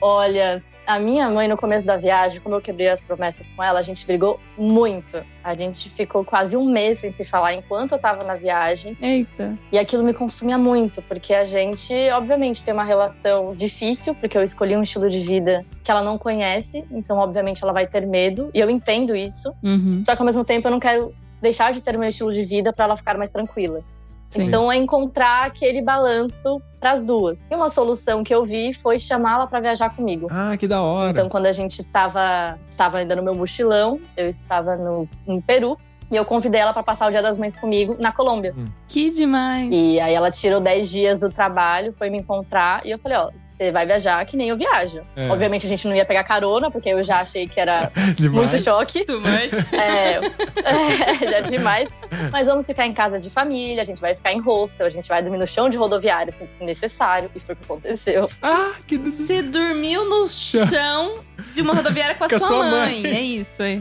Olha, 0.00 0.62
a 0.86 1.00
minha 1.00 1.28
mãe, 1.28 1.48
no 1.48 1.56
começo 1.56 1.84
da 1.84 1.96
viagem, 1.96 2.40
como 2.40 2.54
eu 2.54 2.60
quebrei 2.60 2.88
as 2.88 3.00
promessas 3.00 3.50
com 3.50 3.62
ela, 3.62 3.80
a 3.80 3.82
gente 3.82 4.06
brigou 4.06 4.38
muito. 4.56 5.22
A 5.42 5.54
gente 5.56 5.90
ficou 5.90 6.24
quase 6.24 6.56
um 6.56 6.64
mês 6.64 7.00
sem 7.00 7.10
se 7.10 7.24
falar 7.24 7.54
enquanto 7.54 7.92
eu 7.92 7.98
tava 7.98 8.24
na 8.24 8.36
viagem. 8.36 8.96
Eita. 9.02 9.58
E 9.72 9.78
aquilo 9.78 10.04
me 10.04 10.14
consumia 10.14 10.56
muito, 10.56 11.02
porque 11.02 11.34
a 11.34 11.42
gente, 11.42 11.92
obviamente, 12.10 12.62
tem 12.62 12.72
uma 12.72 12.84
relação 12.84 13.54
difícil, 13.54 14.14
porque 14.14 14.38
eu 14.38 14.44
escolhi 14.44 14.76
um 14.76 14.82
estilo 14.82 15.10
de 15.10 15.18
vida 15.18 15.66
que 15.82 15.90
ela 15.90 16.02
não 16.02 16.16
conhece, 16.16 16.84
então, 16.90 17.18
obviamente, 17.18 17.62
ela 17.64 17.72
vai 17.72 17.86
ter 17.86 18.06
medo. 18.06 18.50
E 18.54 18.60
eu 18.60 18.70
entendo 18.70 19.16
isso. 19.16 19.52
Uhum. 19.64 20.02
Só 20.06 20.14
que, 20.14 20.22
ao 20.22 20.26
mesmo 20.26 20.44
tempo, 20.44 20.68
eu 20.68 20.72
não 20.72 20.80
quero 20.80 21.12
deixar 21.42 21.72
de 21.72 21.80
ter 21.80 21.98
meu 21.98 22.08
estilo 22.08 22.32
de 22.32 22.44
vida 22.44 22.72
para 22.72 22.84
ela 22.84 22.96
ficar 22.96 23.18
mais 23.18 23.30
tranquila. 23.30 23.82
Sim. 24.30 24.44
Então, 24.44 24.70
é 24.70 24.76
encontrar 24.76 25.46
aquele 25.46 25.82
balanço 25.82 26.60
para 26.78 26.92
as 26.92 27.02
duas. 27.02 27.46
E 27.50 27.54
uma 27.54 27.70
solução 27.70 28.22
que 28.22 28.34
eu 28.34 28.44
vi 28.44 28.72
foi 28.72 28.98
chamá-la 28.98 29.46
para 29.46 29.60
viajar 29.60 29.90
comigo. 29.90 30.28
Ah, 30.30 30.56
que 30.56 30.68
da 30.68 30.82
hora. 30.82 31.10
Então, 31.10 31.28
quando 31.28 31.46
a 31.46 31.52
gente 31.52 31.80
estava 31.80 32.58
estava 32.68 32.98
ainda 32.98 33.16
no 33.16 33.22
meu 33.22 33.34
mochilão, 33.34 34.00
eu 34.16 34.28
estava 34.28 34.76
no, 34.76 35.08
no 35.26 35.40
Peru. 35.42 35.78
E 36.10 36.14
eu 36.14 36.24
convidei 36.24 36.60
ela 36.60 36.72
para 36.72 36.84
passar 36.84 37.08
o 37.08 37.10
Dia 37.10 37.20
das 37.20 37.36
Mães 37.36 37.56
comigo 37.56 37.96
na 37.98 38.12
Colômbia. 38.12 38.54
Que 38.86 39.10
demais. 39.10 39.68
E 39.72 39.98
aí 39.98 40.14
ela 40.14 40.30
tirou 40.30 40.60
10 40.60 40.88
dias 40.88 41.18
do 41.18 41.28
trabalho, 41.28 41.92
foi 41.98 42.10
me 42.10 42.18
encontrar. 42.18 42.86
E 42.86 42.92
eu 42.92 42.98
falei, 42.98 43.18
ó, 43.18 43.30
você 43.56 43.72
vai 43.72 43.86
viajar 43.86 44.24
que 44.24 44.36
nem 44.36 44.50
eu 44.50 44.56
viajo. 44.56 45.00
É. 45.16 45.28
Obviamente 45.28 45.66
a 45.66 45.68
gente 45.68 45.88
não 45.88 45.96
ia 45.96 46.04
pegar 46.04 46.22
carona, 46.22 46.70
porque 46.70 46.90
eu 46.90 47.02
já 47.02 47.20
achei 47.20 47.48
que 47.48 47.58
era 47.58 47.90
muito 48.30 48.58
choque. 48.62 49.04
Too 49.04 49.20
much. 49.20 49.72
É, 49.72 50.20
é, 50.62 51.28
já 51.28 51.38
é 51.38 51.42
demais. 51.42 51.88
Mas 52.30 52.46
vamos 52.46 52.66
ficar 52.66 52.86
em 52.86 52.92
casa 52.92 53.18
de 53.18 53.30
família, 53.30 53.82
a 53.82 53.86
gente 53.86 54.00
vai 54.00 54.14
ficar 54.14 54.32
em 54.32 54.40
hostel, 54.40 54.86
a 54.86 54.90
gente 54.90 55.08
vai 55.08 55.22
dormir 55.22 55.38
no 55.38 55.46
chão 55.46 55.68
de 55.68 55.76
rodoviária, 55.76 56.32
se 56.32 56.48
necessário. 56.64 57.30
E 57.34 57.40
foi 57.40 57.54
o 57.54 57.58
que 57.58 57.64
aconteceu. 57.64 58.28
Ah, 58.42 58.72
que 58.86 58.98
Você 58.98 59.42
dormiu 59.42 60.04
no 60.08 60.26
chão 60.28 61.20
de 61.54 61.62
uma 61.62 61.74
rodoviária 61.74 62.14
com 62.14 62.24
a, 62.24 62.28
Com 62.28 62.36
a 62.36 62.38
sua, 62.38 62.48
sua 62.48 62.64
mãe. 62.64 63.02
mãe. 63.02 63.12
É 63.12 63.20
isso, 63.20 63.62
é. 63.62 63.80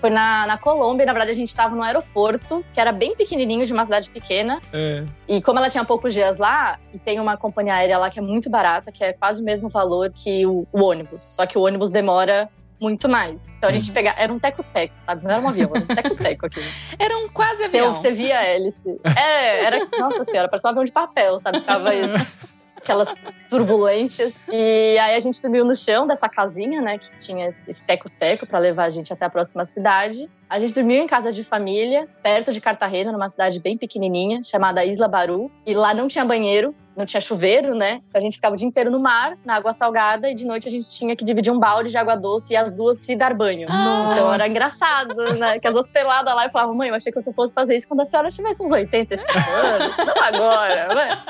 Foi 0.00 0.10
na, 0.10 0.46
na 0.46 0.58
Colômbia, 0.58 1.04
na 1.06 1.12
verdade 1.12 1.32
a 1.32 1.34
gente 1.34 1.50
estava 1.50 1.74
no 1.74 1.82
aeroporto, 1.82 2.64
que 2.72 2.80
era 2.80 2.92
bem 2.92 3.14
pequenininho, 3.14 3.66
de 3.66 3.72
uma 3.72 3.84
cidade 3.84 4.10
pequena. 4.10 4.60
É. 4.72 5.04
E 5.28 5.42
como 5.42 5.58
ela 5.58 5.68
tinha 5.68 5.84
poucos 5.84 6.12
dias 6.14 6.38
lá, 6.38 6.78
e 6.92 6.98
tem 6.98 7.20
uma 7.20 7.36
companhia 7.36 7.74
aérea 7.74 7.98
lá 7.98 8.10
que 8.10 8.18
é 8.18 8.22
muito 8.22 8.48
barata, 8.48 8.90
que 8.90 9.04
é 9.04 9.12
quase 9.12 9.42
o 9.42 9.44
mesmo 9.44 9.68
valor 9.68 10.10
que 10.14 10.46
o, 10.46 10.66
o 10.72 10.82
ônibus. 10.82 11.26
Só 11.30 11.46
que 11.46 11.58
o 11.58 11.62
ônibus 11.62 11.90
demora 11.90 12.48
muito 12.80 13.08
mais. 13.08 13.46
Então 13.58 13.68
a 13.68 13.72
gente 13.72 13.90
pegava. 13.92 14.18
Era 14.18 14.32
um 14.32 14.38
teco-teco, 14.38 14.94
sabe? 15.00 15.24
Não 15.24 15.30
era 15.30 15.40
um 15.40 15.48
avião, 15.48 15.70
era 15.74 15.84
um 15.84 15.86
teco-teco 15.86 16.46
aqui. 16.46 16.60
Era 16.98 17.16
um 17.18 17.28
quase 17.28 17.64
Então, 17.64 17.88
avião. 17.88 17.94
você 17.96 18.10
via 18.12 18.38
a 18.38 18.42
hélice. 18.44 19.00
É, 19.16 19.64
era. 19.64 19.78
Nossa 19.98 20.24
senhora, 20.24 20.48
parecia 20.48 20.68
um 20.68 20.70
avião 20.72 20.84
de 20.84 20.92
papel, 20.92 21.40
sabe? 21.40 21.60
Ficava 21.60 21.94
isso. 21.94 22.48
Aquelas 22.76 23.12
turbulências. 23.50 24.40
E 24.50 24.96
aí 24.98 25.14
a 25.14 25.20
gente 25.20 25.40
dormiu 25.42 25.64
no 25.64 25.76
chão 25.76 26.06
dessa 26.06 26.28
casinha, 26.28 26.80
né? 26.80 26.96
Que 26.98 27.10
tinha 27.18 27.46
esse 27.68 27.84
teco-teco 27.84 28.46
pra 28.46 28.58
levar 28.58 28.84
a 28.84 28.90
gente 28.90 29.12
até 29.12 29.26
a 29.26 29.30
próxima 29.30 29.66
cidade. 29.66 30.30
A 30.48 30.58
gente 30.58 30.72
dormiu 30.72 31.02
em 31.02 31.06
casa 31.06 31.30
de 31.30 31.44
família, 31.44 32.08
perto 32.22 32.52
de 32.52 32.60
Cartagena, 32.60 33.12
numa 33.12 33.28
cidade 33.28 33.60
bem 33.60 33.76
pequenininha, 33.76 34.42
chamada 34.42 34.84
Isla 34.84 35.08
Baru. 35.08 35.50
E 35.66 35.74
lá 35.74 35.92
não 35.92 36.08
tinha 36.08 36.24
banheiro, 36.24 36.74
não 36.96 37.06
tinha 37.06 37.20
chuveiro, 37.20 37.74
né? 37.74 38.00
Então 38.08 38.18
a 38.18 38.22
gente 38.22 38.36
ficava 38.36 38.54
o 38.54 38.58
dia 38.58 38.66
inteiro 38.66 38.90
no 38.90 38.98
mar, 38.98 39.36
na 39.44 39.56
água 39.56 39.72
salgada, 39.72 40.30
e 40.30 40.34
de 40.34 40.44
noite 40.44 40.68
a 40.68 40.70
gente 40.70 40.88
tinha 40.90 41.14
que 41.16 41.24
dividir 41.24 41.52
um 41.52 41.58
balde 41.58 41.90
de 41.90 41.96
água 41.96 42.16
doce 42.16 42.52
e 42.52 42.56
as 42.56 42.72
duas 42.72 42.98
se 42.98 43.16
dar 43.16 43.34
banho. 43.34 43.66
Ah. 43.70 44.10
Então 44.12 44.34
era 44.34 44.48
engraçado, 44.48 45.34
né? 45.34 45.58
Que 45.58 45.68
as 45.68 45.74
duas 45.74 45.88
peladas 45.88 46.34
lá, 46.34 46.44
eu 46.44 46.50
falava, 46.50 46.72
mãe, 46.74 46.88
eu 46.88 46.94
achei 46.94 47.10
que 47.10 47.18
eu 47.18 47.22
só 47.22 47.32
fosse 47.32 47.54
fazer 47.54 47.76
isso 47.76 47.88
quando 47.88 48.00
a 48.00 48.04
senhora 48.04 48.30
tivesse 48.30 48.62
uns 48.62 48.70
85 48.70 49.30
anos, 49.38 49.96
não 49.98 50.24
agora, 50.24 50.94
né? 50.94 51.22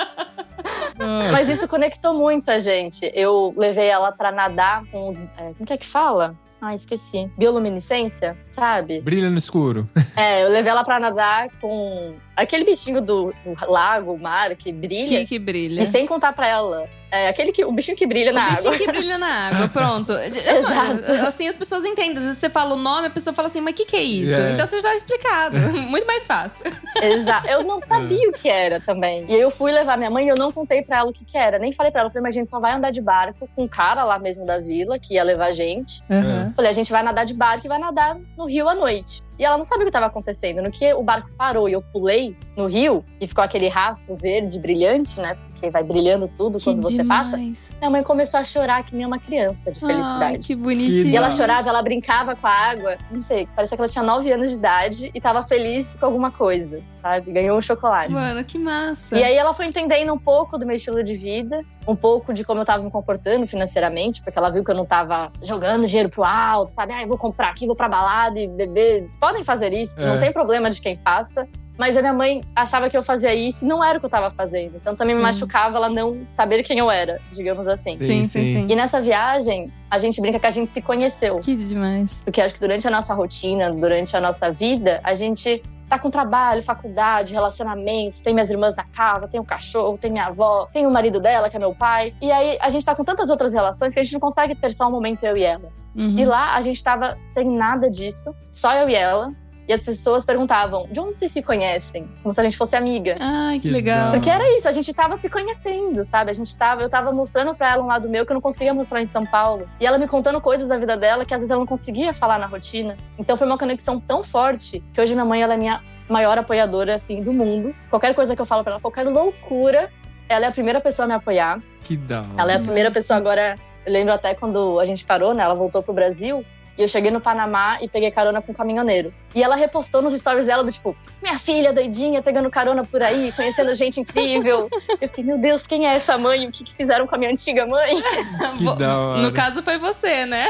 Mas 1.32 1.48
isso 1.48 1.66
conectou 1.68 2.14
muito 2.14 2.50
a 2.50 2.58
gente. 2.58 3.10
Eu 3.14 3.54
levei 3.56 3.88
ela 3.88 4.12
pra 4.12 4.30
nadar 4.30 4.84
com 4.90 5.08
os. 5.08 5.18
É, 5.20 5.52
como 5.56 5.66
que 5.66 5.72
é 5.72 5.76
que 5.76 5.86
fala? 5.86 6.36
Ah, 6.60 6.74
esqueci. 6.74 7.30
Bioluminescência, 7.38 8.36
sabe? 8.52 9.00
Brilha 9.00 9.30
no 9.30 9.38
escuro. 9.38 9.88
É, 10.16 10.42
eu 10.44 10.50
levei 10.50 10.70
ela 10.70 10.84
pra 10.84 11.00
nadar 11.00 11.48
com 11.62 12.14
aquele 12.36 12.64
bichinho 12.64 13.00
do, 13.00 13.32
do 13.42 13.70
lago, 13.70 14.18
mar, 14.18 14.54
que 14.54 14.70
brilha. 14.70 15.20
Que, 15.20 15.24
que 15.24 15.38
brilha. 15.38 15.82
E 15.82 15.86
sem 15.86 16.06
contar 16.06 16.34
pra 16.34 16.46
ela. 16.46 16.86
É, 17.10 17.28
aquele 17.28 17.52
que, 17.52 17.64
o 17.64 17.72
bichinho 17.72 17.96
que 17.96 18.06
brilha 18.06 18.32
na 18.32 18.46
o 18.46 18.50
bichinho 18.50 18.74
água. 18.74 18.78
que 18.78 18.92
brilha 18.92 19.18
na 19.18 19.48
água, 19.48 19.68
pronto. 19.72 20.12
Exato. 20.12 21.26
Assim 21.26 21.48
as 21.48 21.56
pessoas 21.56 21.84
entendem. 21.84 22.18
Às 22.18 22.22
vezes 22.22 22.38
você 22.38 22.48
fala 22.48 22.74
o 22.74 22.78
nome, 22.78 23.08
a 23.08 23.10
pessoa 23.10 23.34
fala 23.34 23.48
assim, 23.48 23.60
mas 23.60 23.72
o 23.72 23.76
que, 23.76 23.84
que 23.84 23.96
é 23.96 24.02
isso? 24.02 24.40
É. 24.40 24.50
Então 24.50 24.66
você 24.66 24.80
já 24.80 24.88
tá 24.88 24.96
explicado. 24.96 25.58
Muito 25.88 26.06
mais 26.06 26.26
fácil. 26.26 26.66
Exato. 27.02 27.48
Eu 27.48 27.64
não 27.64 27.80
sabia 27.80 28.28
o 28.28 28.32
que 28.32 28.48
era 28.48 28.80
também. 28.80 29.24
E 29.28 29.34
aí 29.34 29.40
eu 29.40 29.50
fui 29.50 29.72
levar 29.72 29.96
minha 29.96 30.10
mãe 30.10 30.26
e 30.26 30.28
eu 30.28 30.36
não 30.36 30.52
contei 30.52 30.82
pra 30.82 30.98
ela 30.98 31.10
o 31.10 31.12
que, 31.12 31.24
que 31.24 31.36
era. 31.36 31.58
Nem 31.58 31.72
falei 31.72 31.90
pra 31.90 32.02
ela. 32.02 32.08
Eu 32.08 32.12
falei, 32.12 32.22
mas 32.22 32.36
a 32.36 32.38
gente 32.38 32.50
só 32.50 32.60
vai 32.60 32.72
andar 32.72 32.90
de 32.90 33.00
barco 33.00 33.48
com 33.54 33.64
um 33.64 33.68
cara 33.68 34.04
lá 34.04 34.18
mesmo 34.18 34.46
da 34.46 34.58
vila, 34.58 34.98
que 34.98 35.14
ia 35.14 35.24
levar 35.24 35.46
a 35.46 35.52
gente. 35.52 36.02
Uhum. 36.08 36.52
Falei, 36.54 36.70
a 36.70 36.74
gente 36.74 36.92
vai 36.92 37.02
nadar 37.02 37.26
de 37.26 37.34
barco 37.34 37.66
e 37.66 37.68
vai 37.68 37.78
nadar 37.78 38.16
no 38.36 38.46
rio 38.46 38.68
à 38.68 38.74
noite. 38.74 39.20
E 39.40 39.44
ela 39.44 39.56
não 39.56 39.64
sabia 39.64 39.84
o 39.84 39.86
que 39.86 39.88
estava 39.88 40.04
acontecendo. 40.04 40.60
No 40.60 40.70
que 40.70 40.92
o 40.92 41.02
barco 41.02 41.30
parou 41.38 41.66
e 41.66 41.72
eu 41.72 41.80
pulei 41.80 42.36
no 42.54 42.66
rio, 42.66 43.02
e 43.18 43.26
ficou 43.26 43.42
aquele 43.42 43.68
rastro 43.68 44.14
verde 44.14 44.58
brilhante, 44.58 45.18
né? 45.18 45.34
Porque 45.48 45.70
vai 45.70 45.82
brilhando 45.82 46.28
tudo 46.36 46.58
Que 46.58 46.64
quando 46.64 46.82
você 46.82 47.02
passa. 47.02 47.38
demais. 47.38 47.72
Minha 47.78 47.90
mãe 47.90 48.02
começou 48.02 48.38
a 48.38 48.44
chorar 48.44 48.84
que 48.84 48.94
nem 48.94 49.06
uma 49.06 49.18
criança 49.18 49.72
de 49.72 49.82
Ai, 49.82 49.92
felicidade. 49.94 50.38
que 50.40 50.54
bonitinho. 50.54 51.06
E 51.06 51.16
ela 51.16 51.30
chorava, 51.30 51.70
ela 51.70 51.82
brincava 51.82 52.36
com 52.36 52.46
a 52.46 52.50
água. 52.50 52.98
Não 53.10 53.22
sei, 53.22 53.48
parecia 53.56 53.78
que 53.78 53.82
ela 53.82 53.90
tinha 53.90 54.04
9 54.04 54.30
anos 54.30 54.50
de 54.50 54.56
idade 54.58 55.10
e 55.14 55.20
tava 55.20 55.42
feliz 55.42 55.96
com 55.96 56.04
alguma 56.04 56.30
coisa, 56.30 56.82
sabe? 57.00 57.32
Ganhou 57.32 57.56
um 57.58 57.62
chocolate. 57.62 58.10
Mano, 58.12 58.44
que 58.44 58.58
massa. 58.58 59.18
E 59.18 59.24
aí 59.24 59.34
ela 59.36 59.54
foi 59.54 59.64
entendendo 59.64 60.12
um 60.12 60.18
pouco 60.18 60.58
do 60.58 60.66
meu 60.66 60.76
estilo 60.76 61.02
de 61.02 61.14
vida, 61.14 61.64
um 61.86 61.96
pouco 61.96 62.32
de 62.32 62.44
como 62.44 62.60
eu 62.60 62.64
tava 62.64 62.82
me 62.82 62.90
comportando 62.90 63.46
financeiramente, 63.46 64.22
porque 64.22 64.38
ela 64.38 64.50
viu 64.50 64.64
que 64.64 64.70
eu 64.70 64.74
não 64.76 64.84
tava 64.84 65.30
jogando 65.42 65.86
dinheiro 65.86 66.08
pro 66.08 66.24
alto, 66.24 66.70
sabe? 66.72 66.92
Ah, 66.92 67.02
eu 67.02 67.08
vou 67.08 67.18
comprar 67.18 67.48
aqui, 67.48 67.66
vou 67.66 67.74
pra 67.76 67.88
balada 67.88 68.38
e 68.38 68.46
beber. 68.48 69.08
Podem 69.20 69.42
fazer 69.42 69.72
isso, 69.72 69.98
É. 70.00 70.06
não 70.06 70.20
tem 70.20 70.32
problema 70.32 70.70
de 70.70 70.80
quem 70.80 70.98
faça. 71.02 71.46
Mas 71.80 71.96
a 71.96 72.02
minha 72.02 72.12
mãe 72.12 72.42
achava 72.54 72.90
que 72.90 72.96
eu 72.96 73.02
fazia 73.02 73.34
isso 73.34 73.64
e 73.64 73.68
não 73.68 73.82
era 73.82 73.96
o 73.96 74.00
que 74.00 74.04
eu 74.04 74.10
tava 74.10 74.30
fazendo. 74.30 74.76
Então 74.76 74.94
também 74.94 75.14
me 75.14 75.22
Hum. 75.22 75.24
machucava 75.24 75.78
ela 75.78 75.88
não 75.88 76.26
saber 76.28 76.62
quem 76.62 76.78
eu 76.78 76.90
era, 76.90 77.18
digamos 77.32 77.66
assim. 77.66 77.96
Sim, 77.96 78.24
sim, 78.26 78.44
sim. 78.44 78.66
E 78.68 78.76
nessa 78.76 79.00
viagem, 79.00 79.72
a 79.90 79.98
gente 79.98 80.20
brinca 80.20 80.38
que 80.38 80.46
a 80.46 80.50
gente 80.50 80.70
se 80.72 80.82
conheceu. 80.82 81.38
Que 81.38 81.56
demais. 81.56 82.20
Porque 82.22 82.38
acho 82.38 82.52
que 82.52 82.60
durante 82.60 82.86
a 82.86 82.90
nossa 82.90 83.14
rotina, 83.14 83.72
durante 83.72 84.14
a 84.14 84.20
nossa 84.20 84.52
vida, 84.52 85.00
a 85.02 85.14
gente 85.14 85.62
tá 85.88 85.98
com 85.98 86.10
trabalho, 86.10 86.62
faculdade, 86.62 87.32
relacionamentos, 87.32 88.20
tem 88.20 88.34
minhas 88.34 88.50
irmãs 88.50 88.76
na 88.76 88.84
casa, 88.84 89.26
tem 89.26 89.40
o 89.40 89.44
cachorro, 89.44 89.96
tem 89.96 90.10
minha 90.12 90.26
avó, 90.26 90.68
tem 90.74 90.86
o 90.86 90.90
marido 90.90 91.18
dela, 91.18 91.48
que 91.48 91.56
é 91.56 91.58
meu 91.58 91.74
pai. 91.74 92.14
E 92.20 92.30
aí 92.30 92.58
a 92.60 92.68
gente 92.68 92.84
tá 92.84 92.94
com 92.94 93.02
tantas 93.04 93.30
outras 93.30 93.54
relações 93.54 93.94
que 93.94 94.00
a 94.00 94.02
gente 94.02 94.12
não 94.12 94.20
consegue 94.20 94.54
ter 94.54 94.74
só 94.74 94.86
um 94.86 94.90
momento 94.90 95.24
eu 95.24 95.34
e 95.34 95.44
ela. 95.44 95.70
Uhum. 95.96 96.18
E 96.18 96.26
lá 96.26 96.54
a 96.54 96.60
gente 96.60 96.84
tava 96.84 97.16
sem 97.26 97.48
nada 97.50 97.90
disso, 97.90 98.34
só 98.50 98.74
eu 98.74 98.88
e 98.90 98.94
ela. 98.94 99.32
E 99.70 99.72
as 99.72 99.80
pessoas 99.80 100.26
perguntavam: 100.26 100.88
de 100.90 100.98
onde 100.98 101.16
vocês 101.16 101.30
se 101.30 101.40
conhecem? 101.44 102.08
Como 102.24 102.34
se 102.34 102.40
a 102.40 102.42
gente 102.42 102.56
fosse 102.56 102.74
amiga. 102.74 103.14
Ai, 103.20 103.60
que, 103.60 103.68
Que 103.68 103.70
legal. 103.70 104.10
Porque 104.10 104.28
era 104.28 104.44
isso, 104.58 104.66
a 104.66 104.72
gente 104.72 104.92
tava 104.92 105.16
se 105.16 105.30
conhecendo, 105.30 106.04
sabe? 106.04 106.32
A 106.32 106.34
gente 106.34 106.58
tava, 106.58 106.82
eu 106.82 106.90
tava 106.90 107.12
mostrando 107.12 107.54
pra 107.54 107.70
ela 107.70 107.84
um 107.84 107.86
lado 107.86 108.08
meu 108.08 108.26
que 108.26 108.32
eu 108.32 108.34
não 108.34 108.40
conseguia 108.40 108.74
mostrar 108.74 109.00
em 109.00 109.06
São 109.06 109.24
Paulo. 109.24 109.68
E 109.78 109.86
ela 109.86 109.96
me 109.96 110.08
contando 110.08 110.40
coisas 110.40 110.66
da 110.66 110.76
vida 110.76 110.96
dela 110.96 111.24
que 111.24 111.32
às 111.32 111.38
vezes 111.38 111.52
ela 111.52 111.60
não 111.60 111.68
conseguia 111.68 112.12
falar 112.12 112.36
na 112.36 112.46
rotina. 112.46 112.96
Então 113.16 113.36
foi 113.36 113.46
uma 113.46 113.56
conexão 113.56 114.00
tão 114.00 114.24
forte 114.24 114.82
que 114.92 115.00
hoje 115.00 115.14
minha 115.14 115.24
mãe 115.24 115.40
ela 115.40 115.54
é 115.54 115.56
minha 115.56 115.80
maior 116.08 116.36
apoiadora 116.36 116.96
assim 116.96 117.22
do 117.22 117.32
mundo. 117.32 117.72
Qualquer 117.90 118.12
coisa 118.12 118.34
que 118.34 118.42
eu 118.42 118.46
falo 118.46 118.64
pra 118.64 118.72
ela, 118.72 118.80
qualquer 118.80 119.06
loucura, 119.06 119.88
ela 120.28 120.46
é 120.46 120.48
a 120.48 120.52
primeira 120.52 120.80
pessoa 120.80 121.04
a 121.04 121.08
me 121.08 121.14
apoiar. 121.14 121.62
Que 121.84 121.96
da 121.96 122.22
hora. 122.22 122.28
Ela 122.38 122.52
é 122.54 122.56
a 122.56 122.60
primeira 122.60 122.90
pessoa 122.90 123.16
agora. 123.16 123.54
Eu 123.86 123.92
lembro 123.92 124.12
até 124.12 124.34
quando 124.34 124.80
a 124.80 124.84
gente 124.84 125.04
parou, 125.04 125.32
né? 125.32 125.44
Ela 125.44 125.54
voltou 125.54 125.80
pro 125.80 125.94
Brasil. 125.94 126.44
E 126.80 126.82
eu 126.82 126.88
cheguei 126.88 127.10
no 127.10 127.20
Panamá 127.20 127.76
e 127.82 127.88
peguei 127.88 128.10
carona 128.10 128.40
com 128.40 128.52
um 128.52 128.54
caminhoneiro. 128.54 129.12
E 129.34 129.42
ela 129.42 129.54
repostou 129.54 130.00
nos 130.00 130.14
stories 130.14 130.46
dela 130.46 130.64
do 130.64 130.72
tipo, 130.72 130.96
minha 131.22 131.38
filha 131.38 131.74
doidinha, 131.74 132.22
pegando 132.22 132.48
carona 132.48 132.82
por 132.82 133.02
aí, 133.02 133.30
conhecendo 133.32 133.74
gente 133.74 134.00
incrível. 134.00 134.70
eu 134.98 135.06
fiquei, 135.06 135.22
meu 135.22 135.36
Deus, 135.36 135.66
quem 135.66 135.86
é 135.86 135.94
essa 135.94 136.16
mãe? 136.16 136.46
O 136.46 136.50
que, 136.50 136.64
que 136.64 136.74
fizeram 136.74 137.06
com 137.06 137.14
a 137.14 137.18
minha 137.18 137.30
antiga 137.30 137.66
mãe? 137.66 138.00
Que 138.56 138.64
da 138.76 138.98
hora. 138.98 139.22
No 139.22 139.30
caso, 139.32 139.62
foi 139.62 139.76
você, 139.76 140.24
né? 140.24 140.46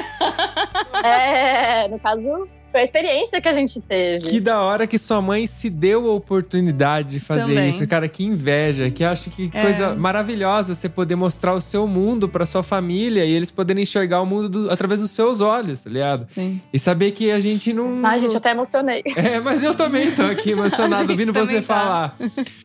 é, 1.04 1.88
no 1.88 1.98
caso, 1.98 2.48
foi 2.70 2.80
a 2.80 2.84
experiência 2.84 3.40
que 3.40 3.48
a 3.48 3.52
gente 3.52 3.80
teve. 3.80 4.28
Que 4.28 4.40
da 4.40 4.60
hora 4.62 4.86
que 4.86 4.98
sua 4.98 5.20
mãe 5.20 5.46
se 5.46 5.68
deu 5.70 6.08
a 6.08 6.12
oportunidade 6.14 7.08
de 7.10 7.20
fazer 7.20 7.46
Também. 7.54 7.68
isso. 7.70 7.86
Cara, 7.86 8.08
que 8.08 8.24
inveja. 8.24 8.90
Que 8.90 9.04
acho 9.04 9.30
que 9.30 9.50
É. 9.52 9.62
coisa 9.62 9.94
maravilhosa 9.94 10.74
você 10.74 10.88
poder 10.88 11.16
mostrar 11.16 11.54
o 11.54 11.60
seu 11.60 11.86
mundo 11.86 12.28
pra 12.28 12.44
sua 12.46 12.62
família 12.62 13.24
e 13.24 13.30
eles 13.32 13.50
poderem 13.50 13.82
enxergar 13.82 14.20
o 14.20 14.26
mundo 14.26 14.48
do- 14.48 14.70
através 14.70 15.00
dos 15.00 15.10
seus 15.10 15.40
olhos, 15.40 15.84
tá 15.84 15.90
ligado? 15.90 16.26
Sim. 16.30 16.60
E 16.72 16.78
saber 16.78 17.12
que 17.12 17.30
a 17.30 17.40
gente 17.40 17.72
não. 17.72 18.00
Ai, 18.04 18.20
gente, 18.20 18.36
até 18.36 18.50
emocionei. 18.50 19.02
É, 19.16 19.38
mas 19.40 19.62
eu 19.62 19.74
também 19.74 20.10
tô 20.12 20.22
aqui 20.22 20.50
emocionado 20.52 21.10
ouvindo 21.10 21.32
você 21.32 21.56
tá. 21.56 21.62
falar. 21.62 22.16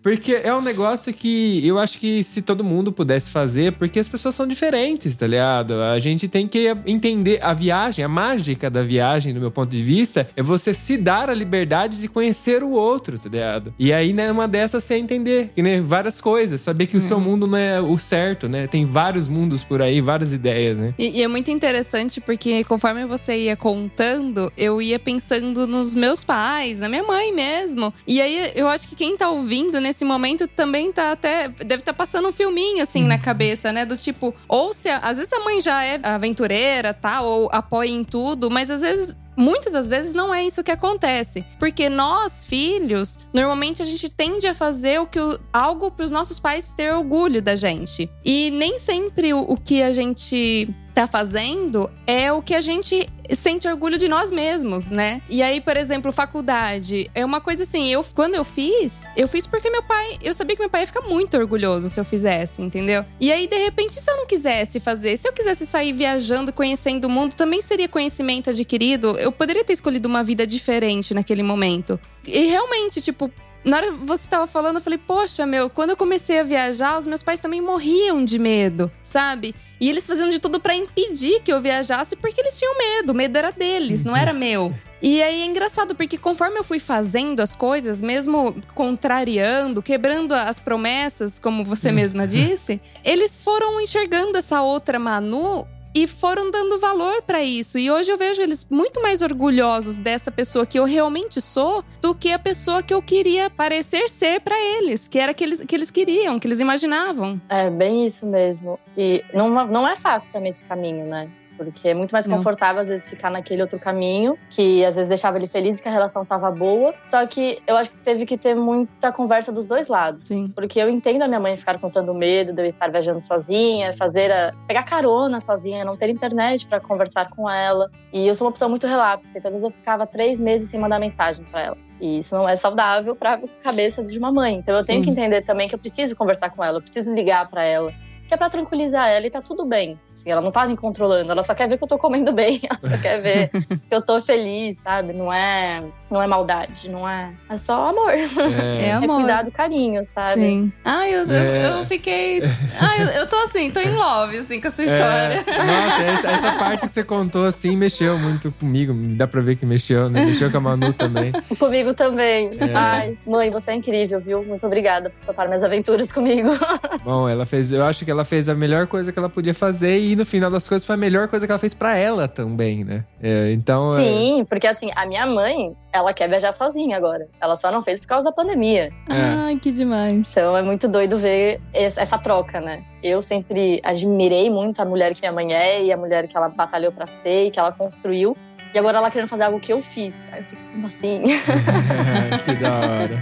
Porque 0.01 0.33
é 0.43 0.53
um 0.53 0.61
negócio 0.61 1.13
que 1.13 1.65
eu 1.67 1.77
acho 1.79 1.97
que 1.99 2.23
se 2.23 2.41
todo 2.41 2.63
mundo 2.63 2.91
pudesse 2.91 3.29
fazer, 3.29 3.73
porque 3.73 3.99
as 3.99 4.07
pessoas 4.07 4.33
são 4.35 4.47
diferentes, 4.47 5.15
tá 5.17 5.27
ligado? 5.27 5.73
A 5.81 5.99
gente 5.99 6.27
tem 6.27 6.47
que 6.47 6.67
entender 6.85 7.39
a 7.41 7.53
viagem, 7.53 8.03
a 8.03 8.07
mágica 8.07 8.69
da 8.69 8.81
viagem, 8.83 9.33
do 9.33 9.39
meu 9.39 9.51
ponto 9.51 9.69
de 9.69 9.81
vista, 9.81 9.94
é 10.35 10.41
você 10.41 10.73
se 10.73 10.97
dar 10.97 11.29
a 11.29 11.33
liberdade 11.33 11.99
de 11.99 12.07
conhecer 12.07 12.63
o 12.63 12.71
outro, 12.71 13.17
tá 13.19 13.29
ligado? 13.29 13.73
E 13.79 13.91
aí, 13.93 14.13
né, 14.13 14.31
uma 14.31 14.47
dessas 14.47 14.83
você 14.83 14.95
entender 14.95 15.51
que, 15.55 15.61
né, 15.61 15.81
várias 15.81 16.19
coisas, 16.21 16.61
saber 16.61 16.85
que 16.87 16.97
o 16.97 17.01
Uhum. 17.01 17.07
seu 17.07 17.19
mundo 17.19 17.47
não 17.47 17.57
é 17.57 17.81
o 17.81 17.97
certo, 17.97 18.47
né? 18.47 18.67
Tem 18.67 18.85
vários 18.85 19.27
mundos 19.27 19.63
por 19.63 19.81
aí, 19.81 20.01
várias 20.01 20.33
ideias, 20.33 20.77
né? 20.77 20.93
E, 20.97 21.19
e 21.19 21.23
é 21.23 21.27
muito 21.27 21.49
interessante 21.51 22.19
porque 22.21 22.63
conforme 22.63 23.05
você 23.05 23.37
ia 23.37 23.55
contando, 23.55 24.51
eu 24.57 24.81
ia 24.81 24.97
pensando 24.99 25.67
nos 25.67 25.95
meus 25.95 26.23
pais, 26.23 26.79
na 26.79 26.89
minha 26.89 27.03
mãe 27.03 27.33
mesmo. 27.33 27.93
E 28.07 28.21
aí 28.21 28.51
eu 28.55 28.67
acho 28.67 28.87
que 28.87 28.95
quem 28.95 29.15
tá 29.17 29.29
ouvindo 29.29 29.79
nesse 29.79 30.03
momento 30.05 30.47
também 30.47 30.91
tá 30.91 31.11
até. 31.11 31.47
Deve 31.47 31.81
estar 31.81 31.93
passando 31.93 32.27
um 32.27 32.31
filminho 32.31 32.81
assim 32.83 33.03
na 33.03 33.17
cabeça, 33.17 33.71
né? 33.71 33.85
Do 33.85 33.95
tipo, 33.97 34.33
ou 34.47 34.73
se. 34.73 34.89
a- 34.89 34.97
às 34.99 35.17
vezes 35.17 35.31
a 35.33 35.39
mãe 35.39 35.61
já 35.61 35.83
é 35.83 35.99
aventureira, 36.03 36.93
tá? 36.93 37.21
Ou 37.21 37.49
apoia 37.51 37.89
em 37.89 38.03
tudo, 38.03 38.49
mas 38.49 38.69
às 38.69 38.81
vezes. 38.81 39.15
Muitas 39.37 39.73
das 39.73 39.87
vezes 39.89 40.13
não 40.13 40.33
é 40.33 40.43
isso 40.45 40.63
que 40.63 40.71
acontece. 40.71 41.45
Porque 41.59 41.89
nós, 41.89 42.45
filhos, 42.45 43.17
normalmente 43.33 43.81
a 43.81 43.85
gente 43.85 44.09
tende 44.09 44.47
a 44.47 44.53
fazer 44.53 44.99
o 44.99 45.05
que 45.07 45.19
o- 45.19 45.39
algo 45.51 45.91
para 45.91 46.05
os 46.05 46.11
nossos 46.11 46.39
pais 46.39 46.73
ter 46.75 46.93
orgulho 46.93 47.41
da 47.41 47.55
gente. 47.55 48.09
E 48.23 48.51
nem 48.51 48.79
sempre 48.79 49.33
o, 49.33 49.39
o 49.39 49.57
que 49.57 49.81
a 49.83 49.91
gente 49.91 50.69
tá 50.95 51.05
fazendo 51.05 51.91
é 52.07 52.31
o 52.31 52.41
que 52.41 52.55
a 52.55 52.61
gente 52.61 53.05
sente 53.31 53.67
orgulho 53.67 53.97
de 53.97 54.07
nós 54.07 54.31
mesmos, 54.31 54.89
né? 54.89 55.21
E 55.29 55.43
aí, 55.43 55.59
por 55.59 55.75
exemplo, 55.75 56.13
faculdade, 56.13 57.11
é 57.13 57.25
uma 57.25 57.41
coisa 57.41 57.63
assim, 57.63 57.91
eu 57.91 58.03
quando 58.15 58.35
eu 58.35 58.45
fiz, 58.45 59.03
eu 59.17 59.27
fiz 59.27 59.45
porque 59.45 59.69
meu 59.69 59.83
pai, 59.83 60.17
eu 60.23 60.33
sabia 60.33 60.55
que 60.55 60.61
meu 60.61 60.69
pai 60.69 60.81
ia 60.81 60.87
ficar 60.87 61.01
muito 61.01 61.35
orgulhoso 61.35 61.89
se 61.89 61.99
eu 61.99 62.05
fizesse, 62.05 62.61
entendeu? 62.61 63.03
E 63.19 63.29
aí, 63.29 63.45
de 63.45 63.57
repente, 63.57 63.95
se 63.95 64.09
eu 64.09 64.15
não 64.15 64.25
quisesse 64.25 64.79
fazer, 64.79 65.17
se 65.17 65.27
eu 65.27 65.33
quisesse 65.33 65.65
sair 65.65 65.91
viajando, 65.91 66.53
conhecendo 66.53 67.05
o 67.05 67.09
mundo, 67.09 67.35
também 67.35 67.61
seria 67.61 67.89
conhecimento 67.89 68.49
adquirido. 68.49 69.17
Eu 69.17 69.33
poderia 69.33 69.65
ter 69.65 69.73
escolhido 69.73 70.07
uma 70.07 70.23
vida 70.23 70.47
diferente 70.47 71.13
naquele 71.13 71.43
momento. 71.43 71.99
E 72.25 72.45
realmente, 72.45 73.01
tipo, 73.01 73.29
na 73.65 73.77
hora 73.77 73.91
que 73.91 73.97
você 74.05 74.29
tava 74.29 74.45
falando, 74.45 74.75
eu 74.75 74.81
falei, 74.81 74.99
poxa, 74.99 75.45
meu, 75.45 75.69
quando 75.71 75.89
eu 75.89 75.97
comecei 75.97 76.39
a 76.39 76.43
viajar, 76.43 76.99
os 76.99 77.07
meus 77.07 77.23
pais 77.23 77.39
também 77.39 77.59
morriam 77.59 78.23
de 78.23 78.37
medo, 78.37 78.91
sabe? 79.01 79.55
E 79.81 79.89
eles 79.89 80.05
faziam 80.05 80.29
de 80.29 80.39
tudo 80.39 80.59
pra 80.59 80.75
impedir 80.75 81.41
que 81.41 81.51
eu 81.51 81.59
viajasse 81.59 82.15
porque 82.15 82.39
eles 82.39 82.57
tinham 82.57 82.77
medo. 82.77 83.09
O 83.09 83.15
medo 83.15 83.37
era 83.37 83.51
deles, 83.51 84.03
não 84.03 84.15
era 84.15 84.31
meu. 84.33 84.71
E 85.01 85.21
aí 85.21 85.41
é 85.41 85.45
engraçado, 85.45 85.95
porque 85.95 86.17
conforme 86.17 86.59
eu 86.59 86.63
fui 86.63 86.79
fazendo 86.79 87.39
as 87.39 87.53
coisas, 87.53 88.01
mesmo 88.01 88.55
contrariando, 88.73 89.81
quebrando 89.81 90.33
as 90.33 90.59
promessas, 90.59 91.39
como 91.39 91.65
você 91.65 91.91
mesma 91.91 92.25
disse, 92.27 92.79
eles 93.03 93.41
foram 93.41 93.81
enxergando 93.81 94.37
essa 94.37 94.61
outra 94.61 94.97
Manu 94.97 95.67
e 95.95 96.05
foram 96.05 96.51
dando 96.51 96.77
valor 96.77 97.21
pra 97.21 97.41
isso. 97.41 97.77
E 97.77 97.89
hoje 97.89 98.11
eu 98.11 98.17
vejo 98.17 98.41
eles 98.41 98.67
muito 98.69 99.01
mais 99.01 99.21
orgulhosos 99.21 99.97
dessa 99.97 100.29
pessoa 100.29 100.65
que 100.65 100.77
eu 100.77 100.83
realmente 100.83 101.39
sou 101.39 101.85
do 102.01 102.13
que 102.13 102.33
a 102.33 102.37
pessoa 102.37 102.83
que 102.83 102.93
eu 102.93 103.01
queria 103.01 103.49
parecer 103.49 104.09
ser 104.09 104.41
pra 104.41 104.59
eles, 104.59 105.07
que 105.07 105.17
era 105.17 105.33
que 105.33 105.43
eles, 105.43 105.63
que 105.63 105.73
eles 105.73 105.89
queriam, 105.89 106.37
que 106.37 106.47
eles 106.47 106.59
imaginavam. 106.59 107.39
É 107.47 107.69
bem 107.69 108.05
isso 108.05 108.25
mesmo. 108.27 108.77
E 108.97 109.23
não, 109.33 109.49
não 109.67 109.87
é 109.87 109.95
fácil 109.95 110.33
também 110.33 110.51
esse 110.51 110.65
caminho, 110.65 111.05
né? 111.05 111.29
Porque 111.57 111.89
é 111.89 111.93
muito 111.93 112.11
mais 112.11 112.25
Não. 112.27 112.37
confortável, 112.37 112.81
às 112.81 112.87
vezes, 112.87 113.09
ficar 113.09 113.29
naquele 113.29 113.61
outro 113.61 113.79
caminho, 113.79 114.37
que 114.49 114.83
às 114.85 114.95
vezes 114.95 115.09
deixava 115.09 115.37
ele 115.37 115.47
feliz 115.47 115.79
que 115.79 115.87
a 115.87 115.91
relação 115.91 116.25
tava 116.25 116.51
boa. 116.51 116.93
Só 117.03 117.25
que 117.25 117.61
eu 117.65 117.75
acho 117.77 117.91
que 117.91 117.97
teve 117.97 118.25
que 118.25 118.37
ter 118.37 118.55
muita 118.55 119.11
conversa 119.11 119.51
dos 119.51 119.67
dois 119.67 119.87
lados. 119.87 120.25
Sim. 120.25 120.51
Porque 120.55 120.79
eu 120.79 120.89
entendo 120.89 121.21
a 121.21 121.27
minha 121.27 121.39
mãe 121.39 121.55
ficar 121.57 121.79
contando 121.79 122.13
medo 122.13 122.53
de 122.53 122.61
eu 122.61 122.65
estar 122.65 122.89
viajando 122.91 123.21
sozinha, 123.21 123.95
fazer 123.97 124.31
a, 124.31 124.53
pegar 124.67 124.83
carona 124.83 125.39
sozinha, 125.41 125.83
não 125.83 125.95
ter 125.95 126.09
internet 126.09 126.67
para 126.67 126.79
conversar 126.79 127.29
com 127.29 127.49
ela. 127.49 127.89
E 128.11 128.27
eu 128.27 128.35
sou 128.35 128.47
uma 128.47 128.51
pessoa 128.51 128.69
muito 128.69 128.87
relapse, 128.87 129.37
então 129.37 129.49
às 129.49 129.55
vezes 129.55 129.63
eu 129.63 129.71
ficava 129.71 130.05
três 130.05 130.39
meses 130.39 130.69
sem 130.69 130.79
mandar 130.79 130.99
mensagem 130.99 131.43
para 131.45 131.61
ela. 131.61 131.77
E 131.99 132.19
isso 132.19 132.35
não 132.35 132.47
é 132.47 132.57
saudável 132.57 133.15
para 133.15 133.35
a 133.35 133.39
cabeça 133.63 134.03
de 134.03 134.17
uma 134.19 134.31
mãe. 134.31 134.55
Então 134.55 134.75
eu 134.75 134.83
tenho 134.83 134.99
Sim. 134.99 135.05
que 135.05 135.11
entender 135.11 135.41
também 135.43 135.67
que 135.67 135.75
eu 135.75 135.79
preciso 135.79 136.15
conversar 136.15 136.49
com 136.49 136.63
ela, 136.63 136.77
eu 136.77 136.81
preciso 136.81 137.13
ligar 137.13 137.49
para 137.49 137.63
ela. 137.63 137.93
Que 138.27 138.33
é 138.33 138.37
pra 138.37 138.49
tranquilizar 138.49 139.07
ela 139.07 139.27
e 139.27 139.29
tá 139.29 139.41
tudo 139.41 139.65
bem. 139.65 139.99
Assim, 140.15 140.31
ela 140.31 140.39
não 140.41 140.49
tá 140.51 140.65
me 140.65 140.77
controlando, 140.77 141.29
ela 141.29 141.43
só 141.43 141.53
quer 141.53 141.67
ver 141.67 141.77
que 141.77 141.83
eu 141.83 141.87
tô 141.89 141.97
comendo 141.97 142.31
bem, 142.31 142.61
ela 142.69 142.79
só 142.95 142.97
quer 143.01 143.19
ver 143.21 143.49
que 143.49 143.77
eu 143.91 144.01
tô 144.01 144.21
feliz, 144.21 144.77
sabe? 144.81 145.11
Não 145.11 145.31
é, 145.31 145.83
não 146.09 146.21
é 146.21 146.25
maldade, 146.25 146.89
não 146.89 147.07
é. 147.07 147.33
É 147.49 147.57
só 147.57 147.89
amor. 147.89 148.11
É 148.13 148.85
É 148.87 148.91
amor. 148.93 149.17
cuidado, 149.17 149.51
carinho, 149.51 150.03
sabe? 150.05 150.39
Sim. 150.41 150.71
Ai, 150.85 151.13
eu, 151.13 151.25
eu- 151.27 151.31
É. 151.35 151.79
eu 151.81 151.85
fiquei. 151.85 152.41
Ai, 152.79 153.03
eu, 153.03 153.07
eu 153.09 153.27
tô 153.27 153.35
assim, 153.43 153.69
tô 153.69 153.79
em 153.81 153.89
love, 153.93 154.37
assim, 154.37 154.61
com 154.61 154.67
essa 154.67 154.83
história. 154.83 155.43
É, 155.45 155.63
nossa, 155.63 156.01
essa, 156.01 156.27
essa 156.31 156.51
parte 156.59 156.87
que 156.87 156.93
você 156.93 157.03
contou 157.03 157.45
assim 157.45 157.75
mexeu 157.75 158.17
muito 158.17 158.49
comigo. 158.53 158.93
Dá 159.17 159.27
pra 159.27 159.41
ver 159.41 159.57
que 159.57 159.65
mexeu, 159.65 160.09
né? 160.09 160.23
Mexeu 160.25 160.49
com 160.49 160.57
a 160.57 160.61
Manu 160.61 160.93
também. 160.93 161.33
Comigo 161.59 161.93
também. 161.93 162.51
É. 162.59 162.73
Ai, 162.73 163.17
mãe, 163.27 163.51
você 163.51 163.71
é 163.71 163.75
incrível, 163.75 164.21
viu? 164.21 164.43
Muito 164.43 164.65
obrigada 164.65 165.09
por 165.09 165.25
topar 165.27 165.47
minhas 165.49 165.63
aventuras 165.63 166.09
comigo. 166.11 166.49
Bom, 167.03 167.27
ela 167.27 167.45
fez. 167.45 167.71
Eu 167.71 167.83
acho 167.83 168.05
que 168.05 168.11
ela 168.11 168.23
fez 168.23 168.47
a 168.47 168.55
melhor 168.55 168.87
coisa 168.87 169.11
que 169.11 169.19
ela 169.19 169.29
podia 169.29 169.53
fazer 169.53 169.97
e 170.11 170.15
no 170.15 170.25
final 170.25 170.49
das 170.51 170.67
coisas 170.69 170.85
foi 170.85 170.95
a 170.95 170.97
melhor 170.97 171.27
coisa 171.27 171.45
que 171.45 171.51
ela 171.51 171.59
fez 171.59 171.73
pra 171.73 171.95
ela 171.95 172.27
também, 172.27 172.83
né? 172.83 173.03
É, 173.21 173.51
então. 173.51 173.89
é- 173.89 173.93
Sim, 173.93 174.45
porque 174.49 174.67
assim, 174.67 174.89
a 174.95 175.05
minha 175.05 175.25
mãe, 175.25 175.75
ela 175.91 176.13
quer 176.13 176.29
viajar 176.29 176.51
sozinha 176.51 176.95
agora. 176.97 177.27
Ela 177.41 177.55
só 177.55 177.71
não 177.71 177.83
fez 177.83 177.99
por 177.99 178.07
causa 178.07 178.23
da 178.25 178.31
pandemia. 178.31 178.91
É. 179.09 179.45
Ai, 179.45 179.55
que 179.57 179.71
demais. 179.71 180.31
Então 180.31 180.55
é 180.55 180.61
muito 180.61 180.87
doido 180.87 181.17
ver 181.17 181.59
es- 181.73 181.97
essa 181.97 182.17
troca, 182.17 182.59
né? 182.61 182.83
Eu 183.03 183.23
sempre 183.23 183.79
admirei 183.83 184.49
muito 184.49 184.79
a 184.81 184.85
mulher 184.85 185.13
que 185.13 185.21
minha 185.21 185.31
mãe 185.33 185.53
é 185.53 185.83
e 185.83 185.91
a 185.91 185.97
mulher 185.97 186.27
que 186.27 186.35
ela 186.37 186.49
batalhou 186.49 186.91
pra 186.91 187.07
ser 187.23 187.47
e 187.47 187.51
que 187.51 187.59
ela 187.59 187.71
construiu. 187.71 188.35
E 188.73 188.77
agora 188.77 188.97
ela 188.97 189.09
querendo 189.09 189.29
fazer 189.29 189.43
algo 189.43 189.57
que 189.57 189.71
eu 189.71 189.81
fiz. 189.81 190.27
Aí 190.33 190.41
eu 190.41 190.45
fico, 190.49 190.61
como 190.73 190.87
assim? 190.87 191.21
que 192.45 192.53
da 192.55 192.73
hora. 192.75 193.21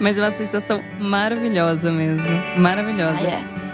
Mas 0.00 0.18
é 0.18 0.22
uma 0.22 0.30
sensação 0.30 0.82
maravilhosa 0.98 1.92
mesmo. 1.92 2.26
Maravilhosa. 2.56 3.18
Ai, 3.18 3.26
é. 3.26 3.67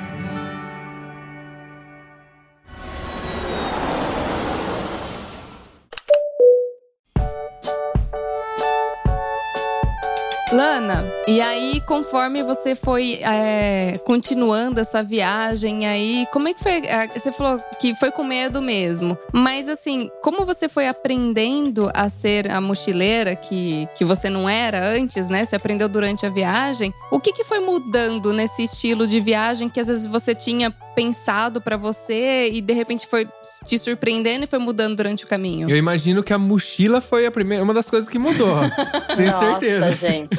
Lana, 10.55 11.05
e 11.27 11.41
aí, 11.41 11.81
conforme 11.81 12.41
você 12.45 12.77
foi 12.77 13.19
é, 13.25 13.99
continuando 14.05 14.79
essa 14.79 15.03
viagem 15.03 15.85
aí, 15.85 16.29
como 16.33 16.47
é 16.47 16.55
que 16.55 16.63
foi? 16.63 16.75
É, 16.87 17.09
Você 17.09 17.33
falou 17.33 17.61
que 17.81 17.93
foi 17.97 18.13
com 18.13 18.23
medo 18.23 18.63
mesmo. 18.63 19.19
Mas 19.33 19.69
assim, 19.69 20.09
como 20.23 20.47
você 20.47 20.69
foi 20.69 20.87
aprendendo 20.87 21.91
a 21.93 22.09
ser 22.09 22.53
a 22.53 22.61
mochileira 22.61 23.35
que, 23.35 23.89
que 23.97 24.05
você 24.05 24.31
não 24.31 24.49
era 24.49 24.87
antes, 24.87 25.29
né? 25.29 25.45
Você 25.45 25.57
aprendeu 25.57 25.89
durante 25.89 26.25
a 26.25 26.31
viagem. 26.31 26.95
O 27.11 27.19
que, 27.19 27.33
que 27.33 27.43
foi 27.43 27.59
mudando 27.59 28.33
nesse 28.33 28.63
estilo 28.63 29.09
de 29.09 29.19
viagem 29.19 29.69
que 29.69 29.81
às 29.81 29.89
vezes 29.89 30.07
você 30.07 30.37
tinha 30.37 30.73
pensado 30.95 31.61
pra 31.61 31.77
você 31.77 32.51
e 32.53 32.61
de 32.61 32.73
repente 32.73 33.07
foi 33.07 33.29
te 33.65 33.79
surpreendendo 33.79 34.45
e 34.45 34.47
foi 34.47 34.59
mudando 34.59 34.97
durante 34.97 35.25
o 35.25 35.29
caminho? 35.29 35.69
Eu 35.69 35.77
imagino 35.77 36.23
que 36.23 36.33
a 36.33 36.39
mochila 36.39 37.01
foi 37.01 37.27
a 37.27 37.31
primeira, 37.31 37.63
uma 37.63 37.75
das 37.75 37.91
coisas 37.91 38.09
que 38.09 38.19
mudou. 38.19 38.57
Tenho 39.17 39.31
Nossa, 39.31 39.39
certeza. 39.41 39.93
gente. 39.93 40.37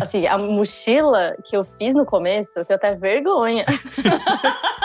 Assim, 0.00 0.26
a 0.26 0.38
mochila 0.38 1.36
que 1.44 1.56
eu 1.56 1.64
fiz 1.64 1.94
no 1.94 2.06
começo, 2.06 2.58
eu 2.58 2.64
tenho 2.64 2.76
até 2.76 2.94
vergonha. 2.94 3.64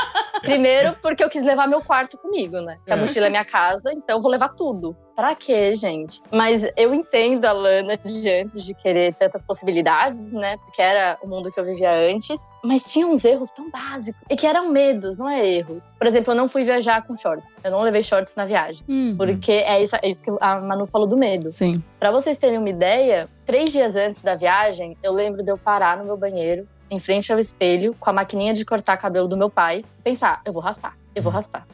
Primeiro, 0.43 0.95
porque 1.01 1.23
eu 1.23 1.29
quis 1.29 1.43
levar 1.43 1.67
meu 1.67 1.81
quarto 1.81 2.17
comigo, 2.17 2.57
né? 2.61 2.77
Que 2.85 2.93
a 2.93 2.95
É. 2.95 2.99
mochila 2.99 3.27
é 3.27 3.29
minha 3.29 3.45
casa, 3.45 3.91
então 3.93 4.17
eu 4.17 4.21
vou 4.21 4.29
levar 4.31 4.49
tudo. 4.49 4.95
Pra 5.15 5.35
quê, 5.35 5.75
gente? 5.75 6.19
Mas 6.31 6.67
eu 6.75 6.91
entendo 6.91 7.45
a 7.45 7.51
Lana 7.51 7.95
de 7.97 8.27
antes 8.29 8.65
de 8.65 8.73
querer 8.73 9.13
tantas 9.13 9.45
possibilidades, 9.45 10.19
né? 10.31 10.57
Porque 10.57 10.81
era 10.81 11.19
o 11.21 11.27
mundo 11.27 11.51
que 11.51 11.59
eu 11.59 11.63
vivia 11.63 11.91
antes. 12.11 12.51
Mas 12.63 12.83
tinha 12.91 13.05
uns 13.05 13.23
erros 13.23 13.51
tão 13.51 13.69
básicos. 13.69 14.19
E 14.27 14.35
que 14.35 14.47
eram 14.47 14.69
medos, 14.71 15.19
não 15.19 15.29
é 15.29 15.47
erros. 15.47 15.91
Por 15.99 16.07
exemplo, 16.07 16.31
eu 16.33 16.35
não 16.35 16.49
fui 16.49 16.63
viajar 16.63 17.05
com 17.05 17.15
shorts. 17.15 17.57
Eu 17.63 17.69
não 17.69 17.81
levei 17.83 18.01
shorts 18.01 18.33
na 18.35 18.45
viagem. 18.45 18.83
Hum, 18.89 19.13
Porque 19.15 19.51
é 19.51 19.83
isso, 19.83 19.95
é 19.95 20.07
isso 20.09 20.23
que 20.23 20.31
a 20.41 20.59
Manu 20.59 20.87
falou 20.87 21.07
do 21.07 21.15
medo. 21.15 21.51
sim. 21.51 21.83
Pra 21.99 22.09
vocês 22.11 22.37
terem 22.37 22.57
uma 22.57 22.69
ideia, 22.69 23.29
três 23.45 23.69
dias 23.71 23.95
antes 23.95 24.21
da 24.23 24.33
viagem, 24.35 24.97
eu 25.03 25.13
lembro 25.13 25.41
de 25.43 25.51
eu 25.51 25.57
parar 25.59 25.95
no 25.95 26.03
meu 26.05 26.17
banheiro, 26.17 26.67
em 26.93 26.99
frente 26.99 27.31
ao 27.33 27.39
espelho, 27.39 27.95
com 27.99 28.09
a 28.09 28.13
maquininha 28.13 28.53
de 28.53 28.63
cortar 28.63 28.97
cabelo 28.97 29.27
do 29.27 29.35
meu 29.37 29.49
pai, 29.49 29.83
e 29.99 30.01
pensar: 30.03 30.41
eu 30.45 30.53
vou 30.53 30.61
raspar, 30.61 30.95
eu 31.15 31.21
vou 31.23 31.31
raspar, 31.31 31.65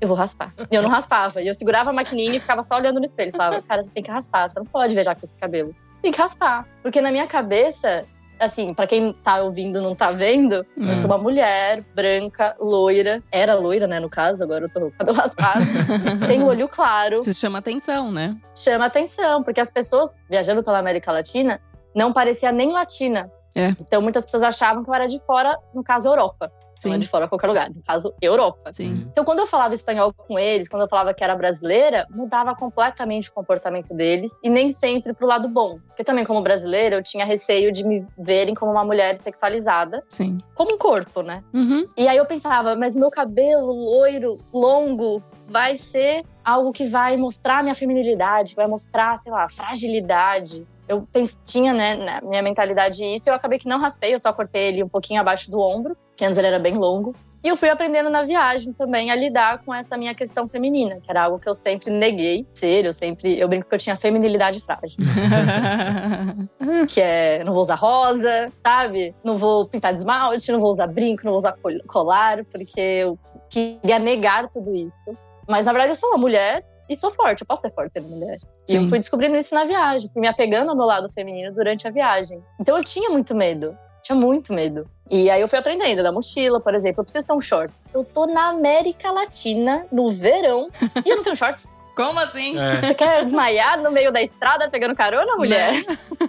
eu 0.00 0.08
vou 0.08 0.16
raspar. 0.16 0.52
E 0.70 0.74
eu 0.74 0.82
não 0.82 0.88
raspava. 0.90 1.40
E 1.42 1.48
eu 1.48 1.54
segurava 1.54 1.90
a 1.90 1.92
maquininha 1.92 2.36
e 2.36 2.40
ficava 2.40 2.62
só 2.62 2.76
olhando 2.76 2.98
no 2.98 3.04
espelho. 3.04 3.30
e 3.34 3.36
Falava: 3.36 3.62
cara, 3.62 3.82
você 3.82 3.90
tem 3.90 4.02
que 4.02 4.10
raspar, 4.10 4.48
você 4.50 4.58
não 4.58 4.66
pode 4.66 4.94
viajar 4.94 5.14
com 5.14 5.24
esse 5.26 5.36
cabelo. 5.36 5.74
Tem 6.00 6.10
que 6.10 6.18
raspar. 6.20 6.66
Porque 6.82 7.00
na 7.00 7.12
minha 7.12 7.26
cabeça, 7.28 8.04
assim, 8.40 8.74
pra 8.74 8.88
quem 8.88 9.12
tá 9.12 9.40
ouvindo 9.42 9.80
não 9.80 9.94
tá 9.94 10.10
vendo, 10.10 10.66
eu 10.76 10.88
É. 10.90 10.96
sou 10.96 11.06
uma 11.06 11.18
mulher 11.18 11.84
branca, 11.94 12.56
loira. 12.58 13.22
Era 13.30 13.54
loira, 13.54 13.86
né, 13.86 14.00
no 14.00 14.10
caso, 14.10 14.42
agora 14.42 14.64
eu 14.64 14.68
tô 14.68 14.80
com 14.80 14.90
cabelo 14.90 15.16
raspado. 15.16 15.60
Tenho 16.26 16.46
olho 16.46 16.66
claro 16.68 17.20
Isso 17.22 17.34
chama 17.38 17.58
atenção, 17.60 18.10
né? 18.10 18.36
chama 18.54 18.86
atenção, 18.86 19.42
porque 19.44 19.60
as 19.60 19.70
pessoas 19.70 20.18
viajando 20.28 20.62
pela 20.62 20.78
América 20.78 21.12
Latina 21.12 21.60
não 21.94 22.12
parecia 22.12 22.50
nem 22.50 22.72
latina. 22.72 23.30
É. 23.54 23.68
Então 23.80 24.00
muitas 24.00 24.24
pessoas 24.24 24.42
achavam 24.42 24.82
que 24.82 24.90
eu 24.90 24.94
era 24.94 25.06
de 25.06 25.18
fora, 25.20 25.58
no 25.74 25.82
caso 25.82 26.08
Europa. 26.08 26.50
Não 26.84 26.92
é 26.92 26.94
Sim. 26.94 27.00
de 27.00 27.06
fora 27.06 27.28
qualquer 27.28 27.46
lugar, 27.46 27.70
no 27.70 27.82
caso 27.82 28.12
Europa. 28.20 28.72
Sim. 28.72 29.06
Então 29.12 29.24
quando 29.24 29.38
eu 29.38 29.46
falava 29.46 29.74
espanhol 29.74 30.12
com 30.12 30.38
eles, 30.38 30.68
quando 30.68 30.82
eu 30.82 30.88
falava 30.88 31.14
que 31.14 31.22
era 31.22 31.36
brasileira, 31.36 32.06
mudava 32.10 32.54
completamente 32.56 33.30
o 33.30 33.32
comportamento 33.32 33.94
deles 33.94 34.32
e 34.42 34.50
nem 34.50 34.72
sempre 34.72 35.12
pro 35.12 35.26
lado 35.26 35.48
bom. 35.48 35.78
Porque 35.86 36.02
também 36.02 36.24
como 36.24 36.42
brasileira 36.42 36.96
eu 36.96 37.02
tinha 37.02 37.24
receio 37.24 37.70
de 37.70 37.84
me 37.84 38.04
verem 38.18 38.54
como 38.54 38.72
uma 38.72 38.84
mulher 38.84 39.18
sexualizada, 39.20 40.02
Sim. 40.08 40.38
como 40.54 40.74
um 40.74 40.78
corpo, 40.78 41.22
né? 41.22 41.44
Uhum. 41.52 41.86
E 41.96 42.08
aí 42.08 42.16
eu 42.16 42.26
pensava, 42.26 42.74
mas 42.74 42.96
o 42.96 43.00
meu 43.00 43.10
cabelo 43.10 43.72
loiro, 43.72 44.38
longo, 44.52 45.22
vai 45.46 45.76
ser 45.76 46.24
algo 46.44 46.72
que 46.72 46.86
vai 46.86 47.16
mostrar 47.16 47.62
minha 47.62 47.74
feminilidade, 47.74 48.54
vai 48.54 48.66
mostrar, 48.66 49.18
sei 49.18 49.30
lá, 49.30 49.48
fragilidade. 49.48 50.66
Eu 50.88 51.06
pens- 51.12 51.38
tinha, 51.44 51.72
né, 51.72 51.94
na 51.96 52.20
minha 52.22 52.42
mentalidade 52.42 53.02
isso, 53.04 53.28
e 53.28 53.30
eu 53.30 53.34
acabei 53.34 53.58
que 53.58 53.68
não 53.68 53.80
raspei, 53.80 54.14
eu 54.14 54.18
só 54.18 54.32
cortei 54.32 54.68
ele 54.68 54.82
um 54.84 54.88
pouquinho 54.88 55.20
abaixo 55.20 55.50
do 55.50 55.60
ombro, 55.60 55.96
que 56.16 56.24
antes 56.24 56.36
ele 56.38 56.48
era 56.48 56.58
bem 56.58 56.74
longo. 56.76 57.14
E 57.44 57.48
eu 57.48 57.56
fui 57.56 57.68
aprendendo 57.68 58.08
na 58.08 58.22
viagem 58.24 58.72
também 58.72 59.10
a 59.10 59.16
lidar 59.16 59.62
com 59.64 59.74
essa 59.74 59.96
minha 59.96 60.14
questão 60.14 60.48
feminina, 60.48 61.00
que 61.00 61.10
era 61.10 61.24
algo 61.24 61.40
que 61.40 61.48
eu 61.48 61.54
sempre 61.56 61.90
neguei 61.90 62.46
ser, 62.54 62.84
eu 62.84 62.92
sempre, 62.92 63.36
eu 63.36 63.48
brinco 63.48 63.68
que 63.68 63.74
eu 63.74 63.78
tinha 63.80 63.96
feminilidade 63.96 64.60
frágil, 64.60 64.96
que 66.88 67.00
é, 67.00 67.42
não 67.44 67.52
vou 67.52 67.62
usar 67.62 67.74
rosa, 67.74 68.48
sabe? 68.64 69.14
Não 69.24 69.38
vou 69.38 69.66
pintar 69.68 69.92
de 69.92 69.98
esmalte, 70.00 70.52
não 70.52 70.60
vou 70.60 70.70
usar 70.70 70.86
brinco, 70.86 71.22
não 71.24 71.32
vou 71.32 71.38
usar 71.38 71.52
col- 71.52 71.82
colar, 71.88 72.44
porque 72.44 72.80
eu 72.80 73.18
queria 73.48 73.98
negar 73.98 74.48
tudo 74.48 74.72
isso. 74.74 75.16
Mas 75.48 75.64
na 75.66 75.72
verdade 75.72 75.92
eu 75.92 75.96
sou 75.96 76.10
uma 76.10 76.18
mulher 76.18 76.64
e 76.92 76.96
sou 76.96 77.10
forte, 77.10 77.42
eu 77.42 77.46
posso 77.46 77.62
ser 77.62 77.74
forte 77.74 77.94
sendo 77.94 78.08
mulher. 78.08 78.38
E 78.68 78.74
eu 78.74 78.82
Sim. 78.82 78.88
fui 78.88 78.98
descobrindo 78.98 79.36
isso 79.36 79.54
na 79.54 79.64
viagem, 79.64 80.10
fui 80.12 80.20
me 80.20 80.28
apegando 80.28 80.70
ao 80.70 80.76
meu 80.76 80.86
lado 80.86 81.10
feminino 81.12 81.52
durante 81.52 81.86
a 81.86 81.90
viagem. 81.90 82.42
Então 82.60 82.76
eu 82.76 82.84
tinha 82.84 83.10
muito 83.10 83.34
medo, 83.34 83.76
tinha 84.02 84.16
muito 84.16 84.52
medo. 84.52 84.88
E 85.10 85.30
aí 85.30 85.40
eu 85.40 85.48
fui 85.48 85.58
aprendendo 85.58 86.02
da 86.02 86.12
mochila, 86.12 86.60
por 86.60 86.74
exemplo, 86.74 87.00
eu 87.00 87.04
preciso 87.04 87.26
ter 87.26 87.32
um 87.34 87.40
shorts. 87.40 87.86
Eu 87.92 88.04
tô 88.04 88.26
na 88.26 88.48
América 88.48 89.10
Latina, 89.10 89.86
no 89.92 90.10
verão, 90.10 90.68
e 91.04 91.10
eu 91.10 91.16
não 91.16 91.24
tenho 91.24 91.36
shorts. 91.36 91.76
Como 91.94 92.18
assim? 92.18 92.58
É. 92.58 92.80
Você 92.80 92.94
quer 92.94 93.24
desmaiar 93.24 93.80
no 93.80 93.90
meio 93.90 94.10
da 94.10 94.22
estrada 94.22 94.68
pegando 94.70 94.94
carona, 94.94 95.36
mulher? 95.36 95.74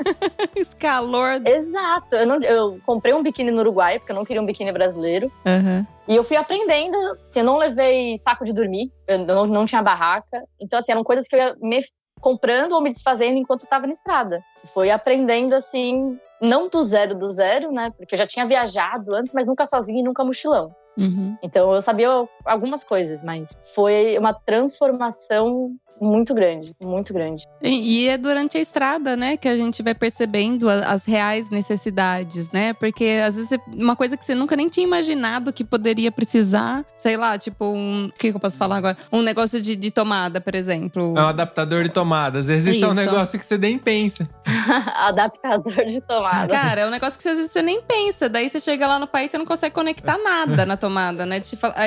Esse 0.56 0.76
calor. 0.76 1.42
Exato. 1.46 2.16
Eu, 2.16 2.26
não, 2.26 2.42
eu 2.42 2.80
comprei 2.86 3.14
um 3.14 3.24
biquíni 3.24 3.52
no 3.52 3.62
Uruguai, 3.62 4.00
porque 4.00 4.12
eu 4.12 4.16
não 4.16 4.26
queria 4.26 4.42
um 4.42 4.46
biquíni 4.46 4.72
brasileiro. 4.72 5.32
Aham. 5.46 5.88
E 6.08 6.16
eu 6.16 6.24
fui 6.24 6.36
aprendendo. 6.36 6.98
Assim, 7.30 7.40
eu 7.40 7.46
não 7.46 7.58
levei 7.58 8.18
saco 8.18 8.44
de 8.44 8.54
dormir, 8.54 8.92
eu 9.08 9.20
não, 9.20 9.46
não 9.48 9.66
tinha 9.66 9.82
barraca. 9.82 10.44
Então, 10.60 10.80
assim, 10.80 10.92
eram 10.92 11.04
coisas 11.04 11.28
que 11.28 11.36
eu 11.36 11.40
ia 11.40 11.56
me 11.62 11.82
comprando 12.20 12.74
ou 12.74 12.82
me 12.82 12.90
desfazendo 12.90 13.38
enquanto 13.38 13.64
estava 13.64 13.88
na 13.88 13.94
estrada. 13.94 14.42
Foi 14.74 14.92
aprendendo, 14.92 15.54
assim, 15.54 16.18
não 16.42 16.68
do 16.70 16.84
zero 16.84 17.16
do 17.16 17.30
zero, 17.32 17.72
né? 17.72 17.92
Porque 17.98 18.16
eu 18.16 18.20
já 18.20 18.28
tinha 18.28 18.46
viajado 18.46 19.14
antes, 19.16 19.34
mas 19.34 19.48
nunca 19.48 19.66
sozinha 19.66 20.02
e 20.02 20.04
nunca 20.04 20.24
mochilão. 20.24 20.74
Uhum. 20.98 21.38
Então, 21.42 21.74
eu 21.74 21.82
sabia 21.82 22.10
algumas 22.46 22.84
coisas, 22.84 23.24
mas 23.24 23.50
foi 23.74 24.18
uma 24.18 24.34
transformação 24.34 25.76
muito 26.02 26.34
grande, 26.34 26.76
muito 26.82 27.14
grande. 27.14 27.44
E 27.62 28.04
e 28.04 28.10
é 28.10 28.18
durante 28.18 28.58
a 28.58 28.62
estrada, 28.62 29.16
né, 29.16 29.38
que 29.38 29.48
a 29.48 29.56
gente 29.56 29.82
vai 29.84 29.94
percebendo 29.94 30.70
a- 30.70 30.92
as 30.92 31.06
reais 31.06 31.50
necessidades, 31.50 32.50
né? 32.52 32.74
Porque 32.74 33.22
às 33.26 33.36
vezes 33.36 33.58
uma 33.74 33.96
coisa 33.96 34.18
que 34.18 34.24
você 34.26 34.34
nunca 34.36 34.56
nem 34.56 34.68
tinha 34.70 34.84
imaginado 34.86 35.52
que 35.54 35.64
poderia 35.64 36.12
precisar, 36.12 36.86
sei 36.98 37.18
lá, 37.18 37.38
tipo 37.38 37.66
um. 37.66 38.06
O 38.08 38.12
que 38.18 38.30
que 38.32 38.36
eu 38.36 38.40
posso 38.40 38.58
falar 38.58 38.78
agora? 38.78 38.98
Um 39.12 39.22
negócio 39.22 39.62
de, 39.62 39.76
de 39.76 39.92
tomada, 39.92 40.42
por 40.42 40.56
exemplo. 40.56 41.14
É 41.18 41.22
um 41.22 41.28
adaptador 41.28 41.84
de 41.84 41.90
tomada. 41.90 42.40
Às 42.40 42.48
vezes 42.48 42.76
isso 42.76 42.86
é 42.86 42.88
um 42.90 42.94
negócio 42.94 43.40
que 43.40 43.46
você 43.46 43.58
nem 43.58 43.78
pensa. 43.78 44.28
Adaptador 45.08 45.86
de 45.86 46.02
tomada. 46.02 46.48
Cara, 46.54 46.82
é 46.82 46.88
um 46.88 46.90
negócio 46.90 47.18
que 47.20 47.28
às 47.28 47.38
vezes 47.38 47.52
você 47.52 47.62
nem 47.62 47.82
pensa. 47.82 48.28
Daí 48.30 48.50
você 48.50 48.60
chega 48.60 48.88
lá 48.88 49.00
no 49.00 49.08
país 49.08 49.30
e 49.30 49.32
você 49.32 49.38
não 49.38 49.46
consegue 49.46 49.74
conectar 49.74 50.18
nada 50.18 50.66
na 50.66 50.78
tomada, 50.78 51.26
né? 51.26 51.40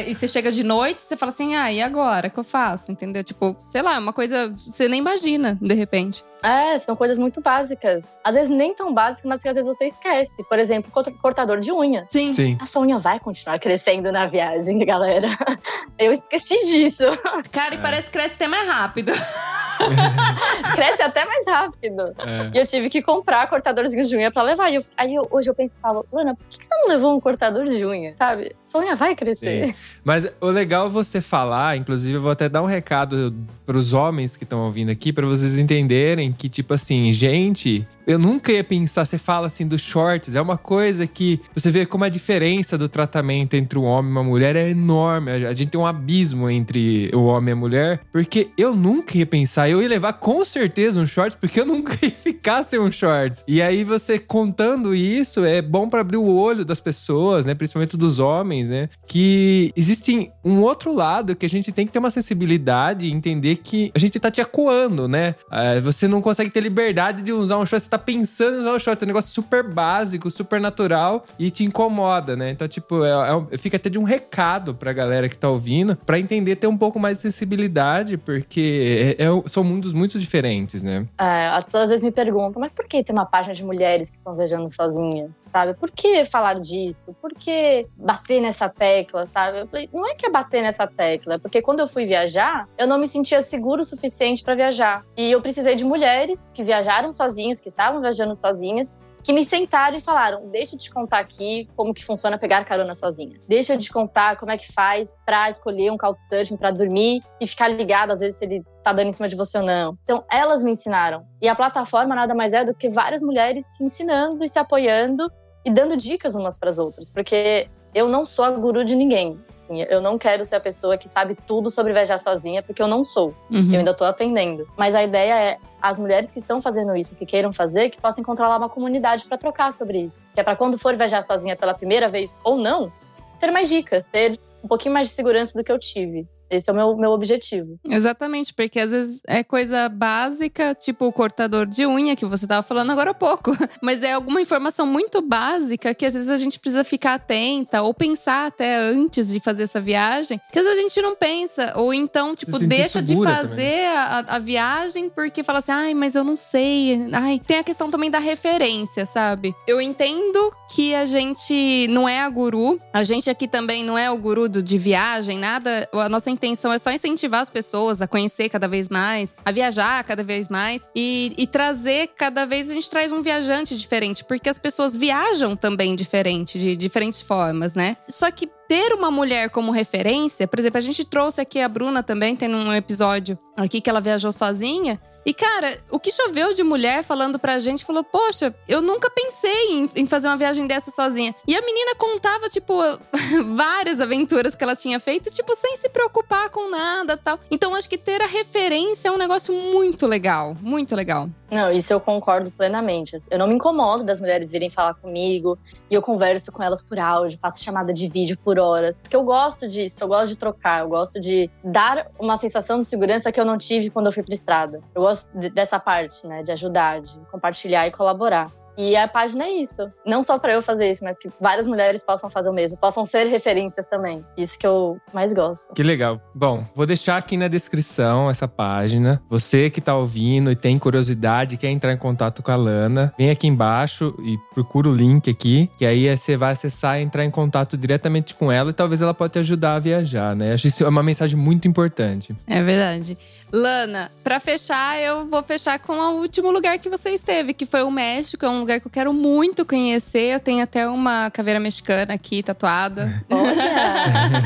E 0.07 0.15
você 0.15 0.27
chega 0.29 0.51
de 0.51 0.63
noite 0.65 1.01
você 1.01 1.17
fala 1.17 1.31
assim, 1.31 1.55
ah, 1.55 1.71
e 1.73 1.81
agora? 1.83 2.29
O 2.29 2.31
que 2.31 2.39
eu 2.39 2.45
faço? 2.45 2.91
Entendeu? 2.91 3.23
Tipo, 3.23 3.57
sei 3.71 3.83
lá, 3.83 3.96
uma 3.99 4.13
coisa 4.13 4.49
que 4.51 4.73
você 4.73 4.89
nem 4.89 5.01
imagina, 5.01 5.59
de 5.61 5.75
repente. 5.75 6.25
É, 6.43 6.79
são 6.79 6.95
coisas 6.95 7.19
muito 7.19 7.41
básicas. 7.41 8.17
Às 8.23 8.35
vezes 8.35 8.51
nem 8.51 8.75
tão 8.75 8.93
básicas, 8.95 9.25
mas 9.29 9.43
que 9.43 9.49
às 9.49 9.55
vezes 9.55 9.67
você 9.69 9.87
esquece. 9.89 10.45
Por 10.45 10.59
exemplo, 10.59 10.91
cort- 10.93 11.13
cortador 11.21 11.59
de 11.61 11.73
unha. 11.73 12.07
Sim. 12.09 12.29
Sim. 12.29 12.57
A 12.61 12.67
sua 12.67 12.83
unha 12.83 12.99
vai 12.99 13.19
continuar 13.19 13.59
crescendo 13.59 14.13
na 14.13 14.27
viagem, 14.27 14.79
galera. 14.85 15.29
Eu 15.99 16.13
esqueci 16.13 16.55
disso. 16.67 17.05
Cara, 17.51 17.75
e 17.75 17.79
parece 17.79 18.07
que 18.11 18.13
cresce 18.19 18.35
até 18.35 18.47
mais 18.47 18.69
rápido. 18.69 19.13
Cresce 20.75 21.03
até 21.03 21.25
mais 21.25 21.47
rápido. 21.47 22.03
É. 22.19 22.51
E 22.55 22.59
eu 22.59 22.67
tive 22.67 22.89
que 22.89 23.03
comprar 23.03 23.47
cortadorzinho 23.49 24.05
de 24.05 24.17
unha 24.17 24.31
pra 24.31 24.43
levar. 24.43 24.71
E 24.71 24.77
eu- 24.77 24.85
aí 24.97 25.15
eu- 25.15 25.27
hoje 25.31 25.51
eu 25.51 25.55
penso 25.55 25.77
e 25.77 25.81
falo, 25.81 26.05
Lana, 26.13 26.35
por 26.35 26.45
que 26.49 26.65
você 26.65 26.75
não 26.75 26.89
levou 26.89 27.15
um 27.15 27.21
cortador 27.21 27.67
de 27.67 27.85
unha? 27.85 28.15
Sabe? 28.17 28.55
Sua 28.65 28.81
unha 28.81 28.97
vai 28.97 29.15
crescer. 29.15 29.75
Mas 30.05 30.27
o 30.41 30.47
legal 30.47 30.87
é 30.87 30.89
você 30.89 31.21
falar, 31.21 31.77
inclusive 31.77 32.15
eu 32.17 32.21
vou 32.23 32.31
até 32.31 32.49
dar 32.49 32.63
um 32.63 32.67
recado 32.67 33.35
pros 33.65 33.86
homens 33.93 34.37
que 34.37 34.45
estão 34.45 34.61
ouvindo 34.61 34.91
aqui, 34.91 35.13
pra 35.13 35.27
vocês 35.27 35.59
entenderem 35.59 36.33
que, 36.33 36.49
tipo 36.49 36.75
assim, 36.75 37.13
gente, 37.13 37.87
eu 38.07 38.19
nunca 38.19 38.53
ia 38.53 38.63
pensar, 38.63 39.05
você 39.05 39.19
fala 39.19 39.49
assim 39.49 39.67
dos 39.67 39.81
shorts, 39.81 40.37
é 40.37 40.41
uma 40.41 40.57
coisa 40.57 41.07
que 41.07 41.41
você 41.55 41.71
vê 41.71 41.85
como 41.85 42.05
a 42.05 42.09
diferença 42.09 42.79
do 42.79 42.89
tratamento 42.89 43.55
entre 43.55 43.79
um 43.79 43.85
homem 43.85 44.11
e 44.11 44.13
uma 44.13 44.25
mulher 44.25 44.55
é 44.57 44.71
enorme. 44.71 45.31
A 45.33 45.55
gente 45.55 45.71
tem 45.71 45.81
um 45.81 45.87
abismo 45.87 46.49
entre 46.49 47.11
o 47.15 47.25
homem 47.25 47.51
e 47.51 47.53
a 47.53 47.57
mulher, 47.57 48.01
porque 48.13 48.49
eu 48.57 48.75
nunca 48.75 49.19
ia 49.19 49.27
pensar, 49.27 49.69
eu 49.69 49.83
ia 49.83 49.89
levar 49.89 50.15
com 50.15 50.45
certeza 50.45 51.01
um 51.01 51.07
shorts, 51.07 51.37
porque 51.39 51.61
eu 51.61 51.67
nunca 51.67 51.97
ia 52.05 52.11
ficar 52.11 52.65
sem 52.65 52.79
um 52.79 52.91
shorts. 52.91 53.45
E 53.47 53.61
aí 53.61 53.85
você 53.85 54.19
contando 54.19 54.95
isso 54.95 55.45
é 55.45 55.61
bom 55.61 55.89
pra 55.89 56.01
abrir 56.01 56.17
o 56.17 56.27
olho 56.27 56.65
das 56.65 56.81
pessoas, 56.81 57.47
né, 57.47 57.55
principalmente 57.55 57.97
dos 57.97 58.19
homens, 58.19 58.69
né, 58.69 58.89
que 59.07 59.73
existe 59.77 60.31
um 60.45 60.61
outro 60.61 60.95
lado 60.95 61.35
que 61.35 61.47
a 61.47 61.49
gente 61.49 61.73
tem 61.73 61.87
que 61.87 61.93
ter 61.93 61.99
uma 61.99 62.11
sensibilidade 62.11 63.07
e 63.07 63.13
entender 63.13 63.57
que 63.57 63.76
a 63.95 63.99
gente 63.99 64.19
tá 64.21 64.31
te 64.31 64.41
acuando, 64.41 65.07
né? 65.09 65.35
É, 65.51 65.81
você 65.81 66.07
não 66.09 66.21
consegue 66.23 66.51
ter 66.51 66.61
liberdade 66.61 67.23
de 67.23 67.33
usar 67.33 67.59
um 67.59 67.67
short, 67.67 67.83
você 67.83 67.91
tá 67.91 67.99
pensando 67.99 68.57
em 68.57 68.61
usar 68.61 68.73
um 68.75 68.79
short, 68.79 69.03
é 69.03 69.05
um 69.05 69.09
negócio 69.09 69.31
super 69.31 69.63
básico, 69.63 70.31
super 70.31 70.61
natural 70.61 71.25
e 71.39 71.51
te 71.51 71.65
incomoda, 71.65 72.37
né? 72.37 72.51
Então, 72.51 72.67
tipo, 72.69 73.05
é, 73.05 73.11
é 73.51 73.59
fica 73.59 73.77
até 73.77 73.89
de 73.89 73.99
um 73.99 74.05
recado 74.05 74.75
pra 74.75 74.93
galera 74.93 75.29
que 75.29 75.37
tá 75.37 75.49
ouvindo, 75.49 75.97
pra 76.07 76.19
entender 76.19 76.57
ter 76.57 76.67
um 76.67 76.77
pouco 76.77 76.99
mais 76.99 77.19
de 77.19 77.23
sensibilidade, 77.23 78.17
porque 78.17 79.17
é- 79.19 79.25
é- 79.25 79.49
são 79.49 79.63
mundos 79.65 79.93
muito 79.93 80.19
diferentes, 80.19 80.83
né? 80.83 81.07
É, 81.19 81.47
as 81.49 81.65
pessoas 81.65 81.85
às 81.85 81.89
vezes 81.91 82.05
me 82.05 82.13
perguntam, 82.13 82.61
mas 82.61 82.75
por 82.75 82.87
que 82.87 83.03
tem 83.03 83.15
uma 83.15 83.27
página 83.27 83.55
de 83.55 83.65
mulheres 83.65 84.11
que 84.11 84.17
estão 84.17 84.35
viajando 84.35 84.71
sozinhas, 84.71 85.31
sabe? 85.53 85.75
Por 85.75 85.91
que 85.91 86.25
falar 86.25 86.55
disso? 86.55 87.17
Por 87.21 87.33
que 87.33 87.87
bater 87.97 88.41
nessa 88.41 88.69
tecla, 88.69 89.27
sabe? 89.27 89.61
Eu 89.61 89.67
falei, 89.67 89.89
não 89.93 90.07
é 90.09 90.15
que 90.15 90.27
é 90.27 90.31
bater 90.31 90.63
nessa 90.63 90.87
tecla, 90.87 91.39
porque 91.39 91.63
quando 91.63 91.81
eu 91.81 91.89
fui 91.89 92.07
viajar, 92.07 92.69
eu 92.79 92.87
não 92.87 92.99
me 92.99 93.09
sentia 93.09 93.43
seguro 93.67 93.83
o 93.83 93.85
suficiente 93.85 94.45
para 94.45 94.55
viajar. 94.55 95.05
E 95.17 95.33
eu 95.33 95.43
precisei 95.43 95.75
de 95.75 95.85
mulheres 95.85 96.53
que 96.53 96.63
viajaram 96.63 97.13
sozinhas, 97.13 97.61
que 97.61 97.69
estavam 97.69 98.01
viajando 98.01 98.37
sozinhas, 98.37 99.01
que 99.25 99.33
me 99.33 99.45
sentaram 99.45 99.97
e 99.97 100.01
falaram: 100.01 100.49
deixa 100.51 100.77
eu 100.77 100.79
te 100.79 100.89
contar 100.89 101.19
aqui 101.19 101.69
como 101.75 101.93
que 101.93 102.05
funciona 102.05 102.39
pegar 102.39 102.65
carona 102.65 102.95
sozinha. 102.95 103.41
Deixa 103.49 103.75
eu 103.75 103.79
te 103.79 103.91
contar 103.91 104.37
como 104.37 104.53
é 104.53 104.57
que 104.57 104.73
faz 104.73 105.13
para 105.27 105.51
escolher 105.51 105.91
um 105.91 105.99
couchsurfing 105.99 106.57
para 106.57 106.71
dormir 106.71 107.23
e 107.41 107.47
ficar 107.47 107.67
ligado 107.67 108.13
às 108.13 108.21
vezes 108.21 108.37
se 108.37 108.45
ele 108.45 108.63
tá 108.85 108.93
dando 108.93 109.09
em 109.09 109.13
cima 109.13 109.29
de 109.29 109.35
você 109.35 109.59
ou 109.59 109.65
não. 109.65 109.99
Então, 110.05 110.25
elas 110.31 110.63
me 110.63 110.71
ensinaram. 110.71 111.27
E 111.43 111.49
a 111.49 111.55
plataforma 111.57 112.15
nada 112.15 112.37
mais 112.37 112.53
é 112.53 112.65
do 112.65 112.73
que 112.73 112.89
várias 112.89 113.21
mulheres 113.21 113.67
se 113.67 113.83
ensinando 113.83 114.45
e 114.45 114.49
se 114.49 114.61
apoiando 114.61 115.29
e 115.65 115.73
dando 115.73 115.97
dicas 115.97 116.37
umas 116.37 116.57
para 116.57 116.71
as 116.71 116.79
outras, 116.79 117.11
porque 117.11 117.69
eu 117.93 118.09
não 118.09 118.25
sou 118.25 118.45
a 118.45 118.51
guru 118.53 118.85
de 118.85 118.95
ninguém. 118.95 119.37
Assim, 119.67 119.85
eu 119.89 120.01
não 120.01 120.17
quero 120.17 120.45
ser 120.45 120.57
a 120.57 120.61
pessoa 120.61 120.97
que 120.97 121.09
sabe 121.09 121.37
tudo 121.47 121.71
sobre 121.71 121.93
viajar 121.93 122.19
sozinha, 122.19 122.63
porque 122.63 122.81
eu 122.81 122.87
não 122.87 123.05
sou. 123.05 123.35
Uhum. 123.51 123.73
Eu 123.73 123.79
ainda 123.81 123.91
estou 123.91 124.07
aprendendo. 124.07 124.67
Mas 124.77 124.95
a 124.95 125.03
ideia 125.03 125.35
é 125.35 125.59
as 125.83 125.99
mulheres 125.99 126.31
que 126.31 126.39
estão 126.39 126.63
fazendo 126.63 126.95
isso, 126.97 127.17
que 127.17 127.27
queiram 127.27 127.53
fazer, 127.53 127.91
que 127.91 128.01
possam 128.01 128.23
encontrar 128.23 128.49
lá 128.49 128.57
uma 128.57 128.69
comunidade 128.69 129.25
para 129.25 129.37
trocar 129.37 129.73
sobre 129.73 130.01
isso. 130.01 130.25
Que 130.33 130.41
é 130.41 130.43
para 130.45 130.55
quando 130.55 130.79
for 130.79 130.97
viajar 130.97 131.23
sozinha 131.23 131.57
pela 131.57 131.75
primeira 131.75 132.09
vez 132.09 132.41
ou 132.45 132.57
não, 132.57 132.93
ter 133.41 133.51
mais 133.51 133.69
dicas, 133.69 134.07
ter 134.07 134.39
um 134.63 134.69
pouquinho 134.69 134.95
mais 134.95 135.09
de 135.09 135.15
segurança 135.15 135.59
do 135.59 135.65
que 135.65 135.73
eu 135.73 135.79
tive. 135.79 136.29
Esse 136.51 136.71
é 136.71 136.73
o 136.73 136.77
meu, 136.77 136.97
meu 136.97 137.11
objetivo. 137.11 137.79
Exatamente, 137.89 138.55
porque 138.55 138.79
às 138.79 138.91
vezes 138.91 139.21
é 139.27 139.43
coisa 139.43 139.89
básica, 139.89 140.75
tipo 140.75 141.07
o 141.07 141.13
cortador 141.13 141.67
de 141.67 141.87
unha, 141.87 142.17
que 142.17 142.25
você 142.25 142.45
estava 142.45 142.63
falando 142.63 142.93
agora 142.93 143.11
há 143.11 143.15
pouco. 143.15 143.51
Mas 143.83 144.03
é 144.03 144.13
alguma 144.13 144.41
informação 144.41 144.87
muito 144.87 145.21
básica 145.21 145.95
que 145.95 146.07
às 146.07 146.15
vezes 146.15 146.29
a 146.29 146.37
gente 146.37 146.59
precisa 146.59 146.85
ficar 146.85 147.15
atenta 147.15 147.83
ou 147.83 147.93
pensar 147.93 148.47
até 148.47 148.77
antes 148.77 149.29
de 149.29 149.41
fazer 149.41 149.65
essa 149.65 149.81
viagem, 149.81 150.41
que 150.53 150.59
às 150.59 150.65
vezes 150.65 150.79
a 150.79 150.83
gente 150.83 151.03
não 151.03 151.17
pensa. 151.17 151.73
Ou 151.77 151.93
então, 151.93 152.35
tipo, 152.35 152.53
sentir 152.53 152.67
deixa 152.67 153.03
de 153.03 153.17
fazer 153.17 153.87
a, 153.89 154.25
a 154.29 154.39
viagem 154.39 155.11
porque 155.11 155.43
fala 155.43 155.59
assim, 155.59 155.73
ai, 155.73 155.95
mas 155.95 156.15
eu 156.15 156.25
não 156.25 156.37
sei. 156.37 157.09
Ai, 157.13 157.41
tem 157.45 157.59
a 157.59 157.65
questão 157.65 157.91
também 157.91 158.11
da 158.11 158.19
referência, 158.19 159.05
sabe? 159.05 159.55
Eu 159.67 159.81
entendo 159.81 160.53
que 160.75 160.95
a 160.95 161.07
gente 161.07 161.87
não 161.89 162.09
é 162.09 162.21
a 162.21 162.29
guru, 162.29 162.81
a 162.93 163.03
gente 163.03 163.29
aqui 163.29 163.49
também 163.49 163.85
não 163.85 163.97
é 163.97 164.11
o 164.11 164.17
guru 164.17 164.49
do, 164.49 164.63
de 164.63 164.79
viagem, 164.79 165.39
nada. 165.39 165.89
A 165.93 166.09
nossa 166.09 166.31
intenção 166.37 166.73
é 166.73 166.79
só 166.79 166.93
incentivar 166.93 167.41
as 167.41 167.51
pessoas 167.51 168.01
a 168.01 168.07
conhecer 168.07 168.49
cada 168.49 168.69
vez 168.69 168.89
mais, 168.89 169.35
a 169.45 169.51
viajar 169.51 170.05
cada 170.05 170.23
vez 170.23 170.49
mais 170.49 170.87
e, 170.95 171.35
e 171.37 171.47
trazer 171.47 172.11
cada 172.17 172.45
vez 172.45 172.71
a 172.71 172.75
gente 172.75 172.89
traz 172.89 173.11
um 173.11 173.23
viajante 173.23 173.77
diferente, 173.77 174.25
porque 174.25 174.49
as 174.49 174.59
pessoas 174.59 174.97
viajam 174.97 175.57
também 175.57 175.97
diferente, 175.97 176.59
de 176.59 176.77
diferentes 176.77 177.23
formas, 177.23 177.75
né? 177.75 177.97
Só 178.09 178.31
que 178.31 178.47
ter 178.69 178.93
uma 178.93 179.11
mulher 179.11 179.49
como 179.51 179.73
referência, 179.73 180.47
por 180.47 180.59
exemplo, 180.59 180.79
a 180.79 180.83
gente 180.83 181.05
trouxe 181.05 181.41
aqui 181.41 181.61
a 181.61 181.69
Bruna 181.69 182.03
também, 182.03 182.37
tem 182.37 182.53
um 182.55 182.73
episódio 182.73 183.39
aqui 183.57 183.81
que 183.81 183.89
ela 183.89 184.01
viajou 184.01 184.33
sozinha. 184.33 185.01
E, 185.27 185.35
cara, 185.35 185.77
o 185.91 185.99
que 185.99 186.13
choveu 186.13 186.55
de 186.55 186.63
mulher 186.63 187.03
falando 187.03 187.37
pra 187.37 187.59
gente, 187.59 187.85
falou: 187.85 188.05
Poxa, 188.05 188.55
eu 188.69 188.81
nunca 188.81 189.11
pensei 189.11 189.73
em, 189.73 189.91
em 189.97 190.07
fazer 190.07 190.29
uma 190.29 190.37
viagem 190.37 190.69
dessa 190.69 190.93
sozinha. 190.93 191.35
E 191.49 191.57
a 191.57 191.61
menina 191.63 191.97
contava, 191.97 192.49
tipo, 192.49 192.73
várias 193.57 194.01
aventuras 194.01 194.55
que 194.55 194.63
ela 194.63 194.77
tinha 194.77 195.01
feito, 195.01 195.29
tipo, 195.29 195.57
sem 195.57 195.77
se 195.77 195.89
preocupar 195.89 196.49
com 196.51 196.71
nada 196.71 197.17
tal. 197.17 197.41
Então, 197.51 197.75
acho 197.75 197.91
que 197.91 197.99
ter 197.99 198.23
a 198.23 198.27
referência 198.27 199.09
é 199.09 199.11
um 199.11 199.19
negócio 199.19 199.53
muito 199.53 200.07
legal. 200.07 200.57
Muito 200.63 200.95
legal. 200.95 201.29
Não, 201.51 201.71
isso 201.71 201.93
eu 201.93 202.01
concordo 202.01 202.51
plenamente. 202.51 203.17
Eu 203.31 203.39
não 203.39 203.47
me 203.47 203.55
incomodo 203.55 204.03
das 204.03 204.21
mulheres 204.21 204.51
virem 204.51 204.69
falar 204.69 204.95
comigo 204.95 205.57
e 205.89 205.95
eu 205.95 206.03
converso 206.03 206.51
com 206.51 206.61
elas 206.61 206.83
por 206.83 206.99
áudio, 206.99 207.39
faço 207.41 207.63
chamada 207.63 207.93
de 207.93 208.09
vídeo 208.09 208.37
por 208.37 208.59
horas, 208.59 209.01
porque 209.01 209.15
eu 209.15 209.23
gosto 209.23 209.69
disso, 209.69 209.95
eu 210.01 210.09
gosto 210.09 210.29
de 210.31 210.37
trocar, 210.39 210.81
eu 210.81 210.89
gosto 210.89 211.21
de 211.21 211.49
dar 211.63 212.09
uma 212.19 212.37
sensação 212.37 212.81
de 212.81 212.87
segurança 212.89 213.31
que 213.31 213.41
eu 213.41 213.45
não 213.45 213.57
tive 213.57 213.91
quando 213.91 214.07
eu 214.07 214.13
fui 214.13 214.25
pra 214.25 214.35
estrada. 214.35 214.81
Eu 214.93 215.03
gosto 215.03 215.29
de- 215.39 215.51
dessa 215.51 215.79
parte, 215.79 216.27
né, 216.27 216.43
de 216.43 216.51
ajudar, 216.51 217.01
de 217.01 217.17
compartilhar 217.31 217.87
e 217.87 217.93
colaborar. 217.93 218.51
E 218.77 218.97
a 218.97 219.09
página 219.09 219.45
é 219.45 219.51
isso. 219.51 219.91
Não 220.05 220.23
só 220.23 220.39
para 220.39 220.53
eu 220.53 220.63
fazer 220.63 220.91
isso, 220.91 221.05
mas 221.05 221.19
que 221.19 221.29
várias 221.41 221.67
mulheres 221.67 222.05
possam 222.05 222.29
fazer 222.29 222.51
o 222.51 222.53
mesmo, 222.53 222.77
possam 222.77 223.07
ser 223.07 223.27
referências 223.27 223.87
também. 223.87 224.25
Isso 224.37 224.59
que 224.59 224.67
eu 224.67 225.01
mais 225.13 225.33
gosto. 225.33 225.65
Que 225.75 225.83
legal. 225.83 226.21
Bom, 226.35 226.65
vou 226.75 226.87
deixar 226.87 227.17
aqui 227.17 227.37
na 227.37 227.49
descrição 227.49 228.31
essa 228.31 228.47
página. 228.47 229.23
Você 229.29 229.71
que 229.71 229.81
tá 229.81 229.97
ouvindo 229.97 230.51
e 230.51 230.57
tem 230.57 230.79
curiosidade, 230.79 231.57
quer 231.57 231.71
entrar 231.71 231.93
em 231.93 231.97
contato 231.97 232.43
com 232.43 232.51
a 232.51 232.57
Lana, 232.57 233.13
vem 233.19 233.31
aqui 233.31 233.47
embaixo 233.47 234.15
e 234.23 234.37
procura 234.55 234.89
o 234.89 234.95
link 234.95 235.31
aqui, 235.31 235.71
que 235.79 235.87
aí 235.87 236.15
você 236.15 236.37
vai 236.37 236.53
acessar 236.53 237.01
e 237.01 237.03
entrar 237.03 237.25
em 237.25 237.31
contato 237.31 237.77
diretamente 237.77 238.35
com 238.35 238.51
ela 238.53 238.71
e 238.71 238.75
talvez 238.75 239.03
ela 239.03 239.15
pode 239.15 239.35
te 239.35 239.39
ajudar 239.39 239.77
a 239.77 239.79
viajar, 239.79 240.37
né? 240.37 240.53
Acho 240.53 240.67
isso 240.67 240.85
é 240.85 240.89
uma 240.89 241.03
mensagem 241.03 241.39
muito 241.39 241.67
importante. 241.67 242.37
É 242.47 242.63
verdade. 242.63 243.17
Lana, 243.53 244.11
pra 244.23 244.41
fechar, 244.41 245.01
eu 245.01 245.27
vou 245.27 245.43
fechar 245.43 245.79
com 245.79 245.93
o 245.93 246.21
último 246.21 246.51
lugar 246.51 246.79
que 246.79 246.91
você 246.91 247.11
esteve, 247.11 247.55
que 247.55 247.65
foi 247.65 247.83
o 247.83 247.91
México. 247.91 248.45
É 248.45 248.49
um 248.49 248.66
lugar 248.67 248.81
que 248.81 248.87
eu 248.87 248.91
quero 248.91 249.13
muito 249.15 249.65
conhecer. 249.65 250.35
Eu 250.35 250.41
tenho 250.41 250.63
até 250.63 250.89
uma 250.89 251.31
caveira 251.31 251.61
mexicana 251.61 252.15
aqui 252.15 252.43
tatuada. 252.43 253.11
Olha! 253.31 254.43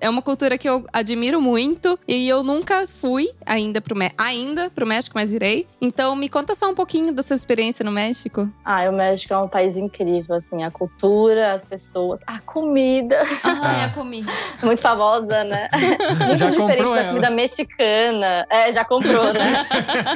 É 0.00 0.08
uma 0.08 0.22
cultura 0.22 0.56
que 0.56 0.68
eu 0.68 0.86
admiro 0.92 1.40
muito 1.40 1.98
e 2.08 2.26
eu 2.28 2.42
nunca 2.42 2.86
fui 2.86 3.28
ainda 3.44 3.80
pro, 3.80 3.96
Mé- 3.96 4.12
ainda 4.16 4.70
pro 4.70 4.86
México, 4.86 5.12
mas 5.16 5.32
irei. 5.32 5.66
Então, 5.80 6.14
me 6.16 6.28
conta 6.28 6.54
só 6.54 6.70
um 6.70 6.74
pouquinho 6.74 7.12
da 7.12 7.22
sua 7.22 7.36
experiência 7.36 7.84
no 7.84 7.90
México. 7.90 8.48
ah, 8.64 8.88
o 8.88 8.92
México 8.92 9.34
é 9.34 9.38
um 9.38 9.48
país 9.48 9.76
incrível, 9.76 10.36
assim, 10.36 10.62
a 10.62 10.70
cultura, 10.70 11.52
as 11.52 11.64
pessoas, 11.64 12.20
a 12.26 12.38
comida, 12.40 13.22
Ah, 13.42 13.84
a 13.84 13.88
comida. 13.94 14.30
muito 14.62 14.80
famosa, 14.80 15.44
né? 15.44 15.68
Muito 16.26 16.36
Já 16.38 16.48
diferente 16.50 16.76
comprou 16.78 16.94
da 16.94 17.00
ela. 17.00 17.08
comida 17.08 17.30
mexicana. 17.30 18.46
É, 18.50 18.72
já 18.72 18.84
comprou, 18.84 19.32
né? 19.32 19.66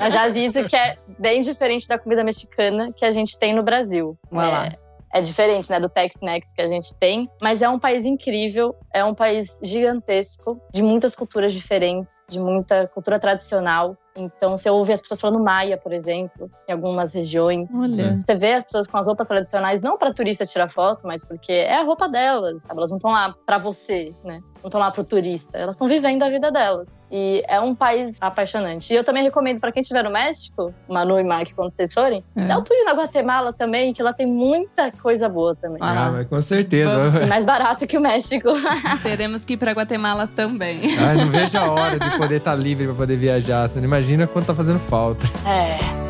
Mas 0.01 0.15
já 0.15 0.23
aviso 0.25 0.65
que 0.69 0.77
é 0.77 0.97
bem 1.19 1.43
diferente 1.43 1.87
da 1.89 1.99
comida 1.99 2.23
mexicana 2.25 2.93
que 2.97 3.05
a 3.05 3.11
gente 3.13 3.39
tem 3.43 3.53
no 3.53 3.65
Brasil. 3.65 4.17
Vai 4.31 4.49
é, 4.49 4.53
lá. 4.53 4.73
é 5.15 5.21
diferente, 5.21 5.69
né, 5.69 5.81
do 5.81 5.89
Tex-Mex 5.89 6.53
que 6.53 6.63
a 6.63 6.69
gente 6.69 6.97
tem, 6.97 7.29
mas 7.43 7.61
é 7.61 7.69
um 7.69 7.77
país 7.77 8.05
incrível, 8.05 8.77
é 8.95 9.05
um 9.05 9.17
país 9.17 9.59
gigantesco, 9.65 10.63
de 10.73 10.81
muitas 10.81 11.17
culturas 11.17 11.53
diferentes, 11.53 12.23
de 12.31 12.39
muita 12.39 12.87
cultura 12.87 13.19
tradicional. 13.19 13.97
Então, 14.15 14.57
você 14.57 14.71
ouve 14.71 14.93
as 14.93 15.01
pessoas 15.01 15.21
falando 15.21 15.43
maia, 15.43 15.77
por 15.77 15.93
exemplo, 15.93 16.49
em 16.69 16.73
algumas 16.73 17.15
regiões. 17.15 17.69
Olha. 17.75 18.21
Você 18.25 18.37
vê 18.37 18.53
as 18.53 18.65
pessoas 18.65 18.87
com 18.87 18.99
as 18.99 19.07
roupas 19.09 19.27
tradicionais, 19.27 19.83
não 19.83 19.99
para 19.99 20.15
turista 20.15 20.47
tirar 20.47 20.71
foto, 20.71 21.05
mas 21.05 21.25
porque 21.25 21.53
é 21.53 21.79
a 21.79 21.83
roupa 21.83 22.09
delas, 22.09 22.63
sabe? 22.63 22.79
Elas 22.79 22.91
não 22.91 22.99
estão 22.99 23.11
lá 23.11 23.35
para 23.45 23.59
você, 23.59 24.15
né? 24.23 24.41
Não 24.63 24.69
estão 24.69 24.81
lá 24.81 24.91
para 24.93 25.01
o 25.01 25.05
turista. 25.05 25.59
Elas 25.59 25.75
estão 25.75 25.89
vivendo 25.89 26.23
a 26.23 26.29
vida 26.29 26.51
delas. 26.51 26.87
E 27.11 27.43
é 27.49 27.61
um 27.61 27.75
país 27.75 28.17
apaixonante. 28.21 28.93
E 28.93 28.97
eu 28.97 29.03
também 29.05 29.23
recomendo 29.25 29.59
para 29.61 29.73
quem 29.73 29.81
estiver 29.83 30.03
no 30.05 30.11
México, 30.11 30.73
Manu 30.89 31.19
e 31.19 31.25
Mac, 31.25 31.49
quando 31.55 31.73
vocês 31.75 31.93
forem, 31.93 32.25
É. 32.37 32.47
dá 32.47 32.59
um 32.59 32.63
pulinho 32.63 32.85
na 32.87 32.93
Guatemala 32.95 33.53
também, 33.53 33.93
que 33.93 34.03
lá 34.03 34.13
tem 34.13 34.27
muita 34.27 34.91
coisa 34.93 35.29
boa 35.29 35.55
também. 35.57 35.79
Ah. 35.81 36.07
Ah, 36.07 36.11
mas 36.13 36.29
com 36.29 36.41
certeza. 36.41 37.21
E 37.23 37.27
mais 37.27 37.45
barato 37.45 37.87
que 37.87 37.99
o 37.99 38.01
México. 38.01 38.49
Teremos 39.03 39.45
que 39.45 39.55
ir 39.55 39.57
pra 39.57 39.73
Guatemala 39.73 40.27
também. 40.27 40.81
Ai, 40.99 41.17
não 41.17 41.27
vejo 41.27 41.59
a 41.59 41.71
hora 41.71 41.99
de 41.99 42.17
poder 42.17 42.37
estar 42.37 42.55
livre 42.55 42.87
para 42.87 42.95
poder 42.95 43.17
viajar. 43.17 43.69
Você 43.69 43.79
não 43.79 43.85
imagina 43.87 44.27
quanto 44.27 44.47
tá 44.47 44.55
fazendo 44.55 44.79
falta. 44.79 45.27
É. 45.47 46.02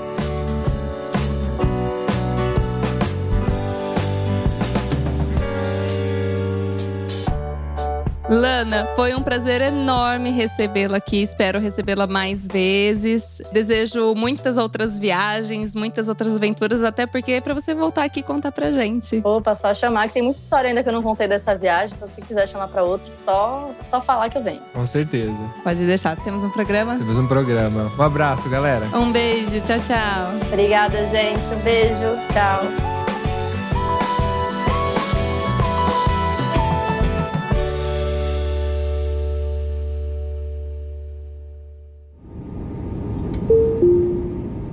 Lana, 8.33 8.89
foi 8.97 9.15
um 9.15 9.23
prazer 9.23 9.61
enorme 9.61 10.31
recebê-la 10.31 10.97
aqui. 10.97 11.23
Espero 11.23 11.61
recebê-la 11.61 12.07
mais 12.07 12.49
vezes. 12.49 13.43
Desejo 13.53 14.15
muitas 14.15 14.57
outras 14.57 14.99
viagens, 14.99 15.75
muitas 15.75 16.09
outras 16.09 16.35
aventuras, 16.35 16.83
até 16.83 17.07
porque 17.07 17.33
é 17.33 17.41
pra 17.43 17.53
você 17.53 17.75
voltar 17.75 18.05
aqui 18.05 18.21
e 18.21 18.23
contar 18.23 18.51
pra 18.51 18.73
gente. 18.73 19.21
Opa, 19.23 19.55
só 19.55 19.75
chamar, 19.75 20.09
que 20.09 20.15
tem 20.15 20.23
muita 20.23 20.41
história 20.41 20.69
ainda 20.69 20.83
que 20.83 20.89
eu 20.89 20.95
não 20.95 21.03
contei 21.03 21.29
dessa 21.29 21.55
viagem. 21.55 21.95
Então, 21.95 22.09
se 22.09 22.23
quiser 22.23 22.49
chamar 22.49 22.69
para 22.69 22.83
outro, 22.83 23.11
só, 23.11 23.71
só 23.87 24.01
falar 24.01 24.31
que 24.31 24.39
eu 24.39 24.43
venho. 24.43 24.63
Com 24.73 24.87
certeza. 24.87 25.37
Pode 25.63 25.85
deixar, 25.85 26.17
temos 26.17 26.43
um 26.43 26.51
programa. 26.51 26.97
Temos 26.97 27.19
um 27.19 27.27
programa. 27.27 27.93
Um 27.99 28.03
abraço, 28.03 28.49
galera. 28.49 28.87
Um 28.97 29.13
beijo, 29.13 29.61
tchau, 29.61 29.79
tchau. 29.81 30.49
Obrigada, 30.49 31.07
gente. 31.09 31.53
Um 31.53 31.61
beijo. 31.61 31.93
Tchau. 32.33 33.02